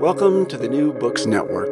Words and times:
Welcome 0.00 0.44
to 0.46 0.58
the 0.58 0.68
New 0.68 0.92
Books 0.92 1.24
Network. 1.24 1.70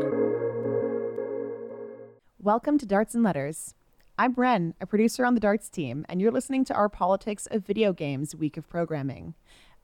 Welcome 2.38 2.78
to 2.78 2.86
Darts 2.86 3.14
and 3.14 3.22
Letters. 3.22 3.74
I'm 4.18 4.32
Ren, 4.32 4.72
a 4.80 4.86
producer 4.86 5.26
on 5.26 5.34
the 5.34 5.40
Darts 5.40 5.68
team, 5.68 6.06
and 6.08 6.22
you're 6.22 6.32
listening 6.32 6.64
to 6.64 6.74
our 6.74 6.88
Politics 6.88 7.46
of 7.50 7.66
Video 7.66 7.92
Games 7.92 8.34
week 8.34 8.56
of 8.56 8.66
programming. 8.68 9.34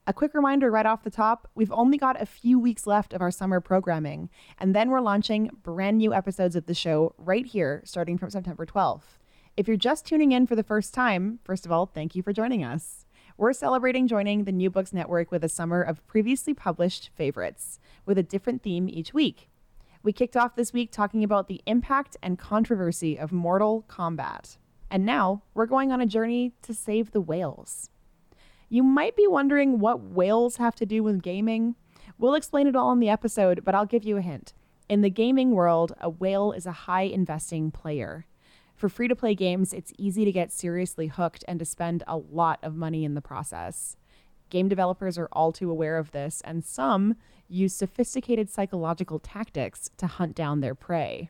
A 0.07 0.13
quick 0.13 0.33
reminder 0.33 0.71
right 0.71 0.87
off 0.87 1.03
the 1.03 1.11
top 1.11 1.49
we've 1.53 1.71
only 1.71 1.99
got 1.99 2.19
a 2.19 2.25
few 2.25 2.59
weeks 2.59 2.87
left 2.87 3.13
of 3.13 3.21
our 3.21 3.29
summer 3.29 3.61
programming, 3.61 4.29
and 4.57 4.75
then 4.75 4.89
we're 4.89 5.01
launching 5.01 5.51
brand 5.61 5.99
new 5.99 6.11
episodes 6.11 6.55
of 6.55 6.65
the 6.65 6.73
show 6.73 7.13
right 7.19 7.45
here 7.45 7.83
starting 7.85 8.17
from 8.17 8.31
September 8.31 8.65
12th. 8.65 9.19
If 9.55 9.67
you're 9.67 9.77
just 9.77 10.05
tuning 10.05 10.31
in 10.31 10.47
for 10.47 10.55
the 10.55 10.63
first 10.63 10.95
time, 10.95 11.37
first 11.43 11.67
of 11.67 11.71
all, 11.71 11.85
thank 11.85 12.15
you 12.15 12.23
for 12.23 12.33
joining 12.33 12.63
us. 12.63 13.05
We're 13.37 13.53
celebrating 13.53 14.07
joining 14.07 14.43
the 14.43 14.51
New 14.51 14.69
Books 14.69 14.93
Network 14.93 15.31
with 15.31 15.43
a 15.43 15.49
summer 15.49 15.81
of 15.81 16.05
previously 16.05 16.53
published 16.53 17.09
favorites, 17.15 17.79
with 18.05 18.17
a 18.17 18.23
different 18.23 18.63
theme 18.63 18.89
each 18.89 19.13
week. 19.13 19.49
We 20.03 20.13
kicked 20.13 20.35
off 20.35 20.55
this 20.55 20.73
week 20.73 20.91
talking 20.91 21.23
about 21.23 21.47
the 21.47 21.61
impact 21.65 22.17
and 22.23 22.39
controversy 22.39 23.17
of 23.17 23.31
Mortal 23.31 23.85
Kombat. 23.87 24.57
And 24.89 25.05
now 25.05 25.43
we're 25.53 25.67
going 25.67 25.91
on 25.91 26.01
a 26.01 26.05
journey 26.05 26.53
to 26.63 26.73
save 26.73 27.11
the 27.11 27.21
whales. 27.21 27.89
You 28.67 28.83
might 28.83 29.15
be 29.15 29.27
wondering 29.27 29.79
what 29.79 30.01
whales 30.01 30.57
have 30.57 30.75
to 30.75 30.85
do 30.85 31.03
with 31.03 31.21
gaming. 31.21 31.75
We'll 32.17 32.35
explain 32.35 32.67
it 32.67 32.75
all 32.75 32.91
in 32.91 32.99
the 32.99 33.09
episode, 33.09 33.63
but 33.63 33.75
I'll 33.75 33.85
give 33.85 34.03
you 34.03 34.17
a 34.17 34.21
hint. 34.21 34.53
In 34.89 35.01
the 35.01 35.09
gaming 35.09 35.51
world, 35.51 35.93
a 36.01 36.09
whale 36.09 36.51
is 36.51 36.65
a 36.65 36.71
high 36.71 37.03
investing 37.03 37.71
player. 37.71 38.25
For 38.75 38.89
free 38.89 39.07
to 39.07 39.15
play 39.15 39.35
games, 39.35 39.73
it's 39.73 39.93
easy 39.97 40.25
to 40.25 40.31
get 40.31 40.51
seriously 40.51 41.07
hooked 41.07 41.45
and 41.47 41.59
to 41.59 41.65
spend 41.65 42.03
a 42.07 42.17
lot 42.17 42.59
of 42.63 42.75
money 42.75 43.05
in 43.05 43.13
the 43.13 43.21
process. 43.21 43.95
Game 44.51 44.67
developers 44.67 45.17
are 45.17 45.29
all 45.31 45.53
too 45.53 45.71
aware 45.71 45.97
of 45.97 46.11
this, 46.11 46.41
and 46.43 46.63
some 46.63 47.15
use 47.47 47.73
sophisticated 47.73 48.49
psychological 48.49 49.17
tactics 49.17 49.89
to 49.95 50.07
hunt 50.07 50.35
down 50.35 50.59
their 50.59 50.75
prey. 50.75 51.29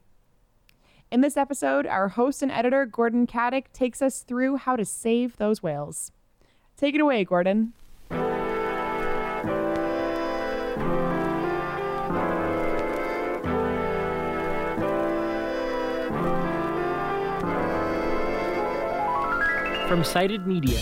In 1.11 1.21
this 1.21 1.37
episode, 1.37 1.85
our 1.85 2.09
host 2.09 2.41
and 2.41 2.51
editor, 2.51 2.87
Gordon 2.87 3.27
Katic, 3.27 3.65
takes 3.73 4.01
us 4.01 4.23
through 4.23 4.55
how 4.55 4.75
to 4.75 4.83
save 4.83 5.37
those 5.37 5.61
whales. 5.61 6.11
Take 6.75 6.95
it 6.95 7.01
away, 7.01 7.23
Gordon. 7.23 7.73
From 19.87 20.03
Cited 20.03 20.47
Media, 20.47 20.79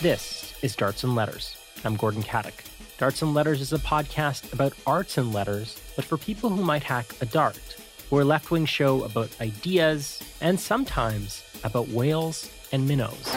this 0.00 0.54
is 0.62 0.74
Darts 0.74 1.04
and 1.04 1.14
Letters. 1.14 1.56
I'm 1.84 1.96
Gordon 1.96 2.22
Katic. 2.22 2.64
Darts 2.98 3.22
and 3.22 3.34
Letters 3.34 3.60
is 3.60 3.72
a 3.72 3.78
podcast 3.78 4.52
about 4.52 4.72
arts 4.86 5.18
and 5.18 5.32
letters, 5.32 5.80
but 5.96 6.04
for 6.04 6.16
people 6.16 6.50
who 6.50 6.64
might 6.64 6.82
hack 6.82 7.06
a 7.20 7.26
dart. 7.26 7.76
We're 8.10 8.22
a 8.22 8.24
left 8.24 8.50
wing 8.50 8.66
show 8.66 9.04
about 9.04 9.30
ideas 9.40 10.22
and 10.40 10.58
sometimes 10.58 11.44
about 11.64 11.88
whales 11.88 12.50
and 12.72 12.88
minnows. 12.88 13.30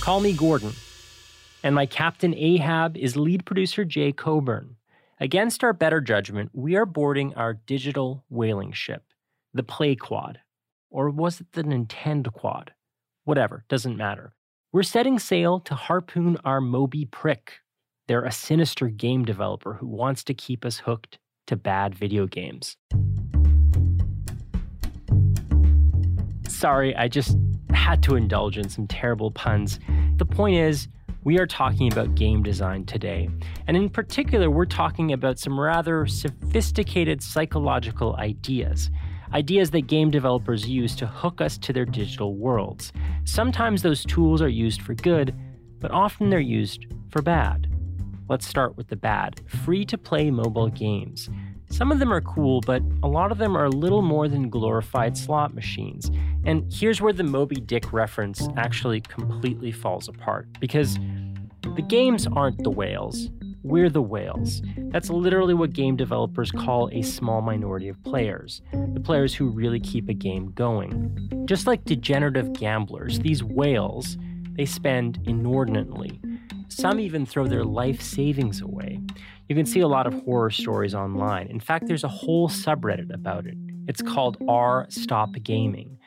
Call 0.00 0.20
me 0.20 0.32
Gordon 0.32 0.72
and 1.64 1.74
my 1.74 1.86
captain 1.86 2.34
Ahab 2.36 2.96
is 2.96 3.16
lead 3.16 3.46
producer 3.46 3.84
Jay 3.86 4.12
Coburn. 4.12 4.76
Against 5.20 5.62
our 5.62 5.72
better 5.72 6.00
judgment, 6.00 6.50
we 6.52 6.74
are 6.74 6.84
boarding 6.84 7.34
our 7.34 7.54
digital 7.54 8.24
whaling 8.28 8.72
ship, 8.72 9.04
the 9.52 9.62
Play 9.62 9.94
Quad. 9.94 10.40
Or 10.90 11.08
was 11.08 11.40
it 11.40 11.52
the 11.52 11.62
Nintendo 11.62 12.32
Quad? 12.32 12.72
Whatever, 13.22 13.64
doesn't 13.68 13.96
matter. 13.96 14.34
We're 14.72 14.82
setting 14.82 15.20
sail 15.20 15.60
to 15.60 15.74
harpoon 15.76 16.36
our 16.44 16.60
Moby 16.60 17.04
Prick. 17.04 17.60
They're 18.08 18.24
a 18.24 18.32
sinister 18.32 18.88
game 18.88 19.24
developer 19.24 19.74
who 19.74 19.86
wants 19.86 20.24
to 20.24 20.34
keep 20.34 20.64
us 20.64 20.78
hooked 20.78 21.20
to 21.46 21.54
bad 21.54 21.94
video 21.94 22.26
games. 22.26 22.76
Sorry, 26.48 26.94
I 26.96 27.06
just 27.06 27.38
had 27.70 28.02
to 28.02 28.16
indulge 28.16 28.58
in 28.58 28.68
some 28.68 28.88
terrible 28.88 29.30
puns. 29.30 29.78
The 30.16 30.26
point 30.26 30.56
is, 30.56 30.88
we 31.24 31.38
are 31.38 31.46
talking 31.46 31.90
about 31.90 32.14
game 32.14 32.42
design 32.42 32.84
today. 32.84 33.30
And 33.66 33.76
in 33.76 33.88
particular, 33.88 34.50
we're 34.50 34.66
talking 34.66 35.12
about 35.12 35.38
some 35.38 35.58
rather 35.58 36.06
sophisticated 36.06 37.22
psychological 37.22 38.14
ideas. 38.16 38.90
Ideas 39.32 39.70
that 39.70 39.86
game 39.86 40.10
developers 40.10 40.68
use 40.68 40.94
to 40.96 41.06
hook 41.06 41.40
us 41.40 41.56
to 41.58 41.72
their 41.72 41.86
digital 41.86 42.34
worlds. 42.34 42.92
Sometimes 43.24 43.82
those 43.82 44.04
tools 44.04 44.42
are 44.42 44.48
used 44.48 44.82
for 44.82 44.94
good, 44.94 45.34
but 45.80 45.90
often 45.90 46.28
they're 46.28 46.40
used 46.40 46.86
for 47.10 47.22
bad. 47.22 47.68
Let's 48.28 48.46
start 48.46 48.76
with 48.76 48.88
the 48.88 48.96
bad 48.96 49.40
free 49.48 49.84
to 49.86 49.98
play 49.98 50.30
mobile 50.30 50.68
games. 50.68 51.30
Some 51.74 51.90
of 51.90 51.98
them 51.98 52.12
are 52.12 52.20
cool, 52.20 52.60
but 52.60 52.84
a 53.02 53.08
lot 53.08 53.32
of 53.32 53.38
them 53.38 53.56
are 53.56 53.68
little 53.68 54.00
more 54.00 54.28
than 54.28 54.48
glorified 54.48 55.18
slot 55.18 55.54
machines. 55.54 56.08
And 56.44 56.72
here's 56.72 57.00
where 57.00 57.12
the 57.12 57.24
Moby 57.24 57.56
Dick 57.56 57.92
reference 57.92 58.46
actually 58.56 59.00
completely 59.00 59.72
falls 59.72 60.06
apart 60.06 60.46
because 60.60 60.96
the 61.74 61.82
games 61.82 62.28
aren't 62.28 62.62
the 62.62 62.70
whales. 62.70 63.28
We're 63.64 63.90
the 63.90 64.02
whales. 64.02 64.62
That's 64.76 65.10
literally 65.10 65.54
what 65.54 65.72
game 65.72 65.96
developers 65.96 66.52
call 66.52 66.90
a 66.92 67.02
small 67.02 67.42
minority 67.42 67.88
of 67.88 68.00
players, 68.04 68.62
the 68.92 69.00
players 69.00 69.34
who 69.34 69.48
really 69.48 69.80
keep 69.80 70.08
a 70.08 70.14
game 70.14 70.52
going. 70.52 71.44
Just 71.44 71.66
like 71.66 71.84
degenerative 71.84 72.52
gamblers, 72.52 73.18
these 73.18 73.42
whales, 73.42 74.16
they 74.52 74.64
spend 74.64 75.18
inordinately. 75.24 76.20
Some 76.68 77.00
even 77.00 77.26
throw 77.26 77.46
their 77.46 77.64
life 77.64 78.00
savings 78.00 78.60
away. 78.60 79.00
You 79.48 79.56
can 79.56 79.66
see 79.66 79.80
a 79.80 79.88
lot 79.88 80.06
of 80.06 80.14
horror 80.24 80.50
stories 80.50 80.94
online. 80.94 81.48
In 81.48 81.60
fact, 81.60 81.86
there's 81.86 82.04
a 82.04 82.08
whole 82.08 82.48
subreddit 82.48 83.12
about 83.12 83.46
it. 83.46 83.56
It's 83.86 84.02
called 84.02 84.36
R 84.48 84.86
Stop 84.88 85.32
Gaming. 85.42 85.98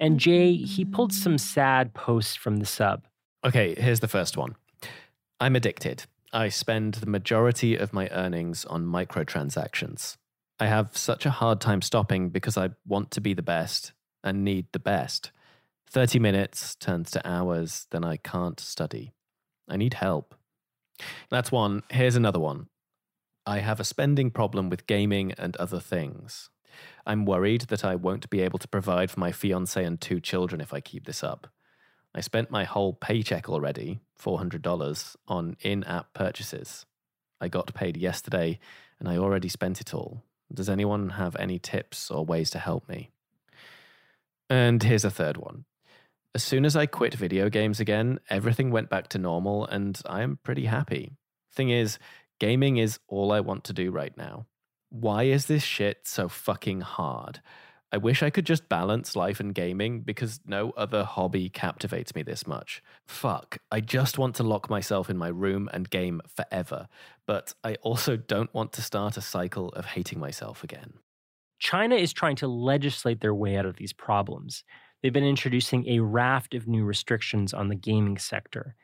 And 0.00 0.20
Jay, 0.20 0.54
he 0.54 0.84
pulled 0.84 1.12
some 1.12 1.38
sad 1.38 1.94
posts 1.94 2.34
from 2.36 2.58
the 2.58 2.66
sub. 2.66 3.06
Okay, 3.44 3.74
here's 3.76 4.00
the 4.00 4.08
first 4.08 4.36
one. 4.36 4.54
I'm 5.40 5.56
addicted. 5.56 6.04
I 6.32 6.48
spend 6.48 6.94
the 6.94 7.06
majority 7.06 7.76
of 7.76 7.92
my 7.92 8.08
earnings 8.10 8.64
on 8.64 8.84
microtransactions. 8.86 10.16
I 10.58 10.66
have 10.66 10.96
such 10.96 11.26
a 11.26 11.30
hard 11.30 11.60
time 11.60 11.82
stopping 11.82 12.30
because 12.30 12.56
I 12.56 12.70
want 12.86 13.10
to 13.12 13.20
be 13.20 13.34
the 13.34 13.42
best 13.42 13.92
and 14.22 14.44
need 14.44 14.66
the 14.72 14.78
best. 14.78 15.32
30 15.90 16.18
minutes 16.18 16.76
turns 16.76 17.10
to 17.12 17.28
hours, 17.28 17.86
then 17.90 18.04
I 18.04 18.16
can't 18.16 18.58
study. 18.58 19.13
I 19.68 19.76
need 19.76 19.94
help. 19.94 20.34
That's 21.30 21.52
one. 21.52 21.82
Here's 21.90 22.16
another 22.16 22.40
one. 22.40 22.68
I 23.46 23.58
have 23.58 23.80
a 23.80 23.84
spending 23.84 24.30
problem 24.30 24.70
with 24.70 24.86
gaming 24.86 25.32
and 25.32 25.56
other 25.56 25.80
things. 25.80 26.50
I'm 27.06 27.24
worried 27.24 27.62
that 27.62 27.84
I 27.84 27.94
won't 27.94 28.30
be 28.30 28.40
able 28.40 28.58
to 28.58 28.68
provide 28.68 29.10
for 29.10 29.20
my 29.20 29.32
fiance 29.32 29.82
and 29.82 30.00
two 30.00 30.20
children 30.20 30.60
if 30.60 30.72
I 30.72 30.80
keep 30.80 31.04
this 31.04 31.22
up. 31.22 31.48
I 32.14 32.20
spent 32.20 32.50
my 32.50 32.64
whole 32.64 32.92
paycheck 32.92 33.48
already, 33.48 34.00
$400, 34.20 35.16
on 35.28 35.56
in 35.60 35.84
app 35.84 36.14
purchases. 36.14 36.86
I 37.40 37.48
got 37.48 37.74
paid 37.74 37.96
yesterday 37.96 38.60
and 38.98 39.08
I 39.08 39.16
already 39.16 39.48
spent 39.48 39.80
it 39.80 39.92
all. 39.92 40.22
Does 40.52 40.68
anyone 40.68 41.10
have 41.10 41.36
any 41.36 41.58
tips 41.58 42.10
or 42.10 42.24
ways 42.24 42.50
to 42.50 42.58
help 42.58 42.88
me? 42.88 43.10
And 44.48 44.82
here's 44.82 45.04
a 45.04 45.10
third 45.10 45.36
one. 45.36 45.64
As 46.34 46.42
soon 46.42 46.64
as 46.64 46.74
I 46.74 46.86
quit 46.86 47.14
video 47.14 47.48
games 47.48 47.78
again, 47.78 48.18
everything 48.28 48.72
went 48.72 48.90
back 48.90 49.06
to 49.10 49.18
normal 49.18 49.66
and 49.66 50.00
I 50.04 50.22
am 50.22 50.40
pretty 50.42 50.64
happy. 50.64 51.12
Thing 51.52 51.70
is, 51.70 52.00
gaming 52.40 52.76
is 52.76 52.98
all 53.06 53.30
I 53.30 53.38
want 53.38 53.62
to 53.64 53.72
do 53.72 53.92
right 53.92 54.16
now. 54.16 54.46
Why 54.90 55.24
is 55.24 55.46
this 55.46 55.62
shit 55.62 56.08
so 56.08 56.28
fucking 56.28 56.80
hard? 56.80 57.40
I 57.92 57.98
wish 57.98 58.20
I 58.20 58.30
could 58.30 58.46
just 58.46 58.68
balance 58.68 59.14
life 59.14 59.38
and 59.38 59.54
gaming 59.54 60.00
because 60.00 60.40
no 60.44 60.72
other 60.76 61.04
hobby 61.04 61.48
captivates 61.48 62.16
me 62.16 62.24
this 62.24 62.48
much. 62.48 62.82
Fuck, 63.06 63.58
I 63.70 63.80
just 63.80 64.18
want 64.18 64.34
to 64.34 64.42
lock 64.42 64.68
myself 64.68 65.08
in 65.08 65.16
my 65.16 65.28
room 65.28 65.70
and 65.72 65.88
game 65.88 66.20
forever, 66.34 66.88
but 67.28 67.54
I 67.62 67.76
also 67.76 68.16
don't 68.16 68.52
want 68.52 68.72
to 68.72 68.82
start 68.82 69.16
a 69.16 69.20
cycle 69.20 69.68
of 69.68 69.84
hating 69.84 70.18
myself 70.18 70.64
again. 70.64 70.94
China 71.60 71.94
is 71.94 72.12
trying 72.12 72.36
to 72.36 72.48
legislate 72.48 73.20
their 73.20 73.34
way 73.34 73.56
out 73.56 73.66
of 73.66 73.76
these 73.76 73.92
problems. 73.92 74.64
They've 75.04 75.12
been 75.12 75.22
introducing 75.22 75.86
a 75.86 76.00
raft 76.00 76.54
of 76.54 76.66
new 76.66 76.82
restrictions 76.82 77.52
on 77.52 77.68
the 77.68 77.74
gaming 77.74 78.16
sector. 78.16 78.74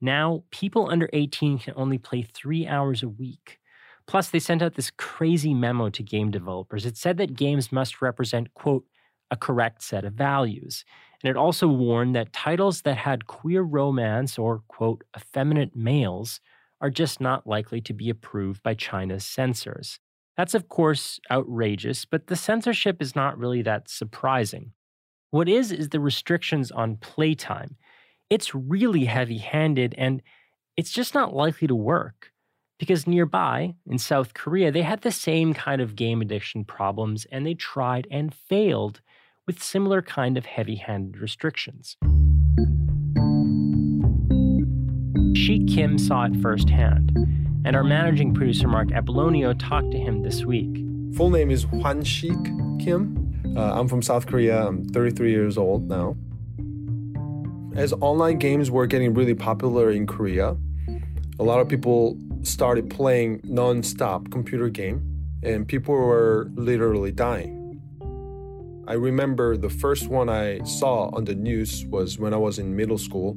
Now, 0.00 0.44
people 0.50 0.88
under 0.88 1.10
18 1.12 1.58
can 1.58 1.74
only 1.76 1.98
play 1.98 2.22
three 2.22 2.66
hours 2.66 3.02
a 3.02 3.10
week. 3.10 3.58
Plus, 4.06 4.30
they 4.30 4.38
sent 4.38 4.62
out 4.62 4.72
this 4.72 4.90
crazy 4.90 5.52
memo 5.52 5.90
to 5.90 6.02
game 6.02 6.30
developers. 6.30 6.86
It 6.86 6.96
said 6.96 7.18
that 7.18 7.36
games 7.36 7.72
must 7.72 8.00
represent, 8.00 8.54
quote, 8.54 8.86
a 9.30 9.36
correct 9.36 9.82
set 9.82 10.06
of 10.06 10.14
values. 10.14 10.82
And 11.22 11.28
it 11.28 11.36
also 11.36 11.68
warned 11.68 12.14
that 12.14 12.32
titles 12.32 12.80
that 12.80 12.96
had 12.96 13.26
queer 13.26 13.60
romance 13.60 14.38
or, 14.38 14.62
quote, 14.68 15.04
effeminate 15.14 15.76
males 15.76 16.40
are 16.80 16.88
just 16.88 17.20
not 17.20 17.46
likely 17.46 17.82
to 17.82 17.92
be 17.92 18.08
approved 18.08 18.62
by 18.62 18.72
China's 18.72 19.26
censors. 19.26 20.00
That's, 20.38 20.54
of 20.54 20.70
course, 20.70 21.20
outrageous, 21.30 22.06
but 22.06 22.28
the 22.28 22.36
censorship 22.36 23.02
is 23.02 23.14
not 23.14 23.36
really 23.36 23.60
that 23.60 23.90
surprising. 23.90 24.72
What 25.36 25.50
is, 25.50 25.70
is 25.70 25.90
the 25.90 26.00
restrictions 26.00 26.70
on 26.70 26.96
playtime. 26.96 27.76
It's 28.30 28.54
really 28.54 29.04
heavy 29.04 29.36
handed 29.36 29.94
and 29.98 30.22
it's 30.78 30.90
just 30.90 31.12
not 31.12 31.34
likely 31.34 31.68
to 31.68 31.74
work. 31.74 32.32
Because 32.78 33.06
nearby, 33.06 33.74
in 33.86 33.98
South 33.98 34.32
Korea, 34.32 34.72
they 34.72 34.80
had 34.80 35.02
the 35.02 35.12
same 35.12 35.52
kind 35.52 35.82
of 35.82 35.94
game 35.94 36.22
addiction 36.22 36.64
problems 36.64 37.26
and 37.30 37.44
they 37.44 37.52
tried 37.52 38.06
and 38.10 38.32
failed 38.32 39.02
with 39.46 39.62
similar 39.62 40.00
kind 40.00 40.38
of 40.38 40.46
heavy-handed 40.46 41.20
restrictions. 41.20 41.98
Sheik 45.36 45.68
Kim 45.68 45.98
saw 45.98 46.24
it 46.24 46.36
firsthand, 46.40 47.12
and 47.66 47.76
our 47.76 47.84
managing 47.84 48.32
producer 48.32 48.68
Mark 48.68 48.88
Apollonio 48.88 49.54
talked 49.58 49.90
to 49.90 49.98
him 49.98 50.22
this 50.22 50.46
week. 50.46 50.82
Full 51.14 51.28
name 51.28 51.50
is 51.50 51.64
Hwan 51.64 52.04
Sheik 52.04 52.42
Kim. 52.80 53.25
Uh, 53.54 53.78
I'm 53.78 53.86
from 53.86 54.00
South 54.00 54.26
Korea. 54.26 54.66
I'm 54.66 54.84
33 54.88 55.30
years 55.30 55.58
old 55.58 55.88
now. 55.88 56.16
As 57.74 57.92
online 58.00 58.38
games 58.38 58.70
were 58.70 58.86
getting 58.86 59.12
really 59.12 59.34
popular 59.34 59.90
in 59.90 60.06
Korea, 60.06 60.56
a 61.38 61.42
lot 61.42 61.60
of 61.60 61.68
people 61.68 62.16
started 62.42 62.88
playing 62.88 63.40
non-stop 63.44 64.30
computer 64.30 64.70
game 64.70 65.02
and 65.42 65.68
people 65.68 65.94
were 65.94 66.50
literally 66.54 67.12
dying. 67.12 67.52
I 68.88 68.94
remember 68.94 69.56
the 69.56 69.68
first 69.68 70.08
one 70.08 70.28
I 70.28 70.60
saw 70.64 71.10
on 71.14 71.24
the 71.24 71.34
news 71.34 71.84
was 71.86 72.18
when 72.18 72.32
I 72.32 72.38
was 72.38 72.58
in 72.58 72.74
middle 72.74 72.98
school, 72.98 73.36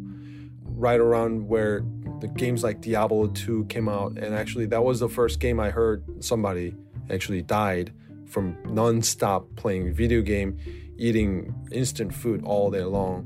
right 0.64 1.00
around 1.00 1.48
where 1.48 1.84
the 2.22 2.28
games 2.28 2.64
like 2.64 2.82
Diablo 2.82 3.28
2 3.28 3.66
came 3.66 3.90
out 3.90 4.18
and 4.18 4.34
actually 4.36 4.68
that 4.68 4.84
was 4.84 5.00
the 5.00 5.10
first 5.10 5.40
game 5.40 5.60
I 5.60 5.72
heard 5.72 6.04
somebody 6.24 6.76
actually 7.10 7.42
died 7.42 7.92
from 8.30 8.58
non-stop 8.66 9.48
playing 9.56 9.94
video 9.94 10.22
game, 10.22 10.58
eating 10.98 11.54
instant 11.72 12.14
food 12.14 12.44
all 12.46 12.72
day 12.72 12.84
long. 12.84 13.26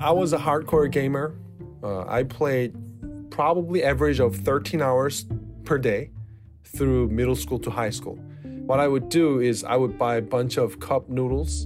I 0.00 0.10
was 0.10 0.32
a 0.32 0.38
hardcore 0.38 0.90
gamer 0.90 1.36
uh, 1.82 2.04
I 2.06 2.22
played 2.22 2.74
probably 3.30 3.82
average 3.82 4.20
of 4.20 4.36
13 4.36 4.80
hours 4.80 5.26
per 5.64 5.78
day 5.78 6.10
through 6.64 7.08
middle 7.08 7.34
school 7.34 7.58
to 7.60 7.70
high 7.70 7.90
school. 7.90 8.16
What 8.66 8.78
I 8.78 8.86
would 8.86 9.08
do 9.08 9.40
is 9.40 9.64
I 9.64 9.76
would 9.76 9.98
buy 9.98 10.16
a 10.16 10.22
bunch 10.22 10.56
of 10.56 10.78
cup 10.78 11.08
noodles 11.08 11.64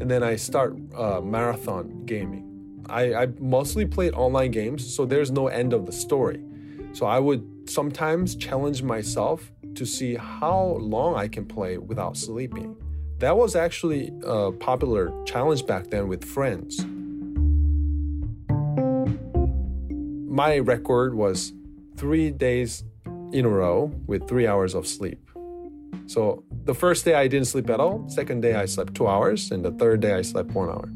and 0.00 0.08
then 0.10 0.22
I 0.22 0.36
start 0.36 0.76
uh, 0.94 1.20
marathon 1.20 2.04
gaming. 2.04 2.44
I, 2.88 3.14
I 3.14 3.26
mostly 3.40 3.84
played 3.84 4.14
online 4.14 4.52
games, 4.52 4.94
so 4.94 5.04
there's 5.04 5.30
no 5.30 5.48
end 5.48 5.72
of 5.72 5.84
the 5.84 5.92
story. 5.92 6.42
So 6.98 7.06
I 7.06 7.20
would 7.20 7.70
sometimes 7.70 8.34
challenge 8.34 8.82
myself 8.82 9.52
to 9.76 9.86
see 9.86 10.16
how 10.16 10.78
long 10.80 11.14
I 11.14 11.28
can 11.28 11.46
play 11.46 11.78
without 11.78 12.16
sleeping. 12.16 12.76
That 13.18 13.36
was 13.36 13.54
actually 13.54 14.10
a 14.24 14.50
popular 14.50 15.12
challenge 15.24 15.64
back 15.64 15.90
then 15.90 16.08
with 16.08 16.24
friends. 16.24 16.84
my 20.38 20.58
record 20.58 21.14
was 21.14 21.52
three 21.96 22.30
days 22.30 22.84
in 23.32 23.44
a 23.44 23.48
row 23.48 23.92
with 24.06 24.28
three 24.28 24.46
hours 24.46 24.72
of 24.72 24.86
sleep. 24.86 25.20
So 26.06 26.44
the 26.64 26.74
first 26.74 27.04
day 27.04 27.14
I 27.14 27.26
didn't 27.26 27.48
sleep 27.48 27.70
at 27.70 27.80
all. 27.80 28.08
Second 28.08 28.42
day 28.42 28.54
I 28.54 28.66
slept 28.66 28.94
two 28.94 29.08
hours, 29.08 29.50
and 29.50 29.64
the 29.64 29.72
third 29.72 29.98
day 30.00 30.14
I 30.14 30.22
slept 30.22 30.50
one 30.52 30.68
hour. 30.68 30.88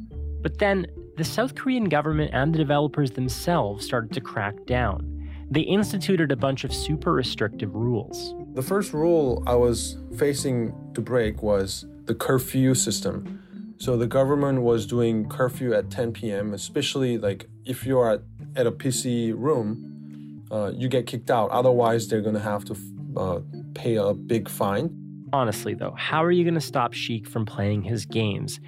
But 0.43 0.58
then 0.58 0.87
the 1.16 1.25
South 1.25 1.56
Korean 1.56 1.88
government 1.88 2.31
and 2.32 2.54
the 2.54 2.58
developers 2.58 3.10
themselves 3.12 3.84
started 3.84 4.12
to 4.12 4.20
crack 4.20 4.64
down. 4.66 5.12
They 5.52 5.60
instituted 5.60 6.32
a 6.32 6.37
bunch 6.37 6.64
of 6.64 6.72
super 6.72 7.12
restrictive 7.12 7.75
rules. 7.75 8.34
The 8.54 8.62
first 8.62 8.94
rule 8.94 9.43
I 9.46 9.54
was 9.54 9.99
facing 10.16 10.72
to 10.94 11.02
break 11.02 11.43
was 11.43 11.84
the 12.06 12.14
curfew 12.14 12.75
system. 12.75 13.75
So 13.76 13.99
the 13.99 14.06
government 14.06 14.62
was 14.62 14.87
doing 14.87 15.28
curfew 15.28 15.75
at 15.75 15.90
10 15.90 16.14
p.m., 16.14 16.54
especially 16.54 17.19
like 17.19 17.50
if 17.66 17.84
you 17.84 17.99
are 17.99 18.12
at 18.12 18.22
at 18.56 18.66
a 18.66 18.72
PC 18.72 19.34
room, 19.37 20.43
uh, 20.50 20.72
you 20.75 20.88
get 20.88 21.06
kicked 21.06 21.31
out. 21.31 21.50
Otherwise, 21.50 22.08
they're 22.08 22.22
going 22.22 22.34
to 22.34 22.40
have 22.40 22.64
to 22.64 22.76
uh, 23.19 23.40
pay 23.75 23.96
a 23.96 24.14
big 24.14 24.49
fine. 24.49 24.88
Honestly, 25.34 25.75
though, 25.75 25.94
how 25.99 26.25
are 26.25 26.31
you 26.31 26.44
going 26.44 26.54
to 26.54 26.60
stop 26.62 26.94
Sheik 26.94 27.28
from 27.28 27.44
playing 27.44 27.82
his 27.82 28.06
games? 28.06 28.58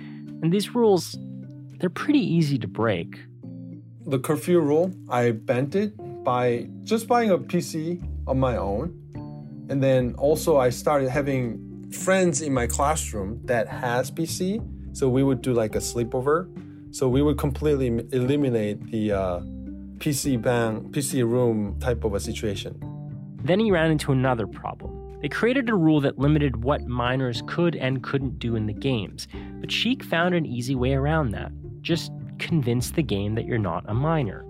And 0.43 0.53
these 0.53 0.75
rules, 0.75 1.17
they're 1.79 1.89
pretty 1.89 2.21
easy 2.21 2.59
to 2.59 2.69
break. 2.69 3.19
The 4.07 4.19
curfew 4.19 4.61
rule, 4.61 4.93
I 5.09 5.31
bent 5.31 5.75
it 5.75 5.95
by 6.25 6.69
just 6.83 7.07
buying 7.07 7.31
a 7.31 7.39
PC 7.39 8.03
on 8.27 8.41
my 8.41 8.57
own. 8.57 9.01
And 9.69 9.83
then 9.83 10.15
also, 10.17 10.57
I 10.57 10.71
started 10.71 11.09
having 11.09 11.91
friends 11.93 12.43
in 12.43 12.53
my 12.53 12.67
classroom 12.67 13.41
that 13.45 13.69
has 13.69 14.11
PC. 14.11 14.63
So 14.97 15.09
we 15.09 15.23
would 15.23 15.43
do 15.43 15.53
like 15.53 15.75
a 15.75 15.79
sleepover. 15.79 16.49
So 16.95 17.09
we 17.09 17.23
would 17.23 17.39
completely 17.39 17.89
eliminate 18.13 18.91
the 18.91 19.13
uh, 19.13 19.41
PC 19.99 20.41
bang, 20.41 20.83
PC 20.93 21.29
room 21.29 21.79
type 21.81 22.05
of 22.05 22.15
a 22.15 22.21
situation. 22.21 22.79
Then 23.43 23.61
he 23.61 23.71
ran 23.71 23.91
into 23.91 24.13
another 24.13 24.47
problem. 24.47 25.21
They 25.21 25.29
created 25.29 25.71
a 25.71 25.75
rule 25.75 26.01
that 26.03 26.19
limited 26.19 26.65
what 26.65 26.87
minors 26.87 27.43
could 27.47 27.77
and 27.77 28.03
couldn't 28.03 28.39
do 28.39 28.57
in 28.57 28.67
the 28.67 28.75
games, 28.75 29.27
but 29.61 29.73
Sheik 29.73 30.03
found 30.03 30.35
an 30.35 30.45
easy 30.45 30.75
way 30.75 30.93
around 30.93 31.31
that. 31.31 31.51
Just 31.81 32.13
convince 32.39 32.91
the 32.91 33.03
game 33.03 33.35
that 33.35 33.47
you're 33.47 33.59
not 33.59 33.85
a 33.89 33.95
minor. 33.95 34.45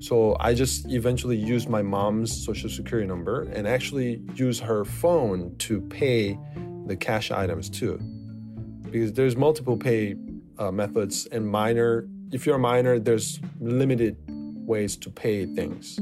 So 0.00 0.36
I 0.38 0.54
just 0.54 0.90
eventually 0.90 1.36
used 1.36 1.68
my 1.68 1.82
mom's 1.82 2.44
social 2.44 2.70
security 2.70 3.06
number 3.06 3.42
and 3.42 3.66
actually 3.66 4.22
use 4.34 4.60
her 4.60 4.84
phone 4.84 5.56
to 5.58 5.80
pay 5.80 6.38
the 6.86 6.96
cash 6.96 7.30
items 7.30 7.68
too. 7.68 7.98
Because 8.90 9.12
there's 9.12 9.36
multiple 9.36 9.76
pay 9.76 10.14
uh, 10.58 10.70
methods 10.70 11.26
and 11.26 11.46
minor 11.46 12.08
if 12.32 12.44
you're 12.44 12.56
a 12.56 12.58
minor 12.58 12.98
there's 12.98 13.40
limited 13.60 14.16
ways 14.28 14.96
to 14.98 15.10
pay 15.10 15.46
things. 15.46 15.98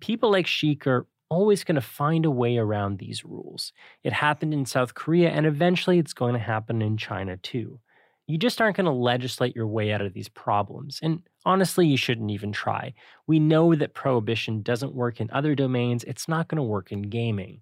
People 0.00 0.30
like 0.30 0.46
Sheik 0.46 0.86
are 0.86 1.06
always 1.28 1.64
going 1.64 1.74
to 1.74 1.80
find 1.80 2.24
a 2.24 2.30
way 2.30 2.56
around 2.56 2.98
these 2.98 3.24
rules. 3.24 3.72
It 4.04 4.12
happened 4.12 4.54
in 4.54 4.64
South 4.64 4.94
Korea, 4.94 5.30
and 5.30 5.44
eventually 5.44 5.98
it's 5.98 6.12
going 6.12 6.34
to 6.34 6.38
happen 6.40 6.80
in 6.80 6.96
China 6.96 7.36
too. 7.36 7.80
You 8.26 8.38
just 8.38 8.60
aren't 8.60 8.76
going 8.76 8.86
to 8.86 8.92
legislate 8.92 9.54
your 9.54 9.68
way 9.68 9.92
out 9.92 10.00
of 10.00 10.12
these 10.12 10.28
problems. 10.28 10.98
And 11.02 11.22
honestly, 11.44 11.86
you 11.86 11.96
shouldn't 11.96 12.30
even 12.30 12.50
try. 12.50 12.92
We 13.26 13.38
know 13.38 13.74
that 13.74 13.94
prohibition 13.94 14.62
doesn't 14.62 14.94
work 14.94 15.20
in 15.20 15.30
other 15.30 15.54
domains, 15.54 16.04
it's 16.04 16.28
not 16.28 16.48
going 16.48 16.56
to 16.56 16.62
work 16.62 16.90
in 16.90 17.02
gaming. 17.02 17.60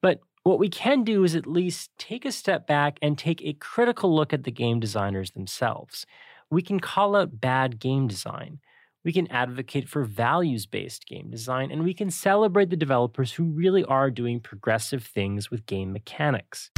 But 0.00 0.20
what 0.42 0.58
we 0.58 0.70
can 0.70 1.04
do 1.04 1.24
is 1.24 1.36
at 1.36 1.46
least 1.46 1.90
take 1.98 2.24
a 2.24 2.32
step 2.32 2.66
back 2.66 2.98
and 3.02 3.18
take 3.18 3.42
a 3.42 3.52
critical 3.54 4.14
look 4.14 4.32
at 4.32 4.44
the 4.44 4.50
game 4.50 4.80
designers 4.80 5.32
themselves. 5.32 6.06
We 6.50 6.62
can 6.62 6.80
call 6.80 7.14
out 7.14 7.40
bad 7.40 7.78
game 7.78 8.08
design. 8.08 8.60
We 9.04 9.12
can 9.12 9.30
advocate 9.30 9.88
for 9.88 10.04
values 10.04 10.66
based 10.66 11.06
game 11.06 11.30
design, 11.30 11.70
and 11.70 11.84
we 11.84 11.94
can 11.94 12.10
celebrate 12.10 12.70
the 12.70 12.76
developers 12.76 13.32
who 13.32 13.44
really 13.44 13.84
are 13.84 14.10
doing 14.10 14.40
progressive 14.40 15.04
things 15.04 15.50
with 15.50 15.66
game 15.66 15.92
mechanics. 15.92 16.70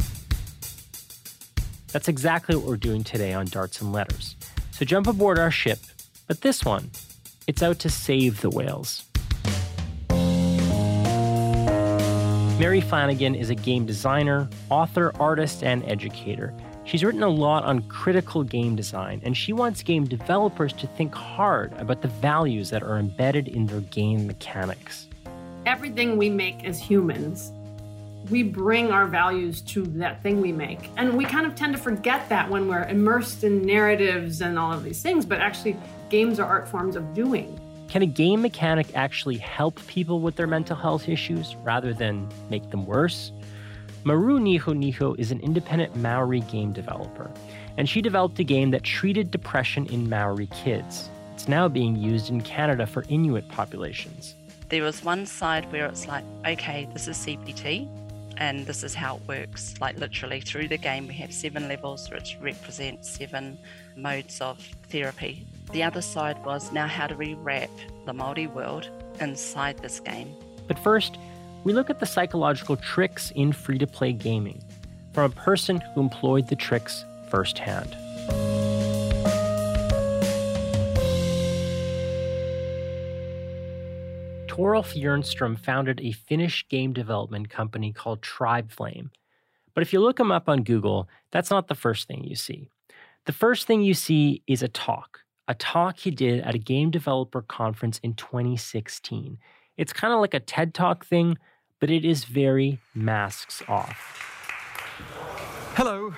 That's 1.91 2.07
exactly 2.07 2.55
what 2.55 2.65
we're 2.65 2.77
doing 2.77 3.03
today 3.03 3.33
on 3.33 3.47
Darts 3.47 3.81
and 3.81 3.91
Letters. 3.91 4.35
So 4.71 4.85
jump 4.85 5.07
aboard 5.07 5.37
our 5.37 5.51
ship, 5.51 5.79
but 6.27 6.41
this 6.41 6.63
one, 6.63 6.89
it's 7.47 7.61
out 7.61 7.79
to 7.79 7.89
save 7.89 8.41
the 8.41 8.49
whales. 8.49 9.05
Mary 12.57 12.79
Flanagan 12.79 13.35
is 13.35 13.49
a 13.49 13.55
game 13.55 13.85
designer, 13.85 14.47
author, 14.69 15.11
artist, 15.19 15.63
and 15.63 15.83
educator. 15.85 16.53
She's 16.85 17.03
written 17.03 17.23
a 17.23 17.29
lot 17.29 17.65
on 17.65 17.81
critical 17.89 18.43
game 18.43 18.75
design, 18.75 19.21
and 19.23 19.35
she 19.35 19.51
wants 19.51 19.83
game 19.83 20.05
developers 20.05 20.71
to 20.73 20.87
think 20.87 21.13
hard 21.13 21.73
about 21.73 22.01
the 22.01 22.07
values 22.07 22.69
that 22.69 22.83
are 22.83 22.97
embedded 22.97 23.47
in 23.47 23.65
their 23.65 23.81
game 23.81 24.27
mechanics. 24.27 25.07
Everything 25.65 26.17
we 26.17 26.29
make 26.29 26.63
as 26.63 26.79
humans 26.79 27.51
we 28.29 28.43
bring 28.43 28.91
our 28.91 29.07
values 29.07 29.61
to 29.61 29.83
that 29.83 30.21
thing 30.21 30.39
we 30.41 30.51
make. 30.51 30.89
And 30.97 31.17
we 31.17 31.25
kind 31.25 31.45
of 31.45 31.55
tend 31.55 31.73
to 31.73 31.81
forget 31.81 32.29
that 32.29 32.49
when 32.49 32.67
we're 32.67 32.83
immersed 32.83 33.43
in 33.43 33.65
narratives 33.65 34.41
and 34.41 34.59
all 34.59 34.71
of 34.71 34.83
these 34.83 35.01
things, 35.01 35.25
but 35.25 35.39
actually, 35.39 35.75
games 36.09 36.39
are 36.39 36.47
art 36.47 36.67
forms 36.67 36.95
of 36.95 37.13
doing. 37.13 37.59
Can 37.87 38.03
a 38.03 38.05
game 38.05 38.41
mechanic 38.41 38.95
actually 38.95 39.37
help 39.37 39.85
people 39.87 40.21
with 40.21 40.35
their 40.35 40.47
mental 40.47 40.75
health 40.75 41.09
issues 41.09 41.55
rather 41.57 41.93
than 41.93 42.29
make 42.49 42.69
them 42.69 42.85
worse? 42.85 43.31
Maru 44.03 44.39
Nihoniho 44.39 45.19
is 45.19 45.31
an 45.31 45.39
independent 45.41 45.95
Maori 45.95 46.39
game 46.41 46.71
developer, 46.71 47.29
and 47.77 47.87
she 47.87 48.01
developed 48.01 48.39
a 48.39 48.43
game 48.43 48.71
that 48.71 48.83
treated 48.83 49.29
depression 49.29 49.85
in 49.87 50.09
Maori 50.09 50.47
kids. 50.47 51.09
It's 51.33 51.47
now 51.47 51.67
being 51.67 51.95
used 51.95 52.29
in 52.29 52.41
Canada 52.41 52.87
for 52.87 53.03
Inuit 53.09 53.47
populations. 53.49 54.35
There 54.69 54.83
was 54.83 55.03
one 55.03 55.25
side 55.25 55.69
where 55.71 55.85
it's 55.85 56.07
like, 56.07 56.23
okay, 56.47 56.87
this 56.93 57.07
is 57.07 57.17
CBT, 57.17 57.89
and 58.41 58.65
this 58.65 58.83
is 58.83 58.95
how 58.95 59.17
it 59.17 59.21
works. 59.27 59.75
Like 59.79 59.99
literally 59.99 60.41
through 60.41 60.67
the 60.67 60.77
game, 60.77 61.07
we 61.07 61.13
have 61.13 61.31
seven 61.31 61.67
levels 61.67 62.09
which 62.09 62.37
represent 62.41 63.05
seven 63.05 63.59
modes 63.95 64.41
of 64.41 64.57
therapy. 64.89 65.45
The 65.73 65.83
other 65.83 66.01
side 66.01 66.43
was 66.43 66.71
now 66.71 66.87
how 66.87 67.05
do 67.05 67.15
we 67.15 67.35
wrap 67.35 67.69
the 68.07 68.13
Maori 68.13 68.47
world 68.47 68.89
inside 69.19 69.77
this 69.77 69.99
game? 69.99 70.35
But 70.67 70.79
first, 70.79 71.19
we 71.63 71.71
look 71.71 71.91
at 71.91 71.99
the 71.99 72.07
psychological 72.07 72.77
tricks 72.77 73.31
in 73.35 73.53
free 73.53 73.77
to 73.77 73.85
play 73.85 74.11
gaming 74.11 74.63
from 75.13 75.31
a 75.31 75.35
person 75.35 75.79
who 75.93 76.01
employed 76.01 76.47
the 76.47 76.55
tricks 76.55 77.05
firsthand. 77.29 77.95
Torulf 84.51 85.01
Jernstrom 85.01 85.57
founded 85.57 86.01
a 86.01 86.11
Finnish 86.11 86.67
game 86.67 86.91
development 86.91 87.49
company 87.49 87.93
called 87.93 88.21
Tribeflame. 88.21 89.09
But 89.73 89.81
if 89.81 89.93
you 89.93 90.01
look 90.01 90.19
him 90.19 90.29
up 90.29 90.49
on 90.49 90.63
Google, 90.63 91.07
that's 91.31 91.49
not 91.49 91.69
the 91.69 91.73
first 91.73 92.05
thing 92.05 92.25
you 92.25 92.35
see. 92.35 92.67
The 93.25 93.31
first 93.31 93.65
thing 93.65 93.81
you 93.81 93.93
see 93.93 94.43
is 94.47 94.61
a 94.61 94.67
talk, 94.67 95.19
a 95.47 95.53
talk 95.53 95.99
he 95.99 96.11
did 96.11 96.41
at 96.41 96.53
a 96.53 96.57
game 96.57 96.91
developer 96.91 97.41
conference 97.41 97.97
in 97.99 98.13
2016. 98.15 99.37
It's 99.77 99.93
kind 99.93 100.13
of 100.13 100.19
like 100.19 100.33
a 100.33 100.41
TED 100.41 100.73
Talk 100.73 101.05
thing, 101.05 101.37
but 101.79 101.89
it 101.89 102.03
is 102.03 102.25
very 102.25 102.79
masks 102.93 103.63
off. 103.69 103.97
Hello. 105.75 106.13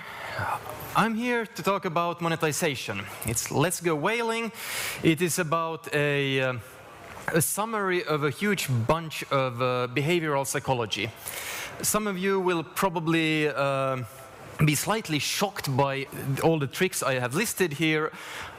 I'm 0.96 1.14
here 1.14 1.46
to 1.46 1.62
talk 1.62 1.86
about 1.86 2.20
monetization. 2.20 3.02
It's 3.28 3.52
Let's 3.52 3.80
Go 3.80 3.96
Whaling. 3.96 4.52
It 5.04 5.22
is 5.22 5.38
about 5.38 5.94
a, 5.94 6.42
uh, 6.42 6.54
a 7.28 7.42
summary 7.42 8.04
of 8.04 8.24
a 8.24 8.30
huge 8.30 8.68
bunch 8.88 9.24
of 9.32 9.62
uh, 9.62 9.88
behavioral 9.94 10.46
psychology. 10.46 11.10
Some 11.82 12.08
of 12.08 12.18
you 12.18 12.40
will 12.40 12.64
probably 12.64 13.48
uh, 13.48 14.04
be 14.66 14.76
slightly 14.76 15.20
shocked 15.20 15.76
by 15.76 16.06
all 16.44 16.60
the 16.60 16.68
tricks 16.68 17.02
I 17.02 17.16
have 17.16 17.36
listed 17.36 17.74
here, 17.74 18.12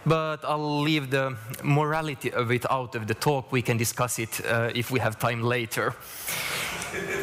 but 0.04 0.44
I'll 0.44 0.80
leave 0.80 1.11
the 1.11 1.37
morality 1.62 2.33
of 2.33 2.50
it 2.50 2.71
out 2.71 2.94
of 2.94 3.06
the 3.06 3.14
talk. 3.14 3.52
We 3.52 3.62
can 3.62 3.76
discuss 3.76 4.18
it 4.18 4.40
uh, 4.44 4.71
if 4.75 4.90
we 4.90 5.00
have 5.00 5.18
time 5.18 5.42
later. 5.42 5.94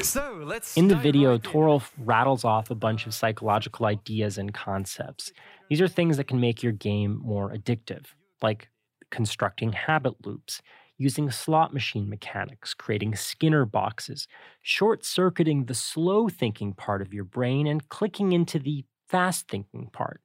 So 0.01 0.41
let's. 0.43 0.75
In 0.75 0.88
the 0.88 0.95
video, 0.95 1.31
right 1.31 1.41
Torulf 1.41 1.91
rattles 1.98 2.43
off 2.43 2.71
a 2.71 2.75
bunch 2.75 3.05
of 3.05 3.13
psychological 3.13 3.86
ideas 3.86 4.38
and 4.38 4.53
concepts. 4.53 5.31
These 5.69 5.81
are 5.81 5.88
things 5.88 6.17
that 6.17 6.27
can 6.27 6.39
make 6.39 6.63
your 6.63 6.74
game 6.74 7.21
more 7.24 7.51
addictive, 7.51 8.05
like 8.41 8.69
constructing 9.12 9.74
habit 9.74 10.25
loops, 10.25 10.62
using 11.01 11.31
slot 11.31 11.74
machine 11.74 12.08
mechanics, 12.08 12.74
creating 12.74 13.15
Skinner 13.15 13.65
boxes, 13.65 14.27
short 14.62 15.03
circuiting 15.03 15.65
the 15.65 15.74
slow 15.74 16.29
thinking 16.29 16.74
part 16.74 17.01
of 17.01 17.13
your 17.13 17.24
brain 17.24 17.65
and 17.65 17.89
clicking 17.89 18.31
into 18.31 18.60
the 18.60 18.86
fast 19.10 19.48
thinking 19.48 19.89
part, 19.91 20.22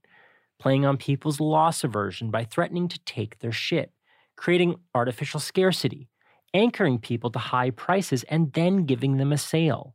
playing 0.58 0.84
on 0.84 0.96
people's 0.96 1.40
loss 1.40 1.82
aversion 1.82 2.30
by 2.30 2.44
threatening 2.44 2.88
to 2.88 2.98
take 3.00 3.38
their 3.38 3.52
shit, 3.52 3.90
creating 4.36 4.76
artificial 4.94 5.40
scarcity, 5.40 6.08
anchoring 6.52 6.98
people 6.98 7.30
to 7.30 7.38
high 7.38 7.70
prices 7.70 8.22
and 8.24 8.52
then 8.52 8.84
giving 8.84 9.16
them 9.16 9.32
a 9.32 9.38
sale. 9.38 9.94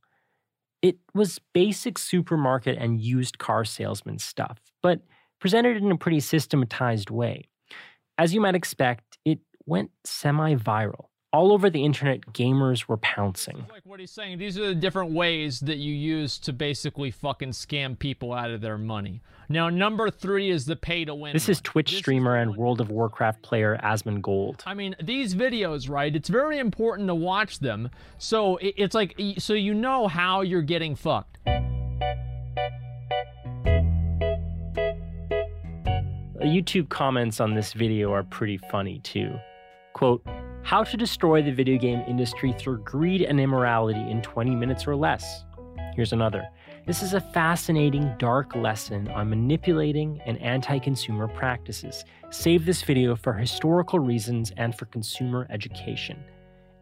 It 0.81 0.97
was 1.13 1.39
basic 1.53 1.99
supermarket 1.99 2.77
and 2.79 2.99
used 2.99 3.37
car 3.37 3.65
salesman 3.65 4.17
stuff, 4.17 4.59
but 4.81 5.01
presented 5.39 5.77
in 5.77 5.91
a 5.91 5.97
pretty 5.97 6.19
systematized 6.19 7.09
way. 7.11 7.49
As 8.17 8.33
you 8.33 8.41
might 8.41 8.55
expect, 8.55 9.10
went 9.65 9.91
semi 10.03 10.55
viral. 10.55 11.05
All 11.33 11.53
over 11.53 11.69
the 11.69 11.85
internet, 11.85 12.19
gamers 12.33 12.89
were 12.89 12.97
pouncing. 12.97 13.65
Like 13.71 13.85
what 13.85 14.01
he's 14.01 14.11
saying, 14.11 14.37
these 14.37 14.57
are 14.57 14.67
the 14.67 14.75
different 14.75 15.13
ways 15.13 15.61
that 15.61 15.77
you 15.77 15.93
use 15.93 16.37
to 16.39 16.51
basically 16.51 17.09
fucking 17.09 17.51
scam 17.51 17.97
people 17.97 18.33
out 18.33 18.51
of 18.51 18.59
their 18.59 18.77
money. 18.77 19.21
Now, 19.47 19.69
number 19.69 20.09
three 20.09 20.49
is 20.49 20.65
the 20.65 20.75
pay 20.75 21.05
to 21.05 21.15
win. 21.15 21.31
This 21.31 21.47
is 21.47 21.61
Twitch 21.61 21.95
streamer 21.95 22.35
and 22.35 22.57
World 22.57 22.81
of 22.81 22.89
Warcraft 22.89 23.41
player 23.43 23.79
Asmongold. 23.81 24.61
I 24.65 24.73
mean, 24.73 24.93
these 25.01 25.33
videos, 25.33 25.89
right? 25.89 26.13
It's 26.13 26.27
very 26.27 26.59
important 26.59 27.07
to 27.07 27.15
watch 27.15 27.59
them. 27.59 27.89
So 28.17 28.57
it's 28.61 28.93
like, 28.93 29.15
so 29.37 29.53
you 29.53 29.73
know 29.73 30.07
how 30.07 30.41
you're 30.41 30.61
getting 30.61 30.95
fucked. 30.95 31.37
Uh, 36.41 36.45
YouTube 36.45 36.89
comments 36.89 37.39
on 37.39 37.53
this 37.53 37.71
video 37.71 38.11
are 38.11 38.23
pretty 38.23 38.57
funny 38.57 38.99
too. 38.99 39.33
Quote, 40.01 40.25
how 40.63 40.83
to 40.83 40.97
destroy 40.97 41.43
the 41.43 41.51
video 41.51 41.77
game 41.77 42.03
industry 42.07 42.55
through 42.57 42.79
greed 42.79 43.21
and 43.21 43.39
immorality 43.39 43.99
in 43.99 44.19
20 44.23 44.55
minutes 44.55 44.87
or 44.87 44.95
less. 44.95 45.43
Here's 45.93 46.11
another. 46.11 46.49
This 46.87 47.03
is 47.03 47.13
a 47.13 47.21
fascinating, 47.21 48.11
dark 48.17 48.55
lesson 48.55 49.09
on 49.09 49.29
manipulating 49.29 50.19
and 50.25 50.41
anti 50.41 50.79
consumer 50.79 51.27
practices. 51.27 52.03
Save 52.31 52.65
this 52.65 52.81
video 52.81 53.15
for 53.15 53.33
historical 53.33 53.99
reasons 53.99 54.51
and 54.57 54.73
for 54.73 54.85
consumer 54.85 55.45
education. 55.51 56.17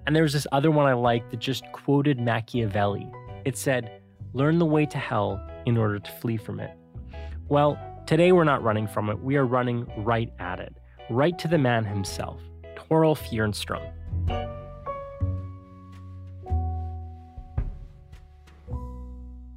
And 0.08 0.16
there's 0.16 0.32
this 0.32 0.48
other 0.54 0.72
one 0.72 0.86
I 0.86 0.94
like 0.94 1.30
that 1.32 1.42
just 1.42 1.70
quoted 1.74 2.22
Machiavelli. 2.22 3.12
It 3.44 3.58
said, 3.58 4.02
Learn 4.32 4.60
the 4.60 4.66
way 4.66 4.86
to 4.86 4.98
hell 4.98 5.46
in 5.66 5.76
order 5.76 6.00
to 6.00 6.12
flee 6.22 6.38
from 6.38 6.62
it. 6.62 6.72
Well, 7.50 7.78
today 8.08 8.32
we're 8.32 8.46
not 8.46 8.64
running 8.64 8.88
from 8.88 9.10
it, 9.10 9.20
we 9.20 9.36
are 9.36 9.46
running 9.46 9.92
right 10.06 10.32
at 10.40 10.62
it, 10.62 10.74
right 11.10 11.38
to 11.38 11.50
the 11.50 11.58
man 11.58 11.84
himself. 11.84 12.40
Torulf 12.90 13.22
Jernstrom. 13.30 13.92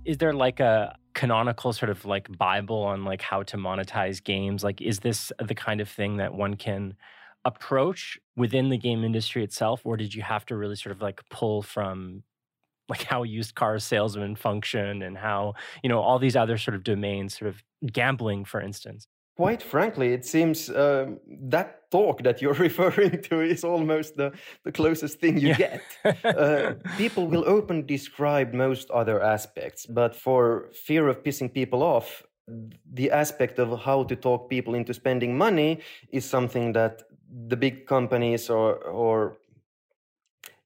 Is 0.05 0.19
there 0.19 0.35
like 0.35 0.61
a 0.61 0.97
canonical 1.15 1.73
sort 1.73 1.91
of 1.91 2.05
like 2.05 2.37
Bible 2.37 2.83
on 2.83 3.05
like 3.05 3.23
how 3.23 3.43
to 3.45 3.57
monetize 3.57 4.23
games? 4.23 4.63
Like, 4.63 4.81
is 4.81 5.01
this 5.01 5.33
the 5.43 5.55
kind 5.55 5.81
of 5.81 5.89
thing 5.89 6.19
that 6.19 6.35
one 6.35 6.55
can 6.55 6.95
approach 7.45 8.19
within 8.37 8.69
the 8.69 8.77
game 8.77 9.05
industry 9.05 9.43
itself, 9.43 9.81
or 9.85 9.97
did 9.97 10.15
you 10.15 10.23
have 10.23 10.45
to 10.47 10.57
really 10.57 10.77
sort 10.77 10.95
of 10.95 11.01
like 11.01 11.21
pull 11.31 11.63
from 11.63 12.25
like 12.89 13.05
how 13.05 13.23
used 13.23 13.55
car 13.55 13.79
salesmen 13.79 14.37
function 14.37 15.03
and 15.03 15.17
how 15.17 15.55
you 15.83 15.89
know 15.89 16.01
all 16.01 16.19
these 16.19 16.37
other 16.37 16.59
sort 16.59 16.75
of 16.75 16.85
domains, 16.85 17.39
sort 17.39 17.49
of 17.49 17.63
gambling, 17.91 18.45
for 18.45 18.61
instance? 18.61 19.07
Quite 19.37 19.63
frankly, 19.63 20.13
it 20.13 20.25
seems 20.25 20.69
um, 20.71 21.19
that 21.27 21.91
talk 21.91 22.23
that 22.23 22.41
you're 22.43 22.55
referring 22.69 23.23
to 23.23 23.41
is 23.41 23.65
almost 23.65 24.17
the, 24.17 24.33
the 24.65 24.73
closest 24.73 25.21
thing 25.21 25.39
you 25.39 25.49
yeah. 25.49 25.57
get. 25.57 25.83
Uh, 26.25 26.75
people 26.97 27.27
will 27.27 27.45
openly 27.47 27.83
describe 27.83 28.53
most 28.53 28.91
other 28.91 29.23
aspects, 29.23 29.87
but 29.87 30.15
for 30.15 30.71
fear 30.73 31.09
of 31.09 31.23
pissing 31.23 31.53
people 31.53 31.83
off, 31.83 32.23
the 32.93 33.11
aspect 33.11 33.59
of 33.59 33.81
how 33.81 34.03
to 34.05 34.17
talk 34.17 34.49
people 34.51 34.75
into 34.75 34.93
spending 34.95 35.37
money 35.37 35.81
is 36.11 36.25
something 36.25 36.73
that 36.73 37.03
the 37.49 37.57
big 37.57 37.87
companies 37.87 38.51
or, 38.51 38.77
or 38.77 39.37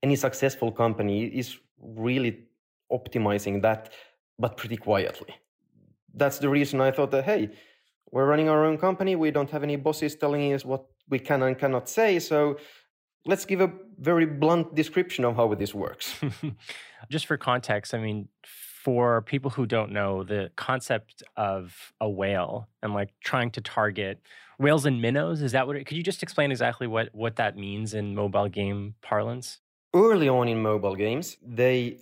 any 0.02 0.16
successful 0.16 0.72
company 0.72 1.24
is 1.24 1.58
really 1.80 2.44
optimizing 2.90 3.62
that, 3.62 3.92
but 4.38 4.56
pretty 4.56 4.76
quietly. 4.76 5.34
That's 6.14 6.38
the 6.38 6.48
reason 6.48 6.80
I 6.80 6.90
thought 6.90 7.10
that, 7.10 7.24
hey, 7.24 7.50
we're 8.10 8.26
running 8.26 8.48
our 8.48 8.64
own 8.64 8.78
company. 8.78 9.16
We 9.16 9.30
don't 9.30 9.50
have 9.50 9.62
any 9.62 9.76
bosses 9.76 10.14
telling 10.14 10.52
us 10.52 10.64
what 10.64 10.86
we 11.08 11.18
can 11.18 11.42
and 11.42 11.58
cannot 11.58 11.88
say. 11.88 12.18
So 12.18 12.58
let's 13.24 13.44
give 13.44 13.60
a 13.60 13.70
very 13.98 14.26
blunt 14.26 14.74
description 14.74 15.24
of 15.24 15.36
how 15.36 15.52
this 15.54 15.74
works. 15.74 16.14
Just 17.10 17.26
for 17.26 17.36
context, 17.36 17.94
I 17.94 17.98
mean, 17.98 18.28
for 18.44 19.22
people 19.22 19.50
who 19.50 19.66
don't 19.66 19.90
know, 19.90 20.22
the 20.22 20.50
concept 20.56 21.22
of 21.36 21.92
a 22.00 22.08
whale 22.08 22.68
and 22.82 22.94
like 22.94 23.10
trying 23.22 23.50
to 23.52 23.60
target 23.60 24.20
whales 24.58 24.86
and 24.86 25.02
minnows, 25.02 25.42
is 25.42 25.52
that 25.52 25.66
what 25.66 25.76
it, 25.76 25.84
could 25.86 25.96
you 25.96 26.02
just 26.02 26.22
explain 26.22 26.50
exactly 26.50 26.86
what, 26.86 27.08
what 27.12 27.36
that 27.36 27.56
means 27.56 27.94
in 27.94 28.14
mobile 28.14 28.48
game 28.48 28.94
parlance? 29.02 29.58
Early 29.94 30.28
on 30.28 30.48
in 30.48 30.62
mobile 30.62 30.94
games, 30.94 31.36
they 31.44 31.98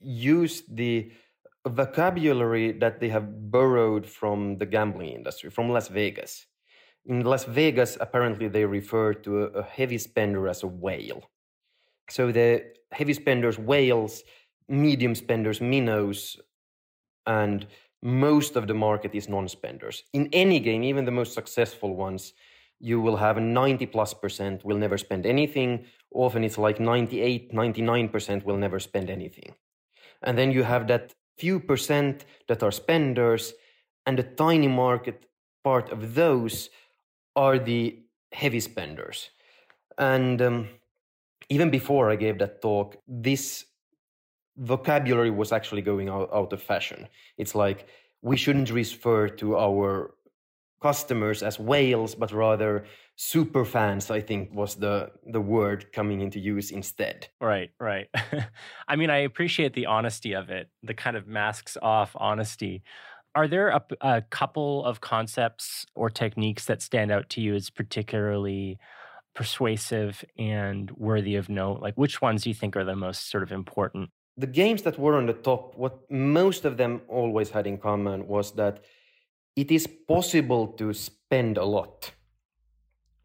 used 0.00 0.64
the 0.74 1.12
vocabulary 1.68 2.72
that 2.72 3.00
they 3.00 3.08
have 3.08 3.50
borrowed 3.50 4.06
from 4.06 4.58
the 4.58 4.66
gambling 4.66 5.10
industry, 5.10 5.50
from 5.50 5.70
Las 5.70 5.88
Vegas. 5.88 6.46
In 7.06 7.24
Las 7.24 7.44
Vegas, 7.44 7.96
apparently, 8.00 8.48
they 8.48 8.64
refer 8.64 9.12
to 9.14 9.44
a, 9.44 9.62
heavy 9.62 9.98
spender 9.98 10.48
as 10.48 10.62
a 10.62 10.66
whale. 10.66 11.30
So 12.08 12.30
the 12.32 12.64
heavy 12.92 13.14
spenders, 13.14 13.58
whales, 13.58 14.22
medium 14.68 15.14
spenders, 15.14 15.60
minnows, 15.60 16.36
and 17.26 17.66
most 18.02 18.56
of 18.56 18.66
the 18.66 18.74
market 18.74 19.14
is 19.14 19.28
non 19.28 19.48
spenders. 19.48 20.04
In 20.12 20.28
any 20.32 20.58
game, 20.60 20.82
even 20.82 21.04
the 21.04 21.10
most 21.10 21.34
successful 21.34 21.94
ones, 21.94 22.32
you 22.80 23.00
will 23.00 23.16
have 23.16 23.40
90 23.40 23.86
plus 23.86 24.12
percent 24.12 24.64
will 24.64 24.76
never 24.76 24.98
spend 24.98 25.24
anything. 25.24 25.86
Often 26.12 26.44
it's 26.44 26.58
like 26.58 26.80
98, 26.80 27.52
99% 27.52 28.44
will 28.44 28.56
never 28.56 28.80
spend 28.80 29.08
anything. 29.08 29.54
And 30.22 30.36
then 30.36 30.50
you 30.50 30.64
have 30.64 30.88
that 30.88 31.14
few 31.42 31.58
percent 31.58 32.24
that 32.46 32.62
are 32.62 32.70
spenders, 32.70 33.54
and 34.06 34.16
the 34.16 34.28
tiny 34.44 34.68
market 34.68 35.26
part 35.64 35.90
of 35.90 36.14
those 36.14 36.70
are 37.34 37.58
the 37.58 37.98
heavy 38.32 38.60
spenders. 38.60 39.30
And 39.98 40.40
um, 40.40 40.68
even 41.48 41.68
before 41.70 42.12
I 42.12 42.16
gave 42.16 42.38
that 42.38 42.62
talk, 42.62 42.96
this 43.08 43.64
vocabulary 44.56 45.32
was 45.32 45.50
actually 45.50 45.82
going 45.82 46.08
out, 46.08 46.30
out 46.32 46.52
of 46.52 46.62
fashion. 46.62 47.08
It's 47.36 47.54
like 47.54 47.88
we 48.22 48.36
shouldn't 48.36 48.70
refer 48.70 49.28
to 49.40 49.56
our 49.56 50.14
customers 50.82 51.42
as 51.42 51.58
whales, 51.58 52.14
but 52.14 52.32
rather 52.32 52.84
super 53.16 53.64
fans, 53.64 54.10
I 54.10 54.20
think 54.20 54.52
was 54.52 54.74
the, 54.74 55.10
the 55.26 55.40
word 55.40 55.92
coming 55.92 56.20
into 56.20 56.40
use 56.40 56.70
instead. 56.70 57.28
Right, 57.40 57.70
right. 57.78 58.08
I 58.88 58.96
mean, 58.96 59.10
I 59.10 59.18
appreciate 59.18 59.74
the 59.74 59.86
honesty 59.86 60.32
of 60.32 60.50
it, 60.50 60.68
the 60.82 60.94
kind 60.94 61.16
of 61.16 61.26
masks 61.26 61.76
off 61.80 62.16
honesty. 62.18 62.82
Are 63.34 63.48
there 63.48 63.68
a, 63.68 63.82
a 64.00 64.22
couple 64.22 64.84
of 64.84 65.00
concepts 65.00 65.86
or 65.94 66.10
techniques 66.10 66.66
that 66.66 66.82
stand 66.82 67.10
out 67.10 67.30
to 67.30 67.40
you 67.40 67.54
as 67.54 67.70
particularly 67.70 68.78
persuasive 69.34 70.24
and 70.38 70.90
worthy 70.92 71.36
of 71.36 71.48
note? 71.48 71.80
Like, 71.80 71.94
which 71.94 72.20
ones 72.20 72.42
do 72.42 72.50
you 72.50 72.54
think 72.54 72.76
are 72.76 72.84
the 72.84 72.96
most 72.96 73.30
sort 73.30 73.42
of 73.42 73.52
important? 73.52 74.10
The 74.36 74.46
games 74.46 74.82
that 74.82 74.98
were 74.98 75.16
on 75.16 75.26
the 75.26 75.34
top, 75.34 75.76
what 75.76 76.10
most 76.10 76.64
of 76.64 76.76
them 76.76 77.02
always 77.08 77.50
had 77.50 77.66
in 77.66 77.78
common 77.78 78.26
was 78.26 78.52
that 78.52 78.84
it 79.56 79.70
is 79.70 79.86
possible 79.86 80.66
to 80.66 80.92
spend 80.92 81.58
a 81.58 81.64
lot. 81.64 82.12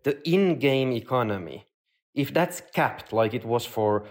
The 0.03 0.17
in 0.29 0.59
game 0.59 0.91
economy, 0.91 1.65
if 2.13 2.33
that's 2.33 2.61
capped 2.73 3.13
like 3.13 3.33
it 3.33 3.45
was 3.45 3.65
for 3.65 4.05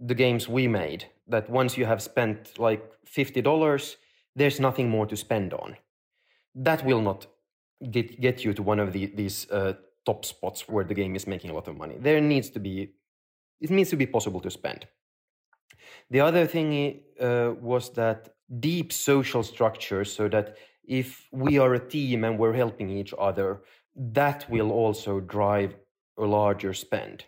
the 0.00 0.14
games 0.14 0.48
we 0.48 0.68
made, 0.68 1.06
that 1.28 1.48
once 1.48 1.76
you 1.76 1.86
have 1.86 2.02
spent 2.02 2.58
like 2.58 2.82
$50, 3.06 3.96
there's 4.34 4.60
nothing 4.60 4.88
more 4.88 5.06
to 5.06 5.16
spend 5.16 5.52
on. 5.54 5.76
That 6.54 6.84
will 6.84 7.00
not 7.00 7.26
get, 7.90 8.20
get 8.20 8.44
you 8.44 8.52
to 8.54 8.62
one 8.62 8.80
of 8.80 8.92
the, 8.92 9.06
these 9.06 9.50
uh, 9.50 9.74
top 10.04 10.24
spots 10.24 10.68
where 10.68 10.84
the 10.84 10.94
game 10.94 11.16
is 11.16 11.26
making 11.26 11.50
a 11.50 11.54
lot 11.54 11.68
of 11.68 11.76
money. 11.76 11.96
There 11.98 12.20
needs 12.20 12.50
to 12.50 12.58
be, 12.58 12.92
it 13.60 13.70
needs 13.70 13.90
to 13.90 13.96
be 13.96 14.06
possible 14.06 14.40
to 14.40 14.50
spend. 14.50 14.86
The 16.10 16.20
other 16.20 16.46
thing 16.46 17.00
uh, 17.20 17.52
was 17.60 17.90
that 17.94 18.34
deep 18.60 18.92
social 18.92 19.42
structures 19.42 20.12
so 20.12 20.28
that 20.28 20.56
if 20.84 21.28
we 21.30 21.58
are 21.58 21.74
a 21.74 21.88
team 21.88 22.24
and 22.24 22.38
we're 22.38 22.54
helping 22.54 22.90
each 22.90 23.14
other, 23.18 23.62
that 23.94 24.48
will 24.50 24.70
also 24.70 25.20
drive 25.20 25.74
a 26.18 26.24
larger 26.24 26.74
spend. 26.74 27.24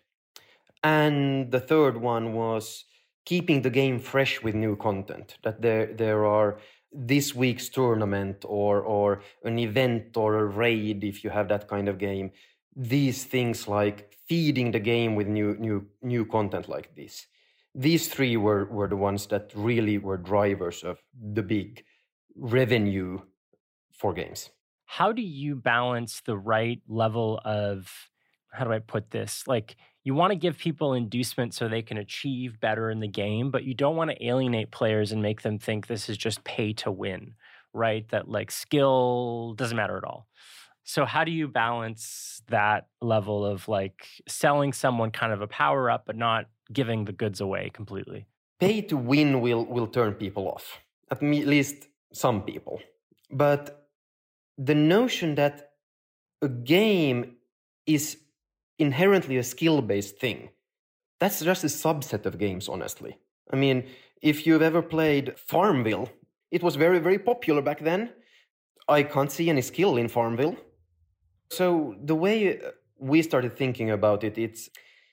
And 0.82 1.50
the 1.50 1.60
third 1.60 1.96
one 1.96 2.34
was 2.34 2.84
keeping 3.24 3.62
the 3.62 3.70
game 3.70 3.98
fresh 3.98 4.42
with 4.42 4.54
new 4.54 4.76
content. 4.76 5.38
That 5.42 5.62
there 5.62 5.86
there 5.86 6.24
are 6.26 6.58
this 6.92 7.34
week's 7.34 7.68
tournament 7.68 8.44
or 8.46 8.80
or 8.82 9.22
an 9.44 9.58
event 9.58 10.16
or 10.16 10.38
a 10.38 10.44
raid 10.44 11.04
if 11.04 11.24
you 11.24 11.30
have 11.30 11.48
that 11.48 11.68
kind 11.68 11.88
of 11.88 11.98
game. 11.98 12.30
These 12.76 13.24
things 13.24 13.68
like 13.68 14.14
feeding 14.28 14.72
the 14.72 14.80
game 14.80 15.14
with 15.14 15.26
new 15.26 15.56
new 15.56 15.86
new 16.02 16.24
content 16.26 16.68
like 16.68 16.94
this. 16.94 17.26
These 17.74 18.06
three 18.08 18.36
were, 18.36 18.66
were 18.66 18.86
the 18.86 18.96
ones 18.96 19.26
that 19.26 19.50
really 19.54 19.98
were 19.98 20.16
drivers 20.16 20.84
of 20.84 20.98
the 21.12 21.42
big 21.42 21.84
revenue 22.36 23.18
for 24.04 24.12
games. 24.12 24.50
How 24.84 25.12
do 25.12 25.22
you 25.22 25.56
balance 25.56 26.20
the 26.26 26.36
right 26.36 26.82
level 26.86 27.40
of, 27.42 27.90
how 28.52 28.64
do 28.64 28.70
I 28.70 28.80
put 28.80 29.10
this? 29.12 29.44
Like, 29.46 29.76
you 30.02 30.14
want 30.14 30.32
to 30.32 30.36
give 30.36 30.58
people 30.58 30.92
inducement 30.92 31.54
so 31.54 31.68
they 31.68 31.80
can 31.80 31.96
achieve 31.96 32.60
better 32.60 32.90
in 32.90 33.00
the 33.00 33.08
game, 33.08 33.50
but 33.50 33.64
you 33.64 33.72
don't 33.72 33.96
want 33.96 34.10
to 34.10 34.22
alienate 34.22 34.70
players 34.70 35.10
and 35.10 35.22
make 35.22 35.40
them 35.40 35.58
think 35.58 35.86
this 35.86 36.10
is 36.10 36.18
just 36.18 36.44
pay 36.44 36.74
to 36.74 36.90
win, 36.90 37.32
right? 37.72 38.06
That 38.10 38.28
like 38.28 38.50
skill 38.50 39.54
doesn't 39.54 39.74
matter 39.74 39.96
at 39.96 40.04
all. 40.04 40.26
So, 40.82 41.06
how 41.06 41.24
do 41.24 41.32
you 41.32 41.48
balance 41.48 42.42
that 42.48 42.88
level 43.00 43.46
of 43.46 43.68
like 43.68 44.06
selling 44.28 44.74
someone 44.74 45.12
kind 45.12 45.32
of 45.32 45.40
a 45.40 45.46
power 45.46 45.90
up, 45.90 46.04
but 46.04 46.16
not 46.16 46.44
giving 46.70 47.06
the 47.06 47.12
goods 47.12 47.40
away 47.40 47.70
completely? 47.72 48.26
Pay 48.60 48.82
to 48.82 48.98
win 48.98 49.40
will, 49.40 49.64
will 49.64 49.86
turn 49.86 50.12
people 50.12 50.46
off, 50.46 50.78
at 51.10 51.22
least 51.22 51.88
some 52.12 52.42
people. 52.42 52.80
But 53.30 53.83
the 54.58 54.74
notion 54.74 55.34
that 55.34 55.70
a 56.42 56.48
game 56.48 57.36
is 57.86 58.18
inherently 58.78 59.36
a 59.36 59.42
skill 59.42 59.82
based 59.82 60.18
thing, 60.18 60.50
that's 61.20 61.40
just 61.40 61.64
a 61.64 61.68
subset 61.68 62.26
of 62.26 62.38
games, 62.38 62.68
honestly. 62.68 63.18
I 63.52 63.56
mean, 63.56 63.84
if 64.22 64.46
you've 64.46 64.62
ever 64.62 64.82
played 64.82 65.38
Farmville, 65.38 66.08
it 66.50 66.62
was 66.62 66.76
very, 66.76 66.98
very 66.98 67.18
popular 67.18 67.62
back 67.62 67.80
then. 67.80 68.10
I 68.88 69.02
can't 69.02 69.30
see 69.30 69.48
any 69.48 69.62
skill 69.62 69.96
in 69.96 70.08
Farmville. 70.08 70.56
So 71.50 71.94
the 72.02 72.14
way 72.14 72.58
uh, 72.58 72.70
we 72.98 73.22
started 73.22 73.56
thinking 73.56 73.90
about 73.90 74.24
it, 74.24 74.38
it's 74.38 74.70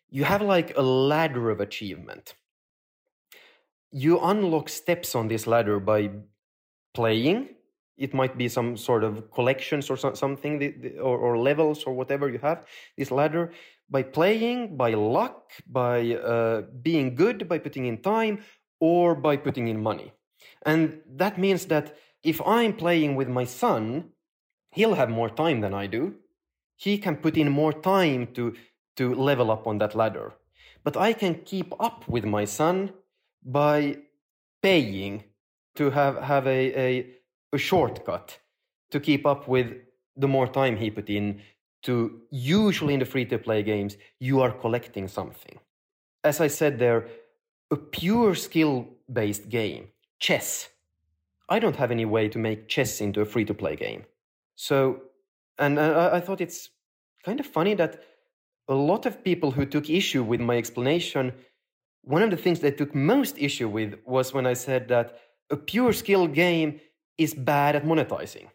you 0.10 0.24
have 0.24 0.42
like 0.42 0.76
a 0.78 0.82
ladder 0.82 1.50
of 1.50 1.60
achievement. 1.60 2.36
You 3.92 4.20
unlock 4.20 4.70
steps 4.70 5.16
on 5.16 5.28
this 5.28 5.48
ladder 5.48 5.80
by 5.80 6.10
playing 6.94 7.50
it 8.02 8.14
might 8.14 8.36
be 8.38 8.50
some 8.50 8.76
sort 8.76 9.04
of 9.04 9.32
collections 9.32 9.90
or 9.90 9.98
something 9.98 10.54
or, 11.00 11.18
or, 11.18 11.38
levels 11.38 11.84
or 11.84 11.94
whatever 11.94 12.28
you 12.30 12.40
have 12.40 12.66
this 12.98 13.12
ladder 13.12 13.52
by 13.90 14.02
playing 14.02 14.76
by 14.76 14.94
luck 14.94 15.52
by 15.68 16.16
uh, 16.16 16.62
being 16.82 17.14
good 17.14 17.48
by 17.48 17.60
putting 17.60 17.86
in 17.86 17.98
time 18.02 18.40
or 18.80 19.14
by 19.14 19.38
putting 19.38 19.68
in 19.68 19.82
money. 19.82 20.12
And 20.66 21.02
that 21.22 21.38
means 21.38 21.66
that 21.68 21.96
if 22.24 22.42
i'm 22.46 22.74
playing 22.74 23.16
with 23.16 23.30
my 23.30 23.46
son 23.46 24.10
he'll 24.72 24.96
have 24.96 25.10
more 25.10 25.30
time 25.30 25.62
than 25.62 25.74
i 25.74 25.86
do. 25.86 26.16
He 26.76 26.98
can 26.98 27.16
put 27.18 27.38
in 27.38 27.50
more 27.50 27.74
time 27.74 28.28
to 28.34 28.56
to 28.98 29.14
level 29.14 29.52
up 29.52 29.68
on 29.68 29.78
that 29.78 29.96
ladder. 29.96 30.34
But 30.84 30.98
i 30.98 31.14
can 31.14 31.36
keep 31.52 31.70
up 31.80 32.08
with 32.08 32.26
my 32.26 32.46
son 32.46 32.94
by 33.44 33.98
paying 34.62 35.24
to 35.76 35.90
have 35.92 36.16
have 36.18 36.48
a, 36.48 36.62
a 36.88 37.21
a 37.54 37.58
shortcut 37.58 38.40
to 38.92 39.00
keep 39.00 39.26
up 39.26 39.48
with 39.48 39.74
the 40.16 40.28
more 40.28 40.48
time 40.48 40.78
he 40.78 40.90
put 40.90 41.10
in 41.10 41.42
to 41.84 42.22
usually 42.30 42.94
in 42.94 43.00
the 43.00 43.06
free 43.06 43.26
to 43.26 43.38
play 43.38 43.64
games 43.64 43.98
you 44.20 44.42
are 44.42 44.52
collecting 44.52 45.08
something. 45.08 45.60
As 46.24 46.40
i 46.40 46.48
said 46.48 46.80
there 46.80 47.08
a 47.72 47.78
pure 47.78 48.36
skill 48.36 48.88
based 49.12 49.50
game 49.50 49.88
chess. 50.20 50.70
I 51.50 51.60
don't 51.60 51.76
have 51.76 51.92
any 51.92 52.06
way 52.06 52.30
to 52.30 52.40
make 52.40 52.68
chess 52.68 53.02
into 53.02 53.22
a 53.22 53.26
free 53.26 53.46
to 53.46 53.54
play 53.54 53.76
game. 53.76 54.04
So 54.56 55.02
and 55.58 55.80
uh, 55.80 56.10
I, 56.12 56.18
I 56.18 56.20
thought 56.20 56.42
it's 56.42 56.70
kind 57.24 57.40
of 57.40 57.46
funny 57.46 57.74
that 57.76 58.04
a 58.68 58.76
lot 58.76 59.06
of 59.06 59.24
people 59.24 59.52
who 59.52 59.66
took 59.66 59.90
issue 59.90 60.24
with 60.24 60.40
my 60.40 60.58
explanation 60.58 61.34
one 62.04 62.24
of 62.24 62.32
the 62.32 62.38
things 62.38 62.60
they 62.60 62.72
took 62.72 62.96
most 62.96 63.38
issue 63.38 63.70
with 63.70 64.00
was 64.06 64.34
when 64.34 64.46
i 64.46 64.54
said 64.54 64.88
that 64.88 65.20
a 65.50 65.58
pure 65.58 65.94
skill 65.94 66.28
game 66.28 66.80
is 67.24 67.34
bad 67.34 67.76
at 67.76 67.86
monetizing. 67.86 68.48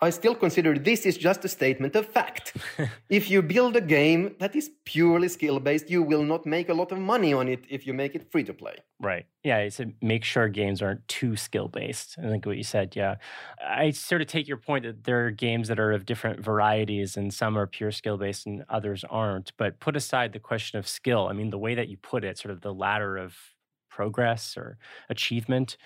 I 0.00 0.10
still 0.10 0.36
consider 0.36 0.78
this 0.78 1.04
is 1.04 1.16
just 1.16 1.44
a 1.44 1.48
statement 1.48 1.96
of 1.96 2.06
fact. 2.06 2.56
if 3.08 3.28
you 3.28 3.42
build 3.42 3.74
a 3.74 3.80
game 3.80 4.36
that 4.38 4.54
is 4.54 4.70
purely 4.84 5.26
skill 5.26 5.58
based, 5.58 5.90
you 5.90 6.04
will 6.04 6.22
not 6.22 6.46
make 6.46 6.68
a 6.68 6.74
lot 6.74 6.92
of 6.92 6.98
money 6.98 7.32
on 7.32 7.48
it 7.48 7.64
if 7.68 7.84
you 7.84 7.92
make 7.92 8.14
it 8.14 8.30
free 8.30 8.44
to 8.44 8.54
play. 8.54 8.76
Right. 9.00 9.26
Yeah. 9.42 9.58
It's 9.58 9.80
a 9.80 9.86
make 10.00 10.22
sure 10.22 10.48
games 10.48 10.82
aren't 10.82 11.06
too 11.08 11.34
skill 11.34 11.66
based. 11.66 12.16
I 12.16 12.28
think 12.28 12.46
what 12.46 12.56
you 12.56 12.62
said. 12.62 12.94
Yeah. 12.94 13.16
I 13.60 13.90
sort 13.90 14.20
of 14.20 14.28
take 14.28 14.46
your 14.46 14.56
point 14.56 14.84
that 14.84 15.02
there 15.02 15.26
are 15.26 15.32
games 15.32 15.66
that 15.66 15.80
are 15.80 15.90
of 15.90 16.06
different 16.06 16.44
varieties 16.44 17.16
and 17.16 17.34
some 17.34 17.58
are 17.58 17.66
pure 17.66 17.90
skill 17.90 18.18
based 18.18 18.46
and 18.46 18.64
others 18.68 19.04
aren't. 19.10 19.52
But 19.56 19.80
put 19.80 19.96
aside 19.96 20.32
the 20.32 20.38
question 20.38 20.78
of 20.78 20.86
skill, 20.86 21.26
I 21.26 21.32
mean, 21.32 21.50
the 21.50 21.58
way 21.58 21.74
that 21.74 21.88
you 21.88 21.96
put 21.96 22.22
it, 22.22 22.38
sort 22.38 22.52
of 22.52 22.60
the 22.60 22.72
ladder 22.72 23.16
of 23.16 23.34
progress 23.90 24.56
or 24.56 24.78
achievement 25.08 25.76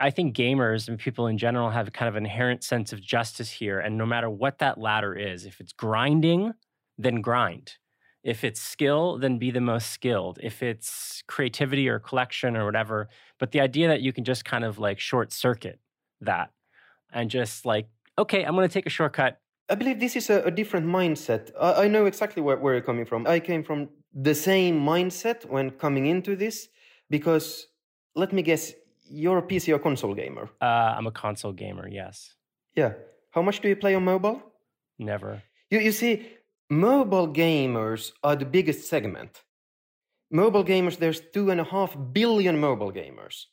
I 0.00 0.10
think 0.10 0.36
gamers 0.36 0.88
and 0.88 0.98
people 0.98 1.26
in 1.26 1.38
general 1.38 1.70
have 1.70 1.92
kind 1.92 2.08
of 2.08 2.16
inherent 2.16 2.62
sense 2.62 2.92
of 2.92 3.00
justice 3.00 3.50
here. 3.50 3.80
And 3.80 3.98
no 3.98 4.06
matter 4.06 4.30
what 4.30 4.58
that 4.58 4.78
ladder 4.78 5.14
is, 5.14 5.44
if 5.44 5.60
it's 5.60 5.72
grinding, 5.72 6.52
then 6.96 7.20
grind. 7.20 7.74
If 8.22 8.44
it's 8.44 8.60
skill, 8.60 9.18
then 9.18 9.38
be 9.38 9.50
the 9.50 9.60
most 9.60 9.90
skilled. 9.90 10.38
If 10.42 10.62
it's 10.62 11.22
creativity 11.28 11.88
or 11.88 11.98
collection 11.98 12.56
or 12.56 12.64
whatever, 12.64 13.08
but 13.38 13.52
the 13.52 13.60
idea 13.60 13.88
that 13.88 14.00
you 14.00 14.12
can 14.12 14.24
just 14.24 14.44
kind 14.44 14.64
of 14.64 14.78
like 14.78 14.98
short 14.98 15.32
circuit 15.32 15.78
that 16.20 16.50
and 17.12 17.30
just 17.30 17.64
like, 17.64 17.88
okay, 18.18 18.42
I'm 18.42 18.54
going 18.54 18.68
to 18.68 18.72
take 18.72 18.86
a 18.86 18.90
shortcut. 18.90 19.40
I 19.70 19.74
believe 19.74 20.00
this 20.00 20.16
is 20.16 20.30
a, 20.30 20.42
a 20.42 20.50
different 20.50 20.86
mindset. 20.86 21.50
I, 21.60 21.84
I 21.84 21.88
know 21.88 22.06
exactly 22.06 22.42
where, 22.42 22.56
where 22.56 22.74
you're 22.74 22.82
coming 22.82 23.04
from. 23.04 23.26
I 23.26 23.40
came 23.40 23.62
from 23.62 23.88
the 24.12 24.34
same 24.34 24.80
mindset 24.80 25.44
when 25.44 25.70
coming 25.70 26.06
into 26.06 26.36
this 26.36 26.68
because 27.08 27.68
let 28.14 28.32
me 28.32 28.42
guess, 28.42 28.72
you're 29.10 29.38
a 29.38 29.42
PC 29.42 29.74
or 29.74 29.78
console 29.78 30.14
gamer. 30.14 30.50
Uh, 30.60 30.94
I'm 30.96 31.06
a 31.06 31.10
console 31.10 31.52
gamer, 31.52 31.88
yes. 31.88 32.34
Yeah. 32.74 32.92
How 33.30 33.42
much 33.42 33.60
do 33.60 33.68
you 33.68 33.76
play 33.76 33.94
on 33.94 34.04
mobile? 34.04 34.42
Never. 34.98 35.42
You, 35.70 35.80
you 35.80 35.92
see, 35.92 36.26
mobile 36.70 37.28
gamers 37.28 38.12
are 38.22 38.36
the 38.36 38.44
biggest 38.44 38.88
segment. 38.88 39.42
Mobile 40.30 40.64
gamers, 40.64 40.98
there's 40.98 41.20
two 41.32 41.50
and 41.50 41.60
a 41.60 41.64
half 41.64 41.96
billion 42.12 42.58
mobile 42.58 42.92
gamers. 42.92 43.44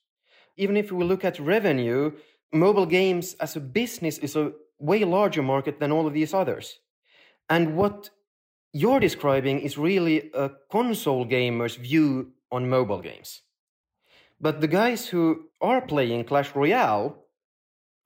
Even 0.57 0.77
if 0.77 0.91
we 0.91 1.03
look 1.03 1.23
at 1.23 1.39
revenue, 1.39 2.11
mobile 2.51 2.85
games 2.85 3.35
as 3.39 3.55
a 3.55 3.59
business 3.59 4.17
is 4.17 4.35
a 4.35 4.51
way 4.79 5.03
larger 5.03 5.41
market 5.41 5.79
than 5.79 5.91
all 5.91 6.07
of 6.07 6.13
these 6.13 6.33
others. 6.33 6.79
And 7.49 7.75
what 7.75 8.09
you're 8.73 8.99
describing 8.99 9.59
is 9.61 9.77
really 9.77 10.31
a 10.33 10.51
console 10.71 11.25
gamer's 11.25 11.75
view 11.75 12.31
on 12.51 12.69
mobile 12.69 13.01
games. 13.01 13.41
But 14.39 14.61
the 14.61 14.67
guys 14.67 15.07
who 15.07 15.45
are 15.61 15.81
playing 15.81 16.25
Clash 16.25 16.55
Royale 16.55 17.17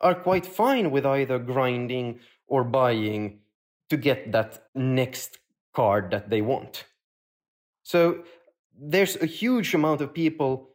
are 0.02 0.15
quite 0.15 0.46
fine 0.46 0.92
with 0.92 1.06
either 1.06 1.39
grinding 1.39 2.20
or 2.48 2.63
buying 2.63 3.39
to 3.89 3.98
get 3.98 4.32
that 4.32 4.68
next 4.76 5.38
card 5.74 6.12
that 6.12 6.30
they 6.30 6.42
want. 6.42 6.86
So 7.84 8.24
there's 8.80 9.15
a 9.18 9.26
huge 9.26 9.74
amount 9.74 10.02
of 10.02 10.13
people 10.13 10.70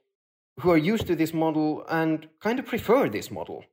who 0.60 0.70
are 0.70 0.78
used 0.78 1.06
to 1.06 1.16
this 1.16 1.32
model 1.32 1.84
and 1.88 2.28
kind 2.40 2.58
of 2.58 2.66
prefer 2.66 3.08
this 3.08 3.30
model. 3.30 3.64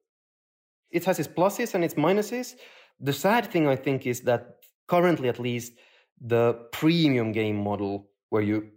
It 0.89 1.05
has 1.05 1.19
its 1.19 1.27
pluses 1.27 1.73
and 1.73 1.83
its 1.83 1.95
minuses. 1.95 2.55
The 2.99 3.13
sad 3.13 3.47
thing, 3.47 3.67
I 3.67 3.75
think, 3.75 4.05
is 4.05 4.21
that 4.21 4.57
currently, 4.87 5.29
at 5.29 5.39
least, 5.39 5.73
the 6.19 6.53
premium 6.71 7.31
game 7.31 7.57
model 7.57 8.09
where 8.29 8.43
you 8.43 8.69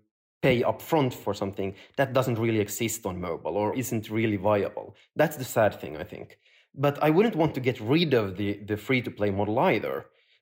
pay 0.44 0.62
upfront 0.62 1.12
for 1.14 1.32
something 1.32 1.74
that 1.96 2.12
doesn't 2.12 2.38
really 2.44 2.60
exist 2.60 3.06
on 3.06 3.26
mobile 3.30 3.56
or 3.56 3.74
isn't 3.82 4.10
really 4.10 4.36
viable. 4.36 4.94
That's 5.16 5.38
the 5.38 5.50
sad 5.56 5.80
thing, 5.80 5.96
I 5.96 6.04
think. 6.12 6.38
But 6.74 7.02
I 7.02 7.08
wouldn't 7.08 7.40
want 7.42 7.54
to 7.54 7.66
get 7.68 7.80
rid 7.80 8.12
of 8.12 8.36
the, 8.36 8.50
the 8.68 8.76
free 8.76 9.00
to 9.02 9.10
play 9.10 9.30
model 9.30 9.58
either. 9.58 9.96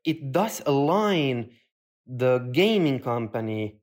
It 0.05 0.33
does 0.33 0.61
align 0.67 1.51
the 2.07 2.39
gaming 2.61 2.99
company 2.99 3.81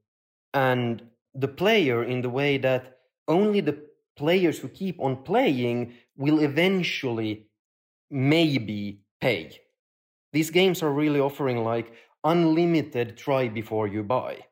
and 0.53 1.01
the 1.33 1.47
player 1.47 2.03
in 2.03 2.21
the 2.21 2.33
way 2.39 2.57
that 2.57 2.97
only 3.29 3.61
the 3.61 3.77
players 4.17 4.59
who 4.59 4.67
keep 4.67 4.99
on 4.99 5.23
playing 5.23 5.93
will 6.17 6.39
eventually 6.39 7.47
maybe 8.09 8.99
pay. 9.21 9.57
These 10.33 10.51
games 10.51 10.83
are 10.83 10.91
really 10.91 11.21
offering 11.21 11.63
like 11.63 11.93
unlimited 12.25 13.15
try 13.15 13.47
before 13.47 13.87
you 13.87 14.03
buy. 14.03 14.48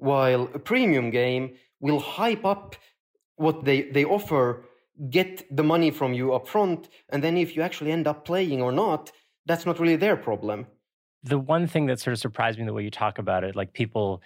While 0.00 0.48
a 0.54 0.58
premium 0.58 1.10
game 1.10 1.56
will 1.78 2.00
hype 2.00 2.46
up 2.46 2.74
what 3.36 3.64
they, 3.66 3.82
they 3.82 4.04
offer, 4.04 4.64
get 5.10 5.44
the 5.54 5.62
money 5.62 5.90
from 5.90 6.14
you 6.14 6.32
up 6.32 6.48
front, 6.48 6.88
and 7.10 7.22
then 7.22 7.36
if 7.36 7.54
you 7.54 7.60
actually 7.60 7.92
end 7.92 8.06
up 8.06 8.24
playing 8.24 8.62
or 8.62 8.72
not, 8.72 9.12
that's 9.44 9.66
not 9.66 9.78
really 9.78 9.96
their 9.96 10.16
problem. 10.16 10.66
The 11.22 11.38
one 11.38 11.66
thing 11.66 11.84
that 11.86 12.00
sort 12.00 12.14
of 12.14 12.18
surprised 12.18 12.58
me 12.58 12.64
the 12.64 12.72
way 12.72 12.82
you 12.82 12.90
talk 12.90 13.18
about 13.18 13.44
it, 13.44 13.54
like 13.54 13.74
people 13.74 14.22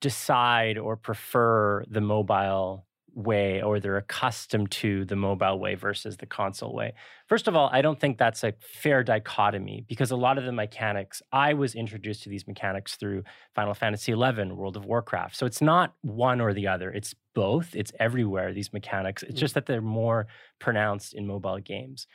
decide 0.00 0.78
or 0.78 0.96
prefer 0.96 1.84
the 1.90 2.00
mobile 2.00 2.86
way 3.14 3.62
or 3.62 3.80
they're 3.80 3.96
accustomed 3.96 4.70
to 4.70 5.04
the 5.04 5.16
mobile 5.16 5.58
way 5.58 5.74
versus 5.74 6.16
the 6.16 6.26
console 6.26 6.74
way. 6.74 6.94
First 7.26 7.48
of 7.48 7.56
all, 7.56 7.68
I 7.72 7.82
don't 7.82 7.98
think 7.98 8.18
that's 8.18 8.44
a 8.44 8.54
fair 8.60 9.02
dichotomy 9.02 9.84
because 9.88 10.10
a 10.10 10.16
lot 10.16 10.38
of 10.38 10.44
the 10.44 10.52
mechanics, 10.52 11.22
I 11.32 11.54
was 11.54 11.74
introduced 11.74 12.22
to 12.24 12.28
these 12.28 12.46
mechanics 12.46 12.96
through 12.96 13.24
Final 13.54 13.74
Fantasy 13.74 14.12
XI, 14.12 14.52
World 14.52 14.76
of 14.76 14.84
Warcraft. 14.84 15.36
So 15.36 15.46
it's 15.46 15.60
not 15.60 15.94
one 16.02 16.40
or 16.40 16.52
the 16.52 16.68
other, 16.68 16.90
it's 16.90 17.14
both. 17.34 17.74
It's 17.74 17.92
everywhere, 18.00 18.52
these 18.52 18.72
mechanics. 18.72 19.22
It's 19.22 19.34
mm. 19.34 19.38
just 19.38 19.54
that 19.54 19.66
they're 19.66 19.80
more 19.80 20.26
pronounced 20.58 21.14
in 21.14 21.26
mobile 21.26 21.58
games. 21.58 22.06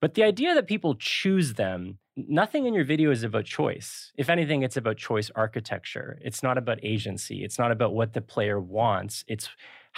But 0.00 0.14
the 0.14 0.22
idea 0.22 0.54
that 0.54 0.68
people 0.68 0.94
choose 0.94 1.54
them, 1.54 1.98
nothing 2.16 2.66
in 2.66 2.74
your 2.74 2.84
video 2.84 3.10
is 3.10 3.24
about 3.24 3.44
choice. 3.44 4.12
If 4.16 4.30
anything, 4.30 4.62
it's 4.62 4.76
about 4.76 4.96
choice 4.96 5.30
architecture. 5.34 6.18
It's 6.20 6.42
not 6.42 6.56
about 6.56 6.78
agency. 6.82 7.42
It's 7.42 7.58
not 7.58 7.72
about 7.72 7.94
what 7.94 8.12
the 8.12 8.20
player 8.20 8.60
wants. 8.60 9.24
It's 9.26 9.48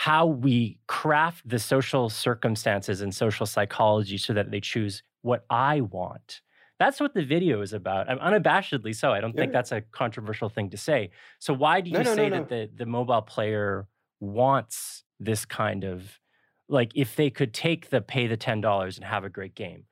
how 0.01 0.25
we 0.25 0.79
craft 0.87 1.47
the 1.47 1.59
social 1.59 2.09
circumstances 2.09 3.03
and 3.03 3.15
social 3.15 3.45
psychology 3.45 4.17
so 4.17 4.33
that 4.33 4.51
they 4.51 4.59
choose 4.59 5.03
what 5.21 5.45
I 5.51 5.83
want. 5.83 6.41
That's 6.79 7.01
what 7.01 7.13
the 7.13 7.23
video 7.23 7.61
is 7.61 7.75
about. 7.75 8.09
I'm 8.09 8.19
unabashedly 8.19 8.97
so. 8.97 9.13
I 9.13 9.21
don't 9.21 9.35
yeah. 9.35 9.43
think 9.43 9.53
that's 9.53 9.73
a 9.73 9.83
controversial 9.83 10.49
thing 10.49 10.71
to 10.71 10.79
say. 10.79 11.11
So 11.39 11.53
why 11.53 11.83
do 11.83 11.91
you 11.91 11.99
no, 11.99 12.03
no, 12.03 12.15
say 12.15 12.31
no, 12.31 12.37
that 12.39 12.49
the, 12.49 12.71
the 12.75 12.87
mobile 12.87 13.21
player 13.21 13.89
wants 14.21 15.05
this 15.19 15.45
kind 15.45 15.85
of 15.85 16.19
like 16.67 16.93
if 16.95 17.15
they 17.15 17.29
could 17.29 17.53
take 17.53 17.91
the 17.91 18.01
pay 18.01 18.27
the 18.27 18.39
$10 18.39 18.97
and 18.97 19.05
have 19.05 19.25
a 19.25 19.29
great 19.29 19.55
game? 19.55 19.85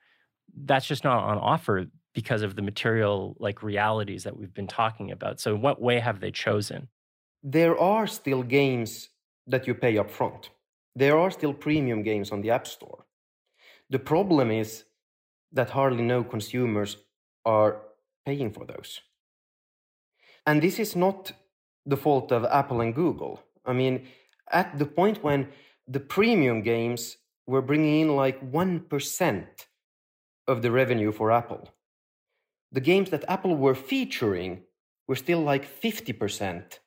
That's 0.57 0.87
just 0.87 1.05
not 1.05 1.23
on 1.23 1.37
offer 1.37 1.85
because 2.15 2.41
of 2.41 2.57
the 2.57 2.63
material 2.63 3.37
like 3.39 3.63
realities 3.63 4.25
that 4.25 4.39
we've 4.39 4.55
been 4.55 4.69
talking 4.69 5.11
about. 5.11 5.39
So 5.39 5.55
in 5.55 5.61
what 5.61 5.83
way 5.83 5.99
have 5.99 6.21
they 6.21 6.31
chosen? 6.31 6.89
There 7.43 7.79
are 7.79 8.07
still 8.07 8.43
games 8.43 9.11
that 9.49 9.67
you 9.67 9.75
pay 9.75 9.99
up 9.99 10.11
front. 10.11 10.51
There 10.95 11.19
are 11.19 11.31
still 11.31 11.53
premium 11.53 12.03
games 12.03 12.31
on 12.31 12.43
the 12.43 12.51
App 12.51 12.67
Store. 12.67 13.07
The 13.91 13.99
problem 13.99 14.51
is 14.51 14.85
that 15.53 15.71
hardly 15.71 16.03
no 16.03 16.23
consumers 16.23 16.99
are 17.45 17.81
paying 18.27 18.53
for 18.53 18.65
those. 18.67 19.01
And 20.47 20.63
this 20.63 20.79
is 20.79 20.95
not 20.95 21.33
the 21.87 21.97
fault 21.97 22.33
of 22.33 22.45
Apple 22.45 22.81
and 22.81 22.95
Google. 22.95 23.43
I 23.65 23.73
mean, 23.73 24.07
at 24.51 24.79
the 24.79 24.87
point 24.87 25.23
when 25.23 25.49
the 25.87 26.01
premium 26.01 26.63
games 26.63 27.17
were 27.47 27.63
bringing 27.63 28.01
in 28.01 28.17
like 28.17 28.39
1% 28.53 29.47
of 30.47 30.63
the 30.63 30.71
revenue 30.71 31.13
for 31.13 31.33
Apple, 31.33 31.69
the 32.71 32.81
games 32.81 33.11
that 33.11 33.25
Apple 33.29 33.57
were 33.57 33.75
featuring 33.75 34.63
were 35.07 35.17
still 35.17 35.41
like 35.41 35.65
50% 35.67 36.79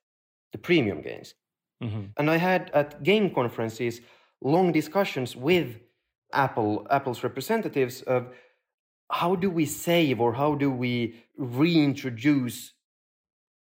the 0.51 0.57
premium 0.57 1.01
games. 1.01 1.33
Mm-hmm. 1.81 2.01
And 2.17 2.29
I 2.29 2.37
had 2.37 2.69
at 2.73 3.03
game 3.03 3.33
conferences 3.33 4.01
long 4.41 4.71
discussions 4.71 5.35
with 5.35 5.77
Apple, 6.33 6.87
Apple's 6.89 7.23
representatives 7.23 8.01
of 8.03 8.27
how 9.09 9.35
do 9.35 9.49
we 9.49 9.65
save 9.65 10.21
or 10.21 10.33
how 10.33 10.55
do 10.55 10.71
we 10.71 11.15
reintroduce 11.37 12.73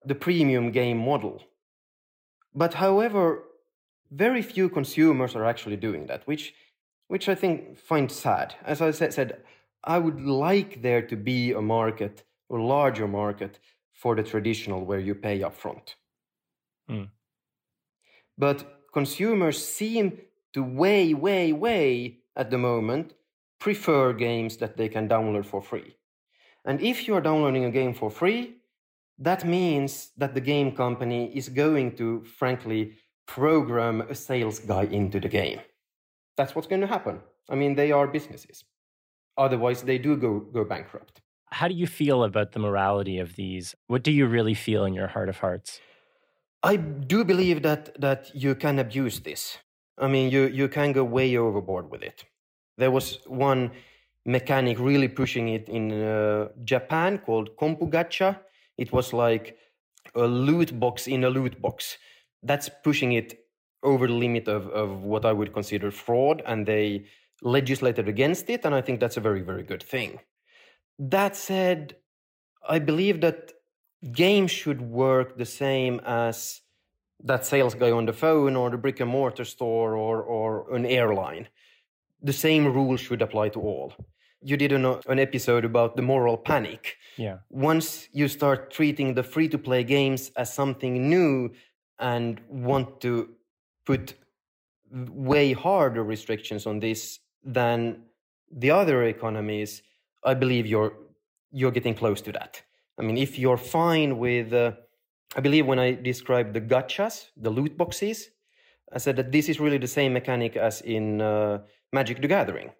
the 0.05 0.15
premium 0.15 0.71
game 0.71 0.99
model. 0.99 1.43
But 2.55 2.75
however, 2.75 3.45
very 4.11 4.43
few 4.43 4.69
consumers 4.69 5.35
are 5.37 5.45
actually 5.45 5.77
doing 5.77 6.07
that, 6.07 6.27
which, 6.27 6.55
which 7.09 7.29
I 7.29 7.35
think 7.35 7.79
find 7.79 8.11
sad. 8.11 8.55
As 8.65 8.81
I 8.81 8.91
said, 8.91 9.43
I 9.85 9.99
would 9.99 10.21
like 10.21 10.83
there 10.83 11.03
to 11.03 11.17
be 11.17 11.53
a 11.53 11.61
market, 11.61 12.25
a 12.51 12.57
larger 12.57 13.07
market 13.07 13.59
for 13.93 14.17
the 14.17 14.23
traditional 14.23 14.85
where 14.85 14.99
you 14.99 15.15
pay 15.15 15.41
upfront. 15.41 15.95
Mm. 16.91 17.09
But 18.39 18.89
consumers 18.93 19.65
seem 19.65 20.19
to 20.53 20.63
way, 20.63 21.15
way, 21.15 21.53
way 21.53 22.19
at 22.35 22.51
the 22.51 22.59
moment 22.59 23.15
prefer 23.59 24.13
games 24.13 24.57
that 24.59 24.77
they 24.77 24.89
can 24.89 25.09
download 25.09 25.47
for 25.47 25.63
free. 25.63 25.97
And 26.65 26.81
if 26.81 27.07
you 27.07 27.15
are 27.15 27.21
downloading 27.21 27.65
a 27.65 27.71
game 27.71 27.95
for 27.95 28.11
free, 28.11 28.57
that 29.19 29.47
means 29.47 30.11
that 30.17 30.35
the 30.35 30.41
game 30.41 30.73
company 30.73 31.31
is 31.35 31.49
going 31.49 31.97
to, 31.97 32.25
frankly, 32.25 32.95
program 33.27 34.03
a 34.03 34.15
sales 34.15 34.59
guy 34.59 34.85
into 34.85 35.21
the 35.21 35.29
game. 35.29 35.61
That's 36.37 36.55
what's 36.55 36.69
going 36.69 36.83
to 36.83 36.87
happen. 36.87 37.21
I 37.49 37.55
mean, 37.55 37.75
they 37.75 37.93
are 37.93 38.07
businesses. 38.07 38.65
Otherwise, 39.39 39.83
they 39.83 39.99
do 39.99 40.17
go, 40.17 40.41
go 40.41 40.65
bankrupt. 40.65 41.21
How 41.51 41.69
do 41.69 41.75
you 41.75 41.87
feel 41.87 42.25
about 42.25 42.53
the 42.53 42.59
morality 42.59 43.19
of 43.19 43.37
these? 43.37 43.75
What 43.87 44.03
do 44.03 44.11
you 44.11 44.27
really 44.27 44.55
feel 44.55 44.85
in 44.85 44.95
your 44.95 45.07
heart 45.07 45.29
of 45.29 45.39
hearts? 45.39 45.81
I 46.63 46.77
do 46.77 47.25
believe 47.25 47.63
that 47.63 48.01
that 48.01 48.31
you 48.35 48.55
can 48.55 48.79
abuse 48.79 49.21
this. 49.21 49.59
I 49.99 50.09
mean, 50.09 50.31
you 50.31 50.47
you 50.49 50.69
can 50.69 50.93
go 50.93 51.05
way 51.05 51.37
overboard 51.37 51.91
with 51.91 52.03
it. 52.03 52.25
There 52.79 52.91
was 52.91 53.21
one 53.27 53.71
mechanic 54.25 54.79
really 54.79 55.09
pushing 55.09 55.49
it 55.49 55.69
in 55.69 55.93
uh, 55.93 56.49
Japan 56.65 57.19
called 57.19 57.57
Kompu 57.57 57.91
Gacha. 57.91 58.39
It 58.77 58.93
was 58.93 59.13
like 59.13 59.57
a 60.15 60.27
loot 60.27 60.79
box 60.79 61.07
in 61.07 61.25
a 61.25 61.31
loot 61.31 61.61
box. 61.61 61.99
That's 62.43 62.69
pushing 62.85 63.13
it 63.13 63.47
over 63.83 64.07
the 64.07 64.13
limit 64.13 64.49
of, 64.49 64.69
of 64.69 65.03
what 65.03 65.25
I 65.25 65.33
would 65.33 65.53
consider 65.53 65.91
fraud, 65.91 66.43
and 66.47 66.67
they 66.67 67.07
legislated 67.43 68.09
against 68.09 68.51
it, 68.51 68.65
and 68.65 68.75
I 68.75 68.81
think 68.81 69.01
that's 69.01 69.17
a 69.17 69.21
very, 69.21 69.43
very 69.43 69.63
good 69.63 69.83
thing. 69.83 70.21
That 70.99 71.37
said, 71.37 71.97
I 72.69 72.79
believe 72.79 73.21
that 73.21 73.53
games 74.13 74.51
should 74.51 74.81
work 74.81 75.37
the 75.37 75.45
same 75.45 76.01
as 76.05 76.61
that 77.25 77.47
sales 77.47 77.75
guy 77.75 77.91
on 77.91 78.07
the 78.07 78.13
phone 78.13 78.57
or 78.57 78.71
the 78.71 78.77
brick 78.77 79.01
and 79.01 79.11
mortar 79.11 79.45
store 79.45 79.97
or, 79.97 80.23
or 80.23 80.75
an 80.75 80.87
airline. 80.87 81.49
The 82.23 82.33
same 82.33 82.67
rules 82.67 83.01
should 83.01 83.23
apply 83.23 83.51
to 83.51 83.61
all. 83.61 83.95
You 84.43 84.57
did 84.57 84.73
an, 84.73 84.85
an 84.85 85.19
episode 85.19 85.65
about 85.65 85.97
the 85.97 86.03
moral 86.03 86.37
panic. 86.37 86.97
Yeah. 87.17 87.39
Once 87.51 88.09
you 88.13 88.29
start 88.29 88.71
treating 88.71 89.15
the 89.15 89.23
free 89.23 89.49
to 89.49 89.59
play 89.59 89.83
games 89.83 90.31
as 90.37 90.53
something 90.53 91.09
new 91.09 91.51
and 91.99 92.41
want 92.49 93.01
to 93.01 93.31
put 93.87 94.15
way 94.91 95.53
harder 95.53 96.05
restrictions 96.05 96.67
on 96.67 96.81
this 96.81 97.19
than 97.43 98.03
the 98.51 98.71
other 98.71 99.05
economies, 99.05 99.83
I 100.25 100.35
believe 100.35 100.67
you're 100.67 100.93
you're 101.53 101.71
getting 101.71 101.95
close 101.95 102.21
to 102.23 102.33
that. 102.33 102.63
I 102.99 103.03
mean, 103.03 103.19
if 103.19 103.39
you're 103.39 103.57
fine 103.57 104.19
with, 104.19 104.53
uh, 104.53 104.73
I 105.37 105.41
believe 105.41 105.67
when 105.67 105.79
I 105.79 105.93
described 105.93 106.55
the 106.55 106.61
gachas, 106.61 107.27
the 107.37 107.51
loot 107.51 107.77
boxes, 107.77 108.31
I 108.93 108.99
said 108.99 109.17
that 109.17 109.33
this 109.33 109.49
is 109.49 109.61
really 109.61 109.79
the 109.79 109.89
same 109.89 110.13
mechanic 110.13 110.57
as 110.57 110.81
in 110.81 111.21
uh, 111.21 111.59
Magic 111.93 112.21
the 112.21 112.29
Gathering. 112.29 112.71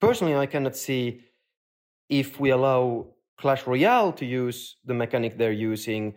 Personally, 0.00 0.36
I 0.36 0.46
cannot 0.46 0.76
see 0.76 1.20
if 2.08 2.40
we 2.40 2.50
allow 2.50 3.06
Clash 3.38 3.66
Royale 3.66 4.12
to 4.12 4.26
use 4.26 4.76
the 4.84 4.94
mechanic 4.94 5.38
they're 5.38 5.52
using, 5.52 6.14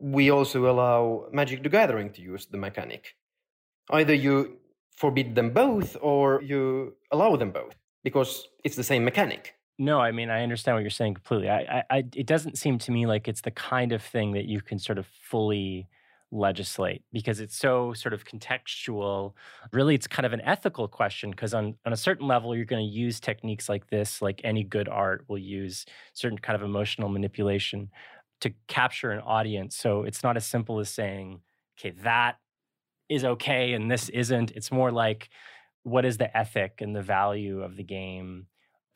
we 0.00 0.30
also 0.30 0.70
allow 0.70 1.26
Magic 1.32 1.62
the 1.62 1.68
Gathering 1.68 2.10
to 2.12 2.22
use 2.22 2.46
the 2.46 2.56
mechanic. 2.56 3.16
Either 3.90 4.14
you 4.14 4.58
forbid 4.96 5.34
them 5.34 5.50
both 5.50 5.96
or 6.00 6.42
you 6.42 6.94
allow 7.10 7.36
them 7.36 7.50
both 7.50 7.74
because 8.02 8.48
it's 8.64 8.76
the 8.76 8.84
same 8.84 9.04
mechanic. 9.04 9.57
No, 9.78 10.00
I 10.00 10.10
mean 10.10 10.28
I 10.28 10.42
understand 10.42 10.76
what 10.76 10.80
you're 10.82 10.90
saying 10.90 11.14
completely. 11.14 11.48
I, 11.50 11.84
I, 11.88 11.98
it 12.14 12.26
doesn't 12.26 12.58
seem 12.58 12.78
to 12.78 12.90
me 12.90 13.06
like 13.06 13.28
it's 13.28 13.42
the 13.42 13.52
kind 13.52 13.92
of 13.92 14.02
thing 14.02 14.32
that 14.32 14.46
you 14.46 14.60
can 14.60 14.78
sort 14.78 14.98
of 14.98 15.06
fully 15.06 15.88
legislate 16.30 17.02
because 17.12 17.40
it's 17.40 17.56
so 17.56 17.92
sort 17.92 18.12
of 18.12 18.24
contextual. 18.24 19.34
Really, 19.72 19.94
it's 19.94 20.08
kind 20.08 20.26
of 20.26 20.32
an 20.32 20.40
ethical 20.40 20.88
question 20.88 21.30
because 21.30 21.54
on 21.54 21.76
on 21.86 21.92
a 21.92 21.96
certain 21.96 22.26
level, 22.26 22.56
you're 22.56 22.64
going 22.64 22.84
to 22.84 22.92
use 22.92 23.20
techniques 23.20 23.68
like 23.68 23.88
this, 23.88 24.20
like 24.20 24.40
any 24.42 24.64
good 24.64 24.88
art 24.88 25.24
will 25.28 25.38
use 25.38 25.86
certain 26.12 26.38
kind 26.38 26.56
of 26.56 26.62
emotional 26.62 27.08
manipulation 27.08 27.88
to 28.40 28.52
capture 28.66 29.12
an 29.12 29.20
audience. 29.20 29.76
So 29.76 30.02
it's 30.02 30.22
not 30.24 30.36
as 30.36 30.44
simple 30.46 30.80
as 30.80 30.88
saying, 30.90 31.40
okay, 31.78 31.90
that 32.02 32.36
is 33.08 33.24
okay 33.24 33.74
and 33.74 33.90
this 33.90 34.08
isn't. 34.10 34.52
It's 34.52 34.72
more 34.72 34.92
like 34.92 35.30
what 35.84 36.04
is 36.04 36.18
the 36.18 36.36
ethic 36.36 36.80
and 36.80 36.96
the 36.96 37.02
value 37.02 37.62
of 37.62 37.76
the 37.76 37.84
game? 37.84 38.46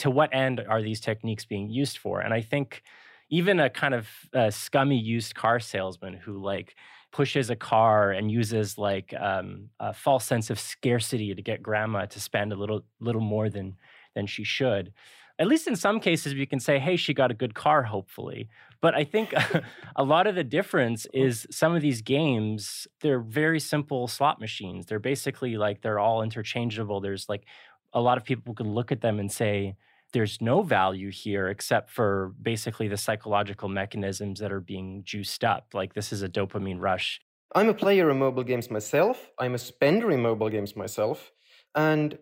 To 0.03 0.11
what 0.11 0.35
end 0.35 0.61
are 0.69 0.83
these 0.83 1.01
techniques 1.01 1.45
being 1.45 1.69
used 1.69 1.99
for? 1.99 2.21
And 2.21 2.33
I 2.33 2.41
think 2.41 2.83
even 3.31 3.59
a 3.59 3.71
kind 3.71 3.95
of 3.95 4.09
uh, 4.35 4.51
scummy 4.51 4.99
used 4.99 5.35
car 5.35 5.59
salesman 5.59 6.15
who 6.15 6.43
like 6.43 6.77
pushes 7.13 7.51
a 7.51 7.57
car 7.57 8.11
and 8.11 8.31
uses 8.31 8.79
like 8.79 9.15
um, 9.19 9.71
a 9.81 9.93
false 9.93 10.25
sense 10.25 10.51
of 10.51 10.59
scarcity 10.59 11.35
to 11.35 11.43
get 11.43 11.63
grandma 11.63 12.07
to 12.07 12.21
spend 12.21 12.53
a 12.53 12.57
little 12.57 12.83
little 13.01 13.21
more 13.21 13.49
than 13.49 13.77
than 14.15 14.27
she 14.27 14.45
should 14.45 14.93
at 15.39 15.49
least 15.49 15.67
in 15.67 15.77
some 15.77 15.99
cases 15.99 16.35
we 16.35 16.47
can 16.47 16.61
say 16.61 16.79
hey 16.79 16.97
she 16.97 17.15
got 17.15 17.31
a 17.31 17.35
good 17.35 17.55
car 17.55 17.83
hopefully. 17.83 18.49
But 18.81 18.95
i 18.95 19.05
think 19.05 19.35
a 19.97 20.05
lot 20.05 20.27
of 20.27 20.35
the 20.35 20.45
difference 20.45 21.07
is 21.13 21.47
some 21.51 21.75
of 21.75 21.83
these 21.83 22.03
games 22.03 22.87
they're 23.01 23.21
very 23.21 23.61
simple 23.61 24.09
slot 24.09 24.41
machines. 24.41 24.87
They're 24.87 24.99
basically 24.99 25.57
like 25.57 25.83
they're 25.83 25.99
all 25.99 26.23
interchangeable. 26.23 27.01
There's 27.01 27.29
like 27.29 27.45
a 27.93 28.01
lot 28.01 28.19
of 28.19 28.25
people 28.25 28.55
can 28.55 28.73
look 28.73 28.93
at 28.93 29.01
them 29.01 29.19
and 29.19 29.31
say 29.31 29.77
there's 30.13 30.41
no 30.41 30.63
value 30.63 31.11
here 31.11 31.49
except 31.49 31.91
for 31.91 32.33
basically 32.41 32.89
the 32.89 32.97
psychological 32.97 33.69
mechanisms 33.69 34.41
that 34.41 34.53
are 34.53 34.61
being 34.61 35.03
juiced 35.05 35.45
up 35.45 35.69
like 35.73 35.95
this 35.95 36.13
is 36.13 36.23
a 36.23 36.29
dopamine 36.29 36.81
rush 36.81 37.21
i'm 37.55 37.69
a 37.69 37.75
player 37.75 38.11
in 38.11 38.19
mobile 38.19 38.45
games 38.45 38.71
myself 38.71 39.31
i'm 39.39 39.55
a 39.55 39.59
spender 39.59 40.11
in 40.11 40.21
mobile 40.21 40.49
games 40.49 40.77
myself 40.77 41.33
and 41.75 42.19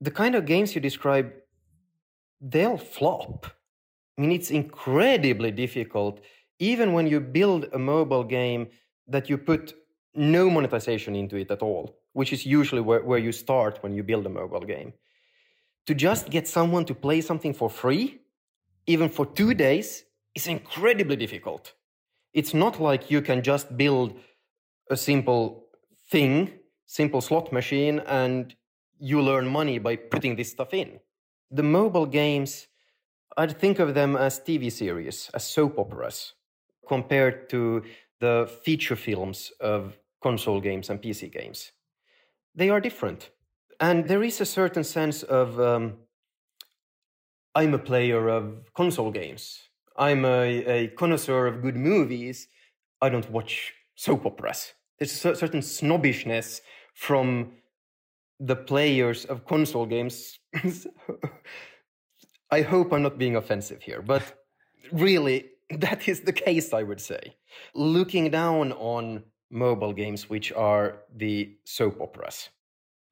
the 0.00 0.10
kind 0.10 0.34
of 0.34 0.46
games 0.46 0.74
you 0.74 0.80
describe 0.80 1.32
they'll 2.40 2.78
flop. 2.78 3.46
I 4.18 4.22
mean, 4.22 4.32
it's 4.32 4.50
incredibly 4.50 5.50
difficult, 5.50 6.20
even 6.58 6.92
when 6.92 7.06
you 7.06 7.20
build 7.20 7.66
a 7.72 7.78
mobile 7.78 8.24
game 8.24 8.68
that 9.08 9.28
you 9.28 9.38
put 9.38 9.74
no 10.14 10.48
monetization 10.48 11.14
into 11.14 11.36
it 11.36 11.50
at 11.50 11.62
all, 11.62 11.98
which 12.12 12.32
is 12.32 12.46
usually 12.46 12.80
where, 12.80 13.02
where 13.02 13.18
you 13.18 13.32
start 13.32 13.82
when 13.82 13.94
you 13.94 14.02
build 14.02 14.26
a 14.26 14.30
mobile 14.30 14.60
game. 14.60 14.92
To 15.86 15.94
just 15.94 16.30
get 16.30 16.48
someone 16.48 16.84
to 16.86 16.94
play 16.94 17.20
something 17.20 17.54
for 17.54 17.70
free, 17.70 18.20
even 18.86 19.08
for 19.08 19.26
two 19.26 19.54
days, 19.54 20.04
is 20.34 20.46
incredibly 20.46 21.16
difficult. 21.16 21.74
It's 22.32 22.52
not 22.52 22.80
like 22.80 23.10
you 23.10 23.22
can 23.22 23.42
just 23.42 23.76
build 23.76 24.18
a 24.90 24.96
simple 24.96 25.66
thing, 26.10 26.52
simple 26.86 27.20
slot 27.20 27.52
machine, 27.52 28.00
and 28.00 28.54
you 28.98 29.20
learn 29.20 29.46
money 29.48 29.78
by 29.78 29.96
putting 29.96 30.36
this 30.36 30.50
stuff 30.50 30.74
in 30.74 31.00
the 31.50 31.62
mobile 31.62 32.06
games, 32.06 32.66
I'd 33.36 33.58
think 33.58 33.78
of 33.78 33.94
them 33.94 34.16
as 34.16 34.40
TV 34.40 34.70
series, 34.70 35.30
as 35.34 35.44
soap 35.44 35.78
operas, 35.78 36.34
compared 36.88 37.48
to 37.50 37.82
the 38.20 38.50
feature 38.64 38.96
films 38.96 39.52
of 39.60 39.98
console 40.22 40.60
games 40.60 40.90
and 40.90 41.00
PC 41.00 41.32
games. 41.32 41.72
They 42.54 42.70
are 42.70 42.80
different. 42.80 43.30
And 43.80 44.08
there 44.08 44.22
is 44.22 44.40
a 44.40 44.46
certain 44.46 44.84
sense 44.84 45.22
of 45.22 45.60
um, 45.60 45.98
I'm 47.54 47.74
a 47.74 47.78
player 47.78 48.28
of 48.28 48.72
console 48.74 49.10
games. 49.10 49.60
I'm 49.96 50.24
a, 50.24 50.64
a, 50.66 50.88
connoisseur 50.88 51.46
of 51.46 51.62
good 51.62 51.76
movies. 51.76 52.48
I 53.00 53.08
don't 53.08 53.30
watch 53.30 53.72
soap 53.94 54.26
operas. 54.26 54.74
There's 54.98 55.24
a 55.24 55.34
certain 55.34 55.62
snobbishness 55.62 56.60
from 56.94 57.52
the 58.40 58.56
players 58.56 59.24
of 59.24 59.46
console 59.46 59.86
games. 59.86 60.38
I 62.50 62.60
hope 62.60 62.92
I'm 62.92 63.02
not 63.02 63.18
being 63.18 63.36
offensive 63.36 63.82
here, 63.82 64.02
but 64.02 64.22
really, 64.92 65.46
that 65.70 66.08
is 66.08 66.20
the 66.20 66.32
case, 66.32 66.72
I 66.72 66.82
would 66.82 67.00
say. 67.00 67.36
Looking 67.74 68.30
down 68.30 68.72
on 68.72 69.24
mobile 69.50 69.92
games, 69.92 70.28
which 70.28 70.52
are 70.52 71.02
the 71.14 71.56
soap 71.64 72.00
operas. 72.00 72.50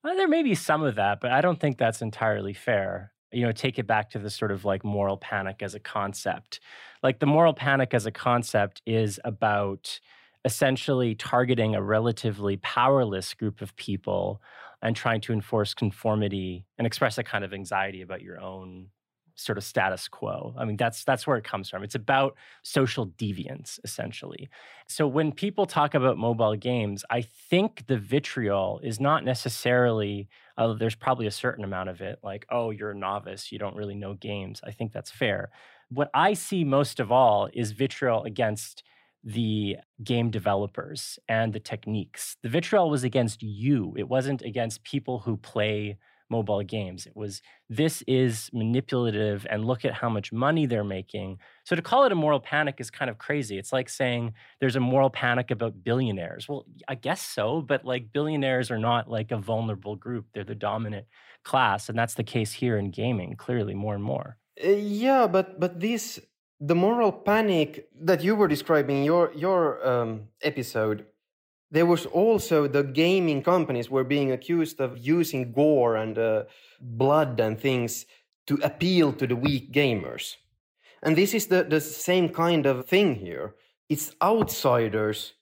Well, 0.04 0.16
there 0.16 0.28
may 0.28 0.42
be 0.42 0.54
some 0.54 0.82
of 0.82 0.96
that, 0.96 1.20
but 1.20 1.32
I 1.32 1.40
don't 1.40 1.58
think 1.58 1.78
that's 1.78 2.02
entirely 2.02 2.52
fair. 2.52 3.12
You 3.32 3.46
know, 3.46 3.52
take 3.52 3.78
it 3.78 3.86
back 3.86 4.10
to 4.10 4.18
the 4.18 4.28
sort 4.28 4.52
of 4.52 4.66
like 4.66 4.84
moral 4.84 5.16
panic 5.16 5.62
as 5.62 5.74
a 5.74 5.80
concept. 5.80 6.60
Like 7.02 7.20
the 7.20 7.26
moral 7.26 7.54
panic 7.54 7.94
as 7.94 8.04
a 8.04 8.10
concept 8.12 8.82
is 8.86 9.18
about 9.24 9.98
essentially 10.44 11.14
targeting 11.14 11.74
a 11.74 11.82
relatively 11.82 12.58
powerless 12.58 13.32
group 13.32 13.62
of 13.62 13.74
people 13.76 14.42
and 14.82 14.94
trying 14.94 15.22
to 15.22 15.32
enforce 15.32 15.72
conformity 15.72 16.66
and 16.76 16.86
express 16.86 17.16
a 17.16 17.24
kind 17.24 17.42
of 17.42 17.54
anxiety 17.54 18.02
about 18.02 18.20
your 18.20 18.38
own 18.38 18.88
sort 19.34 19.58
of 19.58 19.64
status 19.64 20.08
quo. 20.08 20.54
I 20.56 20.64
mean, 20.64 20.76
that's 20.76 21.04
that's 21.04 21.26
where 21.26 21.36
it 21.36 21.44
comes 21.44 21.68
from. 21.68 21.82
It's 21.82 21.94
about 21.94 22.36
social 22.62 23.08
deviance, 23.08 23.78
essentially. 23.84 24.48
So 24.88 25.06
when 25.06 25.32
people 25.32 25.66
talk 25.66 25.94
about 25.94 26.18
mobile 26.18 26.56
games, 26.56 27.04
I 27.10 27.22
think 27.22 27.86
the 27.86 27.98
vitriol 27.98 28.80
is 28.82 29.00
not 29.00 29.24
necessarily. 29.24 30.28
Uh, 30.56 30.74
there's 30.74 30.94
probably 30.94 31.26
a 31.26 31.32
certain 31.32 31.64
amount 31.64 31.88
of 31.88 32.00
it, 32.00 32.20
like, 32.22 32.46
oh, 32.50 32.70
you're 32.70 32.92
a 32.92 32.94
novice, 32.94 33.50
you 33.50 33.58
don't 33.58 33.74
really 33.74 33.96
know 33.96 34.14
games. 34.14 34.60
I 34.64 34.70
think 34.70 34.92
that's 34.92 35.10
fair. 35.10 35.50
What 35.88 36.10
I 36.14 36.34
see 36.34 36.64
most 36.64 37.00
of 37.00 37.10
all 37.10 37.48
is 37.52 37.72
vitriol 37.72 38.22
against 38.22 38.84
the 39.24 39.76
game 40.02 40.30
developers 40.30 41.18
and 41.28 41.52
the 41.52 41.60
techniques. 41.60 42.36
The 42.42 42.48
vitriol 42.48 42.90
was 42.90 43.04
against 43.04 43.42
you, 43.42 43.94
it 43.96 44.08
wasn't 44.08 44.42
against 44.42 44.84
people 44.84 45.20
who 45.20 45.36
play 45.36 45.96
mobile 46.30 46.62
games. 46.62 47.06
It 47.06 47.16
was 47.16 47.42
this 47.68 48.02
is 48.06 48.50
manipulative 48.52 49.46
and 49.50 49.64
look 49.64 49.84
at 49.84 49.94
how 49.94 50.08
much 50.08 50.32
money 50.32 50.66
they're 50.66 50.84
making. 50.84 51.38
So 51.64 51.76
to 51.76 51.82
call 51.82 52.04
it 52.04 52.12
a 52.12 52.14
moral 52.14 52.40
panic 52.40 52.76
is 52.78 52.90
kind 52.90 53.10
of 53.10 53.18
crazy. 53.18 53.58
It's 53.58 53.72
like 53.72 53.88
saying 53.88 54.34
there's 54.60 54.76
a 54.76 54.80
moral 54.80 55.10
panic 55.10 55.50
about 55.50 55.84
billionaires. 55.84 56.48
Well, 56.48 56.66
I 56.88 56.94
guess 56.94 57.22
so, 57.22 57.60
but 57.60 57.84
like 57.84 58.12
billionaires 58.12 58.70
are 58.70 58.78
not 58.78 59.08
like 59.08 59.30
a 59.30 59.38
vulnerable 59.38 59.96
group. 59.96 60.26
They're 60.32 60.44
the 60.44 60.54
dominant 60.54 61.06
class 61.44 61.88
and 61.88 61.98
that's 61.98 62.14
the 62.14 62.24
case 62.24 62.52
here 62.52 62.78
in 62.78 62.90
gaming 62.90 63.36
clearly 63.36 63.74
more 63.74 63.94
and 63.94 64.04
more. 64.04 64.38
Uh, 64.62 64.68
yeah, 64.70 65.26
but 65.26 65.58
but 65.60 65.80
this 65.80 66.20
the 66.60 66.74
moral 66.74 67.12
panic 67.12 67.88
that 68.00 68.22
you 68.22 68.34
were 68.34 68.48
describing 68.48 69.04
your 69.04 69.32
your 69.34 69.86
um, 69.86 70.28
episode 70.42 71.06
there 71.74 71.86
was 71.86 72.06
also 72.06 72.68
the 72.68 72.84
gaming 72.84 73.42
companies 73.42 73.90
were 73.90 74.04
being 74.04 74.32
accused 74.32 74.80
of 74.80 74.98
using 74.98 75.52
gore 75.52 75.96
and 75.96 76.18
uh, 76.18 76.44
blood 76.80 77.40
and 77.40 77.58
things 77.60 78.06
to 78.46 78.54
appeal 78.62 79.12
to 79.12 79.26
the 79.26 79.36
weak 79.36 79.72
gamers. 79.72 80.36
And 81.02 81.16
this 81.16 81.34
is 81.34 81.46
the, 81.48 81.64
the 81.64 81.80
same 81.80 82.28
kind 82.28 82.66
of 82.66 82.86
thing 82.86 83.16
here. 83.16 83.54
It's 83.88 84.14
outsiders 84.22 85.34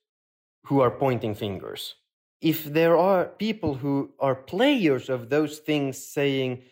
who 0.64 0.81
are 0.81 0.90
pointing 0.90 1.35
fingers. 1.35 1.97
If 2.40 2.64
there 2.64 2.97
are 2.97 3.27
people 3.27 3.75
who 3.75 4.12
are 4.18 4.35
players 4.35 5.09
of 5.09 5.29
those 5.29 5.59
things 5.59 5.99
saying 5.99 6.62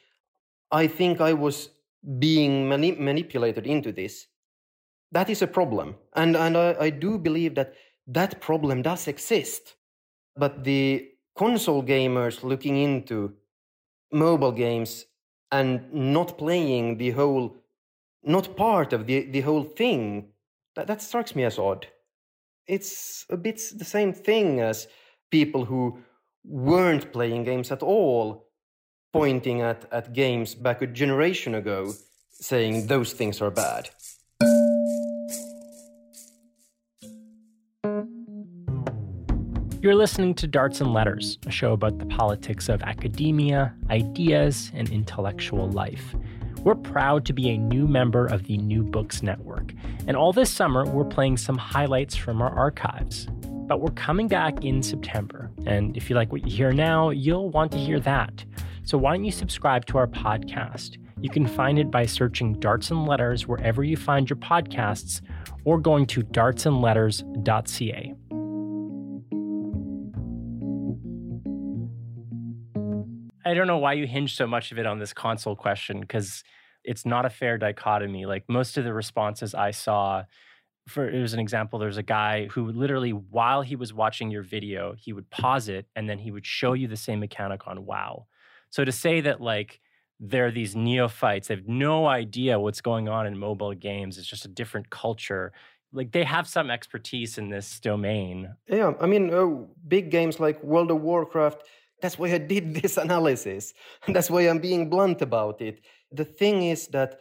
i 0.72 0.86
think 0.86 1.20
i 1.20 1.32
was 1.32 1.70
being 2.18 2.68
mani- 2.68 3.00
manipulated 3.10 3.66
into 3.66 3.92
this 3.92 4.28
That 5.12 5.28
is 5.30 5.42
a 5.42 5.46
problem. 5.46 5.96
And, 6.14 6.36
and 6.36 6.56
I, 6.56 6.76
I 6.86 6.90
do 6.90 7.18
believe 7.18 7.54
that 7.56 7.74
that 8.10 8.40
problem 8.40 8.82
does 8.82 9.08
exist. 9.08 9.76
But 10.36 10.64
the 10.64 11.08
console 11.36 11.82
gamers 11.82 12.42
looking 12.42 12.76
into 12.76 13.34
mobile 14.12 14.52
games 14.52 15.06
and 15.52 15.92
not 15.92 16.38
playing 16.38 16.98
the 16.98 17.10
whole, 17.10 17.56
not 18.22 18.56
part 18.56 18.92
of 18.92 19.06
the, 19.06 19.30
the 19.30 19.40
whole 19.40 19.64
thing, 19.64 20.28
that, 20.76 20.86
that 20.86 21.02
strikes 21.02 21.34
me 21.34 21.44
as 21.44 21.58
odd. 21.58 21.86
It's 22.66 23.26
a 23.30 23.36
bit 23.36 23.60
the 23.76 23.84
same 23.84 24.12
thing 24.12 24.60
as 24.60 24.86
people 25.30 25.64
who 25.64 25.98
weren't 26.44 27.12
playing 27.12 27.44
games 27.44 27.70
at 27.72 27.82
all 27.82 28.46
pointing 29.12 29.60
at, 29.60 29.86
at 29.92 30.12
games 30.12 30.54
back 30.54 30.82
a 30.82 30.86
generation 30.86 31.54
ago 31.54 31.92
saying 32.30 32.86
those 32.86 33.12
things 33.12 33.40
are 33.40 33.50
bad. 33.50 33.90
You're 39.82 39.94
listening 39.94 40.34
to 40.34 40.46
Darts 40.46 40.82
and 40.82 40.92
Letters, 40.92 41.38
a 41.46 41.50
show 41.50 41.72
about 41.72 41.98
the 41.98 42.04
politics 42.04 42.68
of 42.68 42.82
academia, 42.82 43.74
ideas, 43.88 44.70
and 44.74 44.90
intellectual 44.90 45.70
life. 45.70 46.14
We're 46.64 46.74
proud 46.74 47.24
to 47.24 47.32
be 47.32 47.48
a 47.48 47.56
new 47.56 47.88
member 47.88 48.26
of 48.26 48.44
the 48.44 48.58
New 48.58 48.82
Books 48.82 49.22
Network, 49.22 49.72
and 50.06 50.18
all 50.18 50.34
this 50.34 50.50
summer 50.50 50.84
we're 50.84 51.06
playing 51.06 51.38
some 51.38 51.56
highlights 51.56 52.14
from 52.14 52.42
our 52.42 52.50
archives. 52.50 53.26
But 53.42 53.80
we're 53.80 53.92
coming 53.92 54.28
back 54.28 54.66
in 54.66 54.82
September, 54.82 55.50
and 55.64 55.96
if 55.96 56.10
you 56.10 56.16
like 56.16 56.30
what 56.30 56.46
you 56.46 56.54
hear 56.54 56.72
now, 56.72 57.08
you'll 57.08 57.48
want 57.48 57.72
to 57.72 57.78
hear 57.78 58.00
that. 58.00 58.44
So 58.82 58.98
why 58.98 59.14
don't 59.14 59.24
you 59.24 59.32
subscribe 59.32 59.86
to 59.86 59.96
our 59.96 60.08
podcast? 60.08 60.98
You 61.22 61.30
can 61.30 61.46
find 61.46 61.78
it 61.78 61.90
by 61.90 62.04
searching 62.04 62.60
Darts 62.60 62.90
and 62.90 63.06
Letters 63.06 63.48
wherever 63.48 63.82
you 63.82 63.96
find 63.96 64.28
your 64.28 64.36
podcasts 64.36 65.22
or 65.64 65.80
going 65.80 66.04
to 66.08 66.20
dartsandletters.ca. 66.20 68.14
I 73.50 73.54
don't 73.54 73.66
know 73.66 73.78
why 73.78 73.94
you 73.94 74.06
hinge 74.06 74.36
so 74.36 74.46
much 74.46 74.70
of 74.70 74.78
it 74.78 74.86
on 74.86 75.00
this 75.00 75.12
console 75.12 75.56
question 75.56 76.00
because 76.00 76.44
it's 76.84 77.04
not 77.04 77.24
a 77.24 77.30
fair 77.30 77.58
dichotomy. 77.58 78.24
Like 78.24 78.44
most 78.48 78.78
of 78.78 78.84
the 78.84 78.94
responses 78.94 79.56
I 79.56 79.72
saw, 79.72 80.22
for 80.86 81.10
it 81.10 81.20
was 81.20 81.34
an 81.34 81.40
example, 81.40 81.80
there's 81.80 81.96
a 81.96 82.02
guy 82.04 82.46
who 82.46 82.70
literally, 82.70 83.10
while 83.10 83.62
he 83.62 83.74
was 83.74 83.92
watching 83.92 84.30
your 84.30 84.42
video, 84.42 84.94
he 84.96 85.12
would 85.12 85.28
pause 85.30 85.68
it 85.68 85.86
and 85.96 86.08
then 86.08 86.20
he 86.20 86.30
would 86.30 86.46
show 86.46 86.74
you 86.74 86.86
the 86.86 86.96
same 86.96 87.18
mechanic 87.18 87.66
on 87.66 87.84
WoW. 87.84 88.26
So 88.70 88.84
to 88.84 88.92
say 88.92 89.20
that 89.22 89.40
like 89.40 89.80
they're 90.20 90.52
these 90.52 90.76
neophytes, 90.76 91.48
they 91.48 91.56
have 91.56 91.66
no 91.66 92.06
idea 92.06 92.60
what's 92.60 92.80
going 92.80 93.08
on 93.08 93.26
in 93.26 93.36
mobile 93.36 93.74
games, 93.74 94.16
it's 94.16 94.28
just 94.28 94.44
a 94.44 94.48
different 94.48 94.90
culture. 94.90 95.52
Like 95.92 96.12
they 96.12 96.22
have 96.22 96.46
some 96.46 96.70
expertise 96.70 97.36
in 97.36 97.50
this 97.50 97.80
domain. 97.80 98.54
Yeah, 98.68 98.92
I 99.00 99.06
mean, 99.06 99.34
uh, 99.34 99.66
big 99.88 100.12
games 100.12 100.38
like 100.38 100.62
World 100.62 100.92
of 100.92 101.00
Warcraft 101.00 101.64
that's 102.00 102.18
why 102.18 102.32
I 102.32 102.38
did 102.38 102.74
this 102.82 102.96
analysis. 102.96 103.74
That's 104.08 104.30
why 104.30 104.42
I'm 104.42 104.58
being 104.58 104.90
blunt 104.90 105.22
about 105.22 105.60
it. 105.60 105.80
The 106.12 106.24
thing 106.24 106.62
is 106.62 106.88
that 106.88 107.20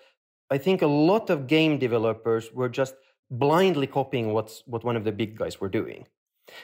I 0.49 0.57
think 0.57 0.81
a 0.81 0.87
lot 0.87 1.29
of 1.29 1.47
game 1.47 1.77
developers 1.77 2.51
were 2.53 2.69
just 2.69 2.95
blindly 3.29 3.87
copying 3.87 4.33
what's, 4.33 4.63
what 4.65 4.83
one 4.83 4.95
of 4.95 5.03
the 5.03 5.11
big 5.11 5.37
guys 5.37 5.61
were 5.61 5.69
doing. 5.69 6.07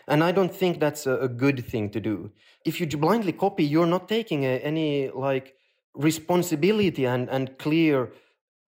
And 0.08 0.24
I 0.24 0.32
don't 0.32 0.54
think 0.54 0.80
that's 0.80 1.06
a, 1.06 1.18
a 1.18 1.28
good 1.28 1.66
thing 1.66 1.92
to 1.92 2.00
do. 2.00 2.32
If 2.66 2.80
you 2.80 2.88
blindly 2.88 3.34
copy, 3.34 3.64
you're 3.64 3.86
not 3.86 4.10
taking 4.10 4.44
a, 4.44 4.58
any 4.60 5.10
like 5.10 5.56
responsibility 5.94 7.06
and, 7.06 7.30
and 7.30 7.58
clear 7.60 8.12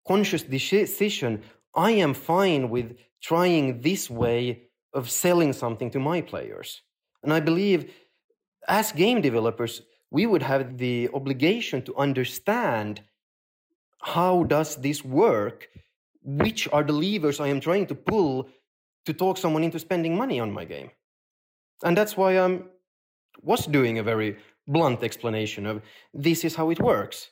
conscious 0.07 0.43
decision. 0.43 1.41
I 1.75 1.91
am 1.91 2.13
fine 2.13 2.69
with 2.69 2.97
trying 3.21 3.81
this 3.81 4.09
way 4.09 4.69
of 4.93 5.09
selling 5.09 5.53
something 5.53 5.89
to 5.91 5.99
my 5.99 6.21
players. 6.21 6.81
And 7.23 7.33
I 7.33 7.39
believe 7.39 7.91
as 8.69 8.91
game 8.91 9.19
developers, 9.19 9.81
we 10.11 10.25
would 10.25 10.43
have 10.43 10.77
the 10.77 11.09
obligation 11.13 11.81
to 11.83 11.95
understand 11.97 13.01
how 14.01 14.43
does 14.43 14.77
this 14.77 15.03
work? 15.03 15.67
Which 16.23 16.67
are 16.71 16.83
the 16.83 16.93
levers 16.93 17.39
I 17.39 17.47
am 17.47 17.59
trying 17.59 17.87
to 17.87 17.95
pull 17.95 18.49
to 19.05 19.13
talk 19.13 19.37
someone 19.37 19.63
into 19.63 19.79
spending 19.79 20.15
money 20.15 20.39
on 20.39 20.51
my 20.51 20.65
game? 20.65 20.91
And 21.83 21.97
that's 21.97 22.15
why 22.15 22.39
I 22.39 22.59
was 23.41 23.65
doing 23.65 23.97
a 23.97 24.03
very 24.03 24.37
blunt 24.67 25.03
explanation 25.03 25.65
of 25.65 25.81
this 26.13 26.45
is 26.45 26.55
how 26.55 26.69
it 26.69 26.79
works. 26.79 27.31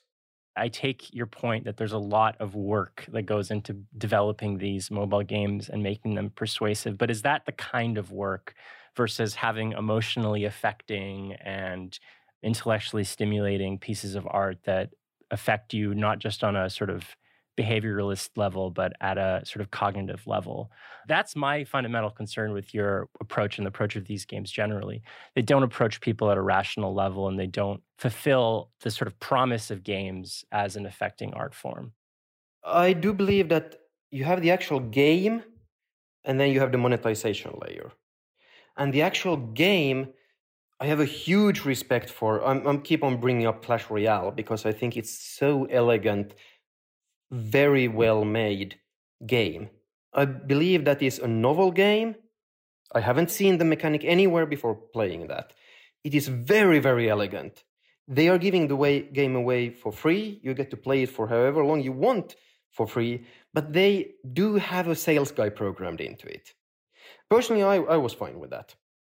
I 0.56 0.70
take 0.70 1.14
your 1.14 1.28
point 1.28 1.66
that 1.66 1.78
there's 1.78 1.92
a 1.92 2.00
lot 2.00 2.36
of 2.40 2.56
work 2.56 3.06
that 3.10 3.24
goes 3.24 3.52
into 3.52 3.84
developing 3.98 4.58
these 4.58 4.90
mobile 4.90 5.22
games 5.22 5.70
and 5.70 5.84
making 5.84 6.16
them 6.16 6.32
persuasive. 6.32 6.98
But 6.98 7.12
is 7.12 7.22
that 7.22 7.46
the 7.46 7.52
kind 7.52 7.98
of 7.98 8.12
work 8.12 8.56
versus 8.98 9.36
having 9.36 9.72
emotionally 9.72 10.44
affecting 10.44 11.34
and 11.34 11.98
intellectually 12.44 13.04
stimulating 13.04 13.78
pieces 13.78 14.16
of 14.16 14.28
art 14.30 14.58
that 14.66 14.90
affect 15.32 15.74
you 15.74 15.96
not 15.96 16.20
just 16.20 16.44
on 16.44 16.56
a 16.56 16.70
sort 16.70 16.90
of 16.90 17.16
behavioralist 17.58 18.30
level, 18.36 18.70
but 18.70 18.94
at 19.02 19.18
a 19.18 19.42
sort 19.44 19.62
of 19.62 19.72
cognitive 19.72 20.28
level. 20.28 20.72
That's 21.08 21.36
my 21.36 21.64
fundamental 21.64 22.12
concern 22.12 22.54
with 22.54 22.74
your 22.74 23.10
approach 23.20 23.58
and 23.58 23.66
the 23.66 23.70
approach 23.70 23.96
of 23.96 24.06
these 24.06 24.26
games 24.26 24.52
generally. 24.52 25.02
They 25.36 25.42
don't 25.42 25.64
approach 25.64 26.00
people 26.00 26.30
at 26.30 26.38
a 26.38 26.42
rational 26.42 26.94
level 26.94 27.28
and 27.28 27.40
they 27.40 27.48
don't 27.48 27.82
fulfill 27.98 28.70
the 28.82 28.92
sort 28.92 29.08
of 29.08 29.20
promise 29.20 29.72
of 29.72 29.84
games 29.84 30.46
as 30.52 30.76
an 30.76 30.86
affecting 30.86 31.34
art 31.34 31.56
form. 31.56 31.94
I 32.64 32.94
do 32.94 33.12
believe 33.14 33.50
that 33.50 33.76
you 34.12 34.24
have 34.24 34.42
the 34.42 34.52
actual 34.52 34.80
game 34.80 35.44
and 36.24 36.40
then 36.40 36.52
you 36.52 36.60
have 36.60 36.72
the 36.72 36.78
monetization 36.78 37.58
layer. 37.62 37.92
And 38.78 38.94
the 38.94 39.02
actual 39.02 39.38
game, 39.38 40.14
I 40.80 40.86
have 40.86 41.00
a 41.00 41.06
huge 41.06 41.66
respect 41.66 42.10
for. 42.10 42.46
I'm, 42.46 42.66
I'm 42.66 42.82
keep 42.82 43.04
on 43.04 43.20
bringing 43.20 43.48
up 43.48 43.64
Clash 43.66 43.90
Royale 43.90 44.32
because 44.32 44.66
I 44.66 44.72
think 44.72 44.96
it's 44.96 45.12
so 45.12 45.66
elegant, 45.66 46.36
very 47.32 47.88
well 47.88 48.24
made 48.24 48.80
game. 49.26 49.70
I 50.14 50.26
believe 50.26 50.86
that 50.86 51.02
is 51.02 51.20
a 51.20 51.28
novel 51.28 51.72
game. 51.72 52.16
I 52.94 53.02
haven't 53.02 53.32
seen 53.32 53.58
the 53.58 53.66
mechanic 53.66 54.04
anywhere 54.06 54.46
before 54.46 54.76
playing 54.76 55.28
that. 55.28 55.54
It 56.04 56.14
is 56.14 56.28
very, 56.28 56.80
very 56.80 57.10
elegant. 57.10 57.64
They 58.08 58.30
are 58.30 58.38
giving 58.38 58.68
the 58.68 58.76
way, 58.76 59.02
game 59.02 59.36
away 59.36 59.72
for 59.72 59.92
free. 59.92 60.40
You 60.42 60.54
get 60.54 60.70
to 60.72 60.78
play 60.78 61.04
it 61.04 61.10
for 61.10 61.28
however 61.28 61.66
long 61.66 61.82
you 61.82 61.92
want 61.92 62.36
for 62.72 62.88
free, 62.88 63.26
but 63.54 63.74
they 63.74 64.12
do 64.34 64.56
have 64.56 64.88
a 64.88 64.96
sales 64.96 65.32
guy 65.32 65.50
programmed 65.50 66.00
into 66.00 66.28
it. 66.28 66.54
Personally, 67.30 67.64
I, 67.64 67.76
I 67.78 67.98
was 67.98 68.14
fine 68.14 68.40
with 68.40 68.50
that. 68.52 68.76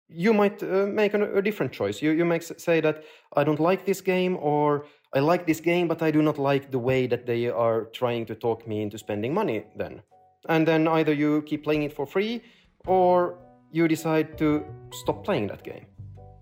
You 0.09 0.33
might 0.33 0.63
uh, 0.63 0.87
make 0.87 1.15
an, 1.15 1.23
a 1.23 1.41
different 1.41 1.73
choice. 1.73 2.03
You, 2.03 2.11
you 2.11 2.25
might 2.25 2.43
say 2.43 2.81
that 2.81 3.05
I 3.37 3.45
don't 3.45 3.61
like 3.61 3.85
this 3.87 4.01
game, 4.01 4.37
or 4.41 4.87
I 5.15 5.21
like 5.21 5.47
this 5.47 5.61
game, 5.61 5.87
but 5.87 6.03
I 6.03 6.11
do 6.11 6.21
not 6.21 6.39
like 6.39 6.71
the 6.71 6.79
way 6.79 7.07
that 7.07 7.27
they 7.27 7.49
are 7.49 7.85
trying 7.93 8.27
to 8.27 8.35
talk 8.35 8.67
me 8.67 8.83
into 8.83 8.99
spending 8.99 9.33
money 9.33 9.65
then. 9.77 10.03
And 10.49 10.67
then 10.67 10.89
either 10.89 11.13
you 11.13 11.43
keep 11.43 11.63
playing 11.63 11.85
it 11.85 11.93
for 11.93 12.07
free, 12.07 12.43
or 12.87 13.39
you 13.71 13.87
decide 13.87 14.37
to 14.39 14.65
stop 14.91 15.25
playing 15.25 15.47
that 15.49 15.63
game. 15.63 15.87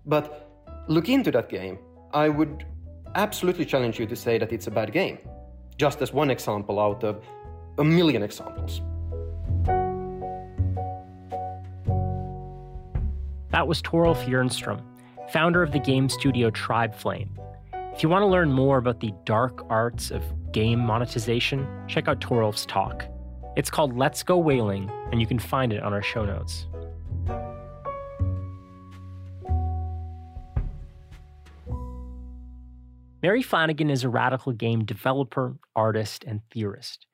But 0.05 0.49
look 0.87 1.09
into 1.09 1.29
that 1.31 1.49
game. 1.49 1.77
I 2.13 2.29
would 2.29 2.65
absolutely 3.13 3.65
challenge 3.65 3.99
you 3.99 4.07
to 4.07 4.15
say 4.15 4.39
that 4.39 4.51
it's 4.51 4.65
a 4.65 4.71
bad 4.71 4.91
game, 4.91 5.19
just 5.77 6.01
as 6.01 6.11
one 6.11 6.31
example 6.31 6.79
out 6.79 7.03
of 7.03 7.23
a 7.77 7.83
million 7.83 8.23
examples. 8.23 8.81
That 13.51 13.67
was 13.67 13.81
Torulf 13.81 14.23
Jernstrom, 14.25 14.79
founder 15.31 15.63
of 15.63 15.71
the 15.71 15.79
game 15.79 16.07
studio 16.07 16.51
Tribeflame. 16.51 17.29
If 17.73 18.03
you 18.03 18.09
want 18.09 18.21
to 18.21 18.27
learn 18.27 18.51
more 18.51 18.77
about 18.77 18.99
the 18.99 19.11
dark 19.25 19.65
arts 19.71 20.11
of 20.11 20.23
game 20.51 20.79
monetization, 20.79 21.67
check 21.87 22.07
out 22.07 22.21
Torulf's 22.21 22.67
talk. 22.67 23.05
It's 23.55 23.71
called 23.71 23.97
Let's 23.97 24.21
Go 24.21 24.37
Whaling, 24.37 24.89
and 25.11 25.19
you 25.19 25.25
can 25.25 25.39
find 25.39 25.73
it 25.73 25.81
on 25.81 25.93
our 25.93 26.03
show 26.03 26.25
notes. 26.25 26.67
Mary 33.23 33.41
Flanagan 33.41 33.89
is 33.89 34.03
a 34.03 34.09
radical 34.09 34.53
game 34.53 34.85
developer, 34.85 35.57
artist, 35.75 36.23
and 36.25 36.41
theorist. 36.51 37.07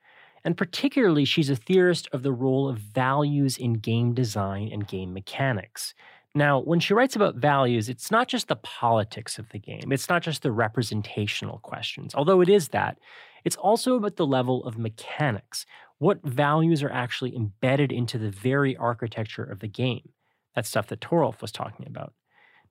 And 0.43 0.55
particularly, 0.55 1.25
she's 1.25 1.49
a 1.49 1.55
theorist 1.55 2.07
of 2.11 2.21
the 2.21 2.31
role 2.31 2.69
of 2.69 2.77
values 2.77 3.57
in 3.57 3.73
game 3.73 4.13
design 4.13 4.69
and 4.71 4.87
game 4.87 5.11
mechanics. 5.11 5.95
Now, 6.35 6.59
when 6.59 6.81
she 6.81 6.93
writes 6.93 7.15
about 7.15 7.35
values, 7.35 7.87
it's 7.87 8.11
not 8.11 8.27
just 8.27 8.49
the 8.49 8.57
politics 8.57 9.39
of 9.39 9.47
the 9.49 9.59
game, 9.59 9.91
it's 9.91 10.09
not 10.09 10.21
just 10.21 10.43
the 10.43 10.51
representational 10.51 11.59
questions, 11.59 12.13
although 12.13 12.41
it 12.41 12.49
is 12.49 12.67
that. 12.69 12.99
It's 13.45 13.55
also 13.55 13.95
about 13.95 14.17
the 14.17 14.25
level 14.27 14.65
of 14.65 14.77
mechanics. 14.77 15.65
What 15.99 16.21
values 16.23 16.83
are 16.83 16.91
actually 16.91 17.35
embedded 17.35 17.91
into 17.91 18.17
the 18.17 18.31
very 18.31 18.75
architecture 18.75 19.45
of 19.45 19.59
the 19.59 19.69
game? 19.69 20.09
That 20.55 20.65
stuff 20.65 20.87
that 20.87 20.99
Torulf 20.99 21.41
was 21.41 21.53
talking 21.53 21.87
about. 21.87 22.13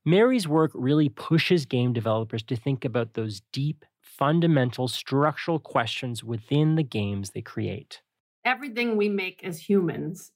Mary's 0.05 0.47
work 0.47 0.71
really 0.75 1.09
pushes 1.09 1.65
game 1.65 1.95
developers 1.95 2.43
to 2.43 2.57
think 2.57 2.85
about 2.85 3.15
those 3.15 3.41
deep, 3.53 3.87
fundamental 4.03 4.89
structural 4.89 5.59
questions 5.59 6.23
within 6.23 6.75
the 6.75 6.83
games 6.83 7.31
they 7.31 7.41
create. 7.41 8.03
everything 8.45 8.97
we 8.97 9.09
make 9.09 9.43
as 9.43 9.59
humans 9.59 10.33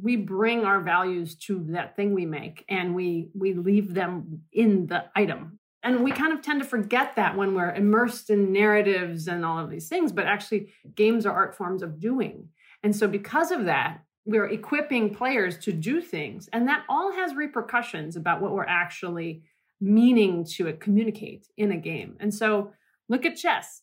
we 0.00 0.16
bring 0.16 0.64
our 0.64 0.80
values 0.80 1.34
to 1.34 1.64
that 1.70 1.96
thing 1.96 2.14
we 2.14 2.26
make 2.26 2.64
and 2.68 2.94
we 2.94 3.30
we 3.34 3.54
leave 3.54 3.94
them 3.94 4.42
in 4.52 4.86
the 4.86 5.04
item. 5.16 5.58
And 5.82 6.02
we 6.02 6.10
kind 6.10 6.32
of 6.32 6.42
tend 6.42 6.60
to 6.60 6.68
forget 6.68 7.16
that 7.16 7.36
when 7.36 7.54
we're 7.54 7.72
immersed 7.72 8.30
in 8.30 8.52
narratives 8.52 9.28
and 9.28 9.44
all 9.44 9.58
of 9.58 9.70
these 9.70 9.88
things 9.88 10.12
but 10.12 10.26
actually 10.26 10.72
games 10.94 11.26
are 11.26 11.32
art 11.32 11.56
forms 11.56 11.82
of 11.82 12.00
doing. 12.00 12.48
And 12.82 12.94
so 12.94 13.08
because 13.08 13.50
of 13.50 13.64
that 13.64 14.02
we're 14.24 14.46
equipping 14.46 15.14
players 15.14 15.56
to 15.56 15.72
do 15.72 16.02
things 16.02 16.48
and 16.52 16.68
that 16.68 16.84
all 16.88 17.12
has 17.12 17.34
repercussions 17.34 18.14
about 18.14 18.42
what 18.42 18.52
we're 18.52 18.64
actually 18.64 19.42
meaning 19.80 20.44
to 20.44 20.70
communicate 20.74 21.46
in 21.56 21.72
a 21.72 21.76
game. 21.76 22.16
And 22.20 22.32
so 22.32 22.72
look 23.08 23.24
at 23.24 23.36
chess. 23.36 23.82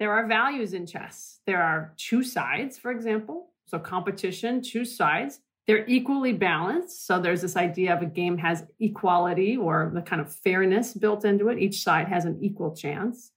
There 0.00 0.12
are 0.12 0.26
values 0.26 0.74
in 0.74 0.86
chess. 0.86 1.40
There 1.46 1.62
are 1.62 1.94
two 1.96 2.22
sides 2.22 2.76
for 2.76 2.90
example. 2.90 3.50
So 3.66 3.78
competition 3.78 4.60
two 4.60 4.84
sides 4.84 5.40
they're 5.66 5.86
equally 5.86 6.32
balanced. 6.32 7.06
So 7.06 7.18
there's 7.18 7.40
this 7.40 7.56
idea 7.56 7.94
of 7.94 8.02
a 8.02 8.06
game 8.06 8.36
has 8.38 8.64
equality 8.80 9.56
or 9.56 9.90
the 9.94 10.02
kind 10.02 10.20
of 10.20 10.34
fairness 10.34 10.92
built 10.92 11.24
into 11.24 11.48
it. 11.48 11.58
Each 11.58 11.82
side 11.82 12.08
has 12.08 12.24
an 12.24 12.38
equal 12.42 12.74
chance. 12.74 13.32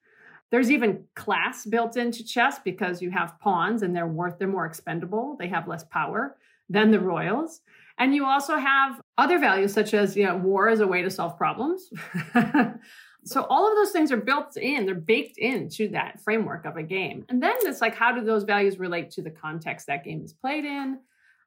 There's 0.49 0.71
even 0.71 1.03
class 1.15 1.65
built 1.65 1.97
into 1.97 2.23
chess 2.23 2.59
because 2.63 3.01
you 3.01 3.11
have 3.11 3.39
pawns 3.39 3.81
and 3.81 3.95
they're 3.95 4.07
worth, 4.07 4.39
they're 4.39 4.47
more 4.47 4.65
expendable. 4.65 5.35
They 5.39 5.47
have 5.47 5.67
less 5.67 5.83
power 5.85 6.37
than 6.69 6.91
the 6.91 6.99
royals. 6.99 7.61
And 7.97 8.13
you 8.13 8.25
also 8.25 8.57
have 8.57 9.01
other 9.17 9.39
values 9.39 9.73
such 9.73 9.93
as, 9.93 10.15
you 10.15 10.25
know, 10.25 10.37
war 10.37 10.69
is 10.69 10.79
a 10.79 10.87
way 10.87 11.01
to 11.01 11.09
solve 11.09 11.37
problems. 11.37 11.89
so 13.25 13.43
all 13.49 13.67
of 13.67 13.75
those 13.75 13.91
things 13.91 14.11
are 14.11 14.17
built 14.17 14.55
in, 14.55 14.85
they're 14.85 14.95
baked 14.95 15.37
into 15.37 15.89
that 15.89 16.21
framework 16.21 16.65
of 16.65 16.77
a 16.77 16.83
game. 16.83 17.25
And 17.27 17.41
then 17.41 17.55
it's 17.61 17.81
like, 17.81 17.95
how 17.95 18.13
do 18.13 18.23
those 18.23 18.43
values 18.43 18.79
relate 18.79 19.11
to 19.11 19.21
the 19.21 19.31
context 19.31 19.87
that 19.87 20.03
game 20.03 20.21
is 20.23 20.33
played 20.33 20.63
in? 20.65 20.99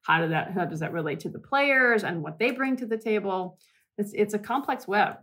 How 0.02 0.20
does 0.20 0.30
that 0.30 0.52
how 0.52 0.64
does 0.64 0.80
that 0.80 0.92
relate 0.92 1.20
to 1.20 1.28
the 1.28 1.38
players 1.38 2.04
and 2.04 2.22
what 2.22 2.38
they 2.38 2.50
bring 2.50 2.76
to 2.76 2.86
the 2.86 2.96
table? 2.96 3.58
It's 3.98 4.12
it's 4.14 4.34
a 4.34 4.38
complex 4.38 4.88
web. 4.88 5.16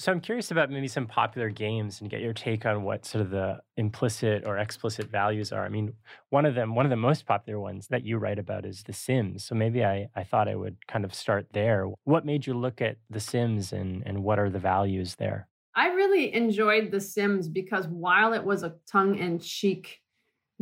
So 0.00 0.12
i'm 0.12 0.20
curious 0.20 0.52
about 0.52 0.70
maybe 0.70 0.86
some 0.86 1.08
popular 1.08 1.50
games 1.50 2.00
and 2.00 2.08
get 2.08 2.20
your 2.20 2.32
take 2.32 2.64
on 2.64 2.84
what 2.84 3.04
sort 3.04 3.22
of 3.22 3.30
the 3.30 3.58
implicit 3.76 4.46
or 4.46 4.58
explicit 4.58 5.10
values 5.10 5.50
are. 5.50 5.64
I 5.64 5.68
mean 5.68 5.92
one 6.30 6.46
of 6.46 6.54
them 6.54 6.74
one 6.74 6.86
of 6.86 6.90
the 6.90 6.96
most 6.96 7.26
popular 7.26 7.58
ones 7.58 7.88
that 7.88 8.04
you 8.04 8.18
write 8.18 8.38
about 8.38 8.64
is 8.64 8.82
the 8.82 8.92
sims. 8.92 9.44
So 9.44 9.54
maybe 9.54 9.84
i 9.84 10.08
i 10.14 10.22
thought 10.22 10.48
i 10.48 10.54
would 10.54 10.86
kind 10.86 11.04
of 11.04 11.14
start 11.14 11.46
there. 11.52 11.86
What 12.04 12.26
made 12.26 12.46
you 12.46 12.54
look 12.54 12.80
at 12.80 12.96
the 13.10 13.20
sims 13.20 13.72
and 13.72 14.02
and 14.06 14.22
what 14.22 14.38
are 14.38 14.50
the 14.50 14.58
values 14.58 15.16
there? 15.16 15.48
I 15.74 15.88
really 15.88 16.34
enjoyed 16.34 16.90
the 16.90 17.00
sims 17.00 17.48
because 17.48 17.86
while 17.86 18.32
it 18.32 18.42
was 18.42 18.64
a 18.64 18.74
tongue-in-cheek 18.90 20.00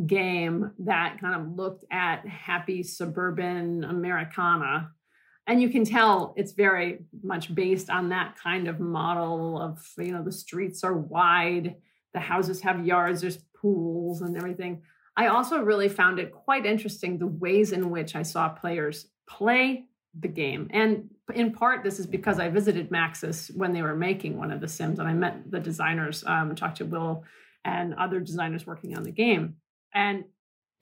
game 0.05 0.72
that 0.80 1.18
kind 1.20 1.40
of 1.40 1.57
looked 1.57 1.84
at 1.90 2.26
happy 2.26 2.82
suburban 2.82 3.84
Americana. 3.84 4.90
And 5.47 5.62
you 5.62 5.70
can 5.70 5.84
tell 5.84 6.34
it's 6.36 6.53
very 6.53 7.05
much 7.22 7.55
based 7.55 7.88
on 7.88 8.09
that 8.09 8.36
kind 8.36 8.68
of 8.68 8.80
model 8.80 9.61
of, 9.61 9.86
you 9.97 10.12
know, 10.12 10.22
the 10.22 10.32
streets 10.32 10.82
are 10.84 10.97
wide, 10.97 11.76
the 12.12 12.20
houses 12.20 12.61
have 12.62 12.84
yards, 12.84 13.20
there's 13.20 13.38
pools 13.55 14.22
and 14.22 14.36
everything. 14.36 14.82
I 15.16 15.28
also 15.28 15.62
really 15.62 15.88
found 15.88 16.18
it 16.18 16.32
quite 16.32 16.66
interesting 16.66 17.18
the 17.18 17.26
ways 17.26 17.72
in 17.72 17.90
which 17.90 18.14
I 18.14 18.22
saw 18.22 18.49
players 18.49 19.07
play 19.28 19.84
the 20.18 20.28
game. 20.28 20.68
And 20.72 21.11
in 21.34 21.53
part, 21.53 21.84
this 21.84 21.99
is 21.99 22.07
because 22.07 22.38
I 22.38 22.49
visited 22.49 22.90
Maxis 22.90 23.55
when 23.57 23.72
they 23.72 23.82
were 23.82 23.97
making 23.97 24.36
one 24.36 24.51
of 24.51 24.61
the 24.61 24.68
Sims 24.68 24.99
and 24.99 25.09
I 25.09 25.14
met 25.14 25.51
the 25.51 25.61
designers, 25.61 26.24
um, 26.26 26.55
talked 26.55 26.78
to 26.78 26.84
Will 26.84 27.24
and 27.64 27.94
other 27.94 28.20
designers 28.20 28.66
working 28.66 28.97
on 28.97 29.05
the 29.05 29.11
game. 29.11 29.57
And 29.97 30.24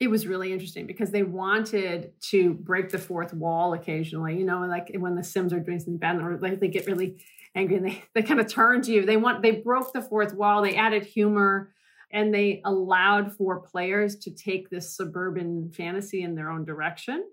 it 0.01 0.09
was 0.09 0.27
really 0.27 0.51
interesting 0.51 0.85
because 0.85 1.11
they 1.11 1.23
wanted 1.23 2.11
to 2.19 2.53
break 2.55 2.89
the 2.89 2.97
fourth 2.97 3.33
wall 3.33 3.73
occasionally, 3.73 4.37
you 4.37 4.43
know, 4.43 4.59
like 4.65 4.91
when 4.97 5.15
the 5.15 5.23
Sims 5.23 5.53
are 5.53 5.59
doing 5.61 5.79
something 5.79 5.97
bad 5.97 6.17
or 6.17 6.37
like 6.37 6.59
they 6.59 6.67
get 6.67 6.85
really 6.85 7.23
angry 7.55 7.77
and 7.77 7.85
they, 7.85 8.03
they 8.13 8.21
kind 8.21 8.41
of 8.41 8.51
turn 8.51 8.81
to 8.81 8.91
you. 8.91 9.05
They 9.05 9.15
want 9.15 9.41
they 9.41 9.51
broke 9.51 9.93
the 9.93 10.01
fourth 10.01 10.33
wall, 10.33 10.61
they 10.61 10.75
added 10.75 11.05
humor 11.05 11.71
and 12.11 12.33
they 12.33 12.61
allowed 12.65 13.31
for 13.35 13.61
players 13.61 14.17
to 14.17 14.31
take 14.31 14.69
this 14.69 14.95
suburban 14.95 15.71
fantasy 15.71 16.23
in 16.23 16.35
their 16.35 16.49
own 16.49 16.65
direction. 16.65 17.23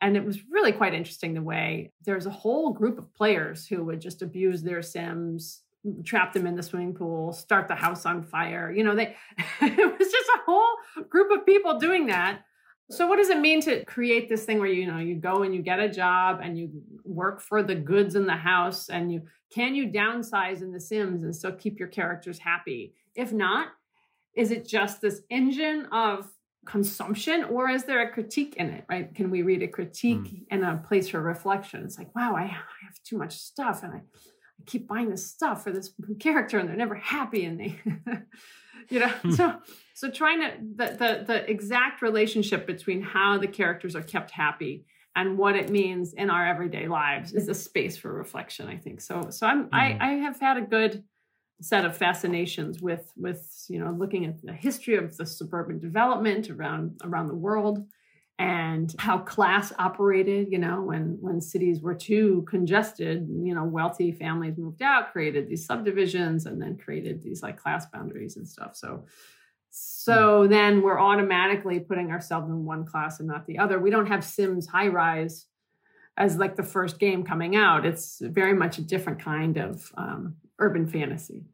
And 0.00 0.16
it 0.16 0.24
was 0.24 0.40
really 0.50 0.72
quite 0.72 0.94
interesting 0.94 1.34
the 1.34 1.42
way 1.42 1.92
there's 2.04 2.26
a 2.26 2.30
whole 2.30 2.72
group 2.72 2.98
of 2.98 3.12
players 3.14 3.66
who 3.66 3.84
would 3.84 4.00
just 4.00 4.22
abuse 4.22 4.62
their 4.62 4.82
Sims 4.82 5.62
trap 6.04 6.32
them 6.32 6.46
in 6.46 6.56
the 6.56 6.62
swimming 6.62 6.94
pool, 6.94 7.32
start 7.32 7.68
the 7.68 7.74
house 7.74 8.06
on 8.06 8.22
fire. 8.22 8.72
You 8.72 8.84
know, 8.84 8.94
they 8.94 9.16
it 9.60 9.98
was 9.98 10.10
just 10.10 10.30
a 10.36 10.40
whole 10.44 10.76
group 11.08 11.30
of 11.30 11.46
people 11.46 11.78
doing 11.78 12.06
that. 12.06 12.40
So 12.90 13.06
what 13.08 13.16
does 13.16 13.30
it 13.30 13.40
mean 13.40 13.60
to 13.62 13.84
create 13.84 14.28
this 14.28 14.44
thing 14.44 14.60
where 14.60 14.68
you 14.68 14.86
know 14.86 14.98
you 14.98 15.16
go 15.16 15.42
and 15.42 15.54
you 15.54 15.62
get 15.62 15.80
a 15.80 15.88
job 15.88 16.40
and 16.42 16.56
you 16.56 16.70
work 17.04 17.40
for 17.40 17.62
the 17.62 17.74
goods 17.74 18.14
in 18.14 18.26
the 18.26 18.36
house 18.36 18.88
and 18.88 19.12
you 19.12 19.22
can 19.52 19.74
you 19.74 19.88
downsize 19.88 20.62
in 20.62 20.72
the 20.72 20.80
sims 20.80 21.22
and 21.22 21.34
still 21.34 21.52
keep 21.52 21.78
your 21.78 21.88
characters 21.88 22.38
happy? 22.38 22.94
If 23.14 23.32
not, 23.32 23.68
is 24.34 24.50
it 24.50 24.68
just 24.68 25.00
this 25.00 25.22
engine 25.30 25.86
of 25.86 26.28
consumption 26.66 27.44
or 27.44 27.68
is 27.70 27.84
there 27.84 28.02
a 28.02 28.12
critique 28.12 28.56
in 28.56 28.70
it, 28.70 28.84
right? 28.88 29.14
Can 29.14 29.30
we 29.30 29.42
read 29.42 29.62
a 29.62 29.68
critique 29.68 30.18
mm. 30.18 30.44
and 30.50 30.64
a 30.64 30.82
place 30.86 31.08
for 31.08 31.20
reflection? 31.20 31.84
It's 31.84 31.96
like, 31.96 32.14
wow, 32.14 32.34
I, 32.36 32.42
I 32.42 32.84
have 32.84 33.02
too 33.04 33.16
much 33.16 33.38
stuff 33.38 33.82
and 33.82 33.94
I 33.94 33.96
I 33.96 34.35
keep 34.66 34.86
buying 34.86 35.10
this 35.10 35.26
stuff 35.26 35.64
for 35.64 35.72
this 35.72 35.92
character 36.20 36.58
and 36.58 36.68
they're 36.68 36.76
never 36.76 36.94
happy 36.94 37.44
and 37.44 37.60
they 37.60 37.78
you 38.88 39.00
know 39.00 39.08
hmm. 39.08 39.30
so 39.32 39.54
so 39.94 40.10
trying 40.10 40.40
to 40.40 40.52
the, 40.76 40.86
the 40.96 41.24
the 41.26 41.50
exact 41.50 42.02
relationship 42.02 42.66
between 42.66 43.02
how 43.02 43.38
the 43.38 43.46
characters 43.46 43.96
are 43.96 44.02
kept 44.02 44.30
happy 44.30 44.84
and 45.14 45.38
what 45.38 45.56
it 45.56 45.70
means 45.70 46.12
in 46.12 46.28
our 46.28 46.46
everyday 46.46 46.86
lives 46.86 47.32
is 47.32 47.48
a 47.48 47.54
space 47.54 47.96
for 47.96 48.12
reflection 48.12 48.68
i 48.68 48.76
think 48.76 49.00
so 49.00 49.28
so 49.30 49.46
i'm 49.46 49.64
mm. 49.64 49.68
i 49.72 49.96
i 50.00 50.12
have 50.14 50.38
had 50.40 50.56
a 50.56 50.62
good 50.62 51.02
set 51.60 51.84
of 51.84 51.96
fascinations 51.96 52.80
with 52.80 53.12
with 53.16 53.64
you 53.68 53.78
know 53.78 53.90
looking 53.90 54.26
at 54.26 54.40
the 54.42 54.52
history 54.52 54.96
of 54.96 55.16
the 55.16 55.24
suburban 55.24 55.78
development 55.78 56.50
around 56.50 57.00
around 57.02 57.28
the 57.28 57.34
world 57.34 57.86
and 58.38 58.94
how 58.98 59.18
class 59.18 59.72
operated 59.78 60.48
you 60.50 60.58
know 60.58 60.82
when 60.82 61.16
when 61.20 61.40
cities 61.40 61.80
were 61.80 61.94
too 61.94 62.44
congested 62.46 63.26
you 63.42 63.54
know 63.54 63.64
wealthy 63.64 64.12
families 64.12 64.58
moved 64.58 64.82
out 64.82 65.10
created 65.12 65.48
these 65.48 65.64
subdivisions 65.64 66.44
and 66.44 66.60
then 66.60 66.76
created 66.76 67.22
these 67.22 67.42
like 67.42 67.56
class 67.56 67.86
boundaries 67.86 68.36
and 68.36 68.46
stuff. 68.46 68.76
So 68.76 69.04
so 69.70 70.44
hmm. 70.44 70.50
then 70.50 70.82
we're 70.82 70.98
automatically 70.98 71.80
putting 71.80 72.10
ourselves 72.10 72.48
in 72.48 72.64
one 72.64 72.86
class 72.86 73.20
and 73.20 73.28
not 73.28 73.46
the 73.46 73.58
other. 73.58 73.78
We 73.78 73.90
don't 73.90 74.06
have 74.06 74.24
sims 74.24 74.66
high 74.66 74.88
rise 74.88 75.46
as 76.16 76.38
like 76.38 76.56
the 76.56 76.62
first 76.62 76.98
game 76.98 77.24
coming 77.24 77.56
out. 77.56 77.84
It's 77.84 78.22
very 78.22 78.54
much 78.54 78.78
a 78.78 78.82
different 78.82 79.22
kind 79.22 79.58
of 79.58 79.92
um, 79.98 80.36
urban 80.58 80.86
fantasy. 80.86 81.44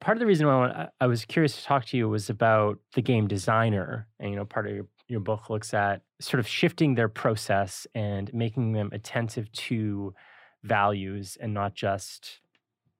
Part 0.00 0.16
of 0.16 0.20
the 0.20 0.26
reason 0.26 0.48
why 0.48 0.88
I 1.00 1.06
was 1.06 1.24
curious 1.24 1.56
to 1.56 1.62
talk 1.62 1.84
to 1.86 1.96
you 1.96 2.08
was 2.08 2.28
about 2.28 2.80
the 2.94 3.02
game 3.02 3.28
designer 3.28 4.08
and 4.18 4.30
you 4.30 4.36
know 4.36 4.44
part 4.44 4.66
of 4.66 4.74
your 4.74 4.88
your 5.08 5.20
book 5.20 5.50
looks 5.50 5.74
at 5.74 6.02
sort 6.20 6.40
of 6.40 6.46
shifting 6.46 6.94
their 6.94 7.08
process 7.08 7.86
and 7.94 8.32
making 8.32 8.72
them 8.72 8.90
attentive 8.92 9.50
to 9.52 10.14
values 10.62 11.36
and 11.40 11.52
not 11.52 11.74
just 11.74 12.40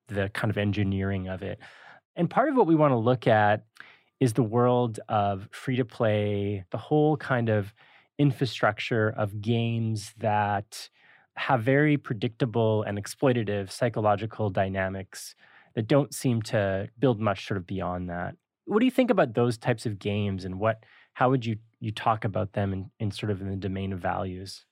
the 0.08 0.28
kind 0.34 0.50
of 0.50 0.58
engineering 0.58 1.28
of 1.28 1.42
it. 1.42 1.58
And 2.16 2.28
part 2.28 2.48
of 2.48 2.56
what 2.56 2.66
we 2.66 2.74
want 2.74 2.92
to 2.92 2.96
look 2.96 3.26
at 3.26 3.64
is 4.20 4.34
the 4.34 4.42
world 4.42 5.00
of 5.08 5.48
free 5.50 5.76
to 5.76 5.84
play, 5.84 6.64
the 6.70 6.78
whole 6.78 7.16
kind 7.16 7.48
of 7.48 7.72
infrastructure 8.18 9.08
of 9.08 9.40
games 9.40 10.12
that 10.18 10.88
have 11.36 11.62
very 11.62 11.96
predictable 11.96 12.82
and 12.82 13.02
exploitative 13.02 13.70
psychological 13.70 14.50
dynamics 14.50 15.34
that 15.74 15.88
don't 15.88 16.14
seem 16.14 16.42
to 16.42 16.88
build 16.98 17.18
much 17.18 17.46
sort 17.46 17.56
of 17.56 17.66
beyond 17.66 18.10
that. 18.10 18.36
What 18.66 18.80
do 18.80 18.84
you 18.84 18.90
think 18.90 19.10
about 19.10 19.34
those 19.34 19.56
types 19.56 19.86
of 19.86 19.98
games 19.98 20.44
and 20.44 20.60
what 20.60 20.84
how 21.14 21.30
would 21.30 21.44
you 21.44 21.56
you 21.80 21.90
talk 21.90 22.24
about 22.24 22.52
them 22.52 22.72
in, 22.72 22.90
in 23.00 23.10
sort 23.10 23.30
of 23.30 23.40
in 23.40 23.50
the 23.50 23.56
domain 23.56 23.92
of 23.92 23.98
values? 23.98 24.64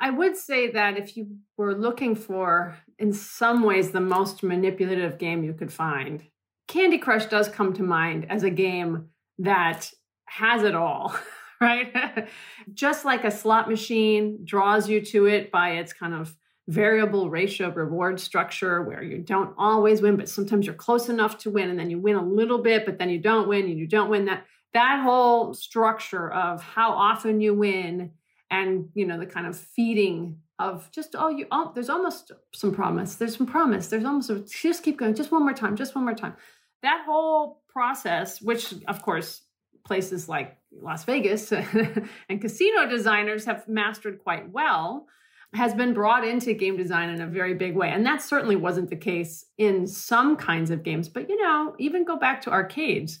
I 0.00 0.10
would 0.10 0.36
say 0.36 0.70
that 0.70 0.98
if 0.98 1.16
you 1.16 1.36
were 1.56 1.74
looking 1.74 2.14
for, 2.14 2.76
in 2.98 3.12
some 3.12 3.62
ways, 3.62 3.90
the 3.90 4.00
most 4.00 4.42
manipulative 4.42 5.18
game 5.18 5.44
you 5.44 5.52
could 5.52 5.72
find, 5.72 6.22
Candy 6.68 6.98
Crush 6.98 7.26
does 7.26 7.48
come 7.48 7.74
to 7.74 7.82
mind 7.82 8.26
as 8.30 8.42
a 8.42 8.50
game 8.50 9.08
that 9.38 9.90
has 10.26 10.62
it 10.62 10.74
all, 10.74 11.14
right? 11.60 12.28
Just 12.72 13.04
like 13.04 13.24
a 13.24 13.30
slot 13.30 13.68
machine 13.68 14.38
draws 14.44 14.88
you 14.88 15.04
to 15.06 15.26
it 15.26 15.50
by 15.50 15.72
its 15.72 15.92
kind 15.92 16.14
of 16.14 16.34
variable 16.68 17.28
ratio 17.28 17.70
reward 17.72 18.20
structure 18.20 18.82
where 18.82 19.02
you 19.02 19.18
don't 19.18 19.54
always 19.58 20.00
win, 20.00 20.16
but 20.16 20.28
sometimes 20.28 20.64
you're 20.64 20.74
close 20.74 21.08
enough 21.08 21.36
to 21.38 21.50
win 21.50 21.68
and 21.68 21.78
then 21.78 21.90
you 21.90 21.98
win 21.98 22.16
a 22.16 22.24
little 22.24 22.62
bit, 22.62 22.86
but 22.86 22.98
then 22.98 23.10
you 23.10 23.18
don't 23.18 23.48
win 23.48 23.64
and 23.64 23.78
you 23.78 23.86
don't 23.86 24.08
win 24.08 24.26
that 24.26 24.44
that 24.74 25.00
whole 25.02 25.54
structure 25.54 26.32
of 26.32 26.62
how 26.62 26.92
often 26.92 27.40
you 27.40 27.54
win 27.54 28.12
and 28.50 28.88
you 28.94 29.06
know 29.06 29.18
the 29.18 29.26
kind 29.26 29.46
of 29.46 29.56
feeding 29.56 30.38
of 30.58 30.90
just 30.92 31.14
oh 31.18 31.28
you 31.28 31.46
oh 31.50 31.72
there's 31.74 31.90
almost 31.90 32.32
some 32.54 32.72
promise. 32.72 33.16
There's 33.16 33.36
some 33.36 33.46
promise. 33.46 33.88
There's 33.88 34.04
almost 34.04 34.30
a, 34.30 34.40
just 34.40 34.82
keep 34.82 34.98
going. 34.98 35.14
Just 35.14 35.32
one 35.32 35.42
more 35.42 35.54
time. 35.54 35.76
Just 35.76 35.94
one 35.94 36.04
more 36.04 36.14
time. 36.14 36.34
That 36.82 37.02
whole 37.06 37.62
process 37.68 38.40
which 38.40 38.74
of 38.88 39.02
course 39.02 39.42
places 39.84 40.28
like 40.28 40.56
Las 40.72 41.04
Vegas 41.04 41.52
and 42.28 42.40
casino 42.40 42.86
designers 42.88 43.44
have 43.44 43.66
mastered 43.68 44.18
quite 44.22 44.50
well 44.50 45.06
has 45.52 45.74
been 45.74 45.92
brought 45.92 46.24
into 46.24 46.54
game 46.54 46.76
design 46.76 47.08
in 47.10 47.20
a 47.20 47.26
very 47.26 47.54
big 47.54 47.74
way. 47.74 47.90
And 47.90 48.06
that 48.06 48.22
certainly 48.22 48.56
wasn't 48.56 48.88
the 48.88 48.96
case 48.96 49.46
in 49.58 49.86
some 49.86 50.36
kinds 50.36 50.70
of 50.70 50.84
games. 50.84 51.08
But, 51.08 51.28
you 51.28 51.40
know, 51.42 51.74
even 51.78 52.04
go 52.04 52.16
back 52.16 52.40
to 52.42 52.50
arcades 52.50 53.20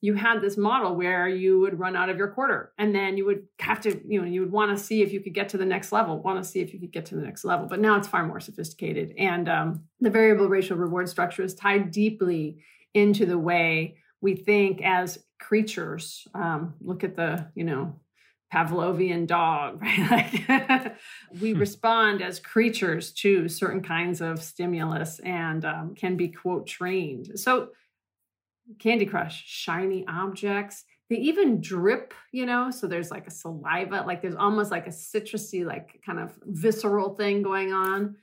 you 0.00 0.14
had 0.14 0.40
this 0.40 0.56
model 0.56 0.94
where 0.94 1.28
you 1.28 1.58
would 1.58 1.78
run 1.78 1.96
out 1.96 2.08
of 2.08 2.16
your 2.16 2.28
quarter 2.28 2.72
and 2.78 2.94
then 2.94 3.16
you 3.16 3.24
would 3.24 3.42
have 3.58 3.80
to 3.80 4.00
you 4.06 4.20
know 4.20 4.26
you 4.26 4.40
would 4.40 4.52
want 4.52 4.76
to 4.76 4.82
see 4.82 5.02
if 5.02 5.12
you 5.12 5.20
could 5.20 5.34
get 5.34 5.48
to 5.48 5.56
the 5.56 5.64
next 5.64 5.92
level 5.92 6.20
want 6.22 6.42
to 6.42 6.48
see 6.48 6.60
if 6.60 6.72
you 6.72 6.78
could 6.78 6.92
get 6.92 7.06
to 7.06 7.14
the 7.14 7.22
next 7.22 7.44
level 7.44 7.66
but 7.66 7.80
now 7.80 7.96
it's 7.96 8.08
far 8.08 8.26
more 8.26 8.40
sophisticated 8.40 9.12
and 9.18 9.48
um, 9.48 9.82
the 10.00 10.10
variable 10.10 10.48
ratio 10.48 10.76
reward 10.76 11.08
structure 11.08 11.42
is 11.42 11.54
tied 11.54 11.90
deeply 11.90 12.62
into 12.94 13.26
the 13.26 13.38
way 13.38 13.96
we 14.20 14.34
think 14.34 14.80
as 14.82 15.18
creatures 15.40 16.26
um, 16.34 16.74
look 16.80 17.04
at 17.04 17.16
the 17.16 17.46
you 17.54 17.64
know 17.64 17.98
pavlovian 18.52 19.26
dog 19.26 19.80
right 20.10 20.48
like 20.48 20.96
we 21.40 21.52
hmm. 21.52 21.58
respond 21.58 22.22
as 22.22 22.40
creatures 22.40 23.12
to 23.12 23.48
certain 23.48 23.82
kinds 23.82 24.20
of 24.20 24.42
stimulus 24.42 25.18
and 25.20 25.64
um, 25.64 25.94
can 25.94 26.16
be 26.16 26.28
quote 26.28 26.66
trained 26.66 27.38
so 27.38 27.68
Candy 28.78 29.06
Crush, 29.06 29.44
shiny 29.46 30.04
objects. 30.06 30.84
They 31.10 31.16
even 31.16 31.60
drip, 31.60 32.12
you 32.32 32.44
know, 32.44 32.70
so 32.70 32.86
there's 32.86 33.10
like 33.10 33.26
a 33.26 33.30
saliva, 33.30 34.04
like 34.06 34.20
there's 34.20 34.34
almost 34.34 34.70
like 34.70 34.86
a 34.86 34.90
citrusy, 34.90 35.64
like 35.64 36.00
kind 36.04 36.18
of 36.18 36.38
visceral 36.44 37.14
thing 37.14 37.42
going 37.42 37.72
on. 37.72 38.16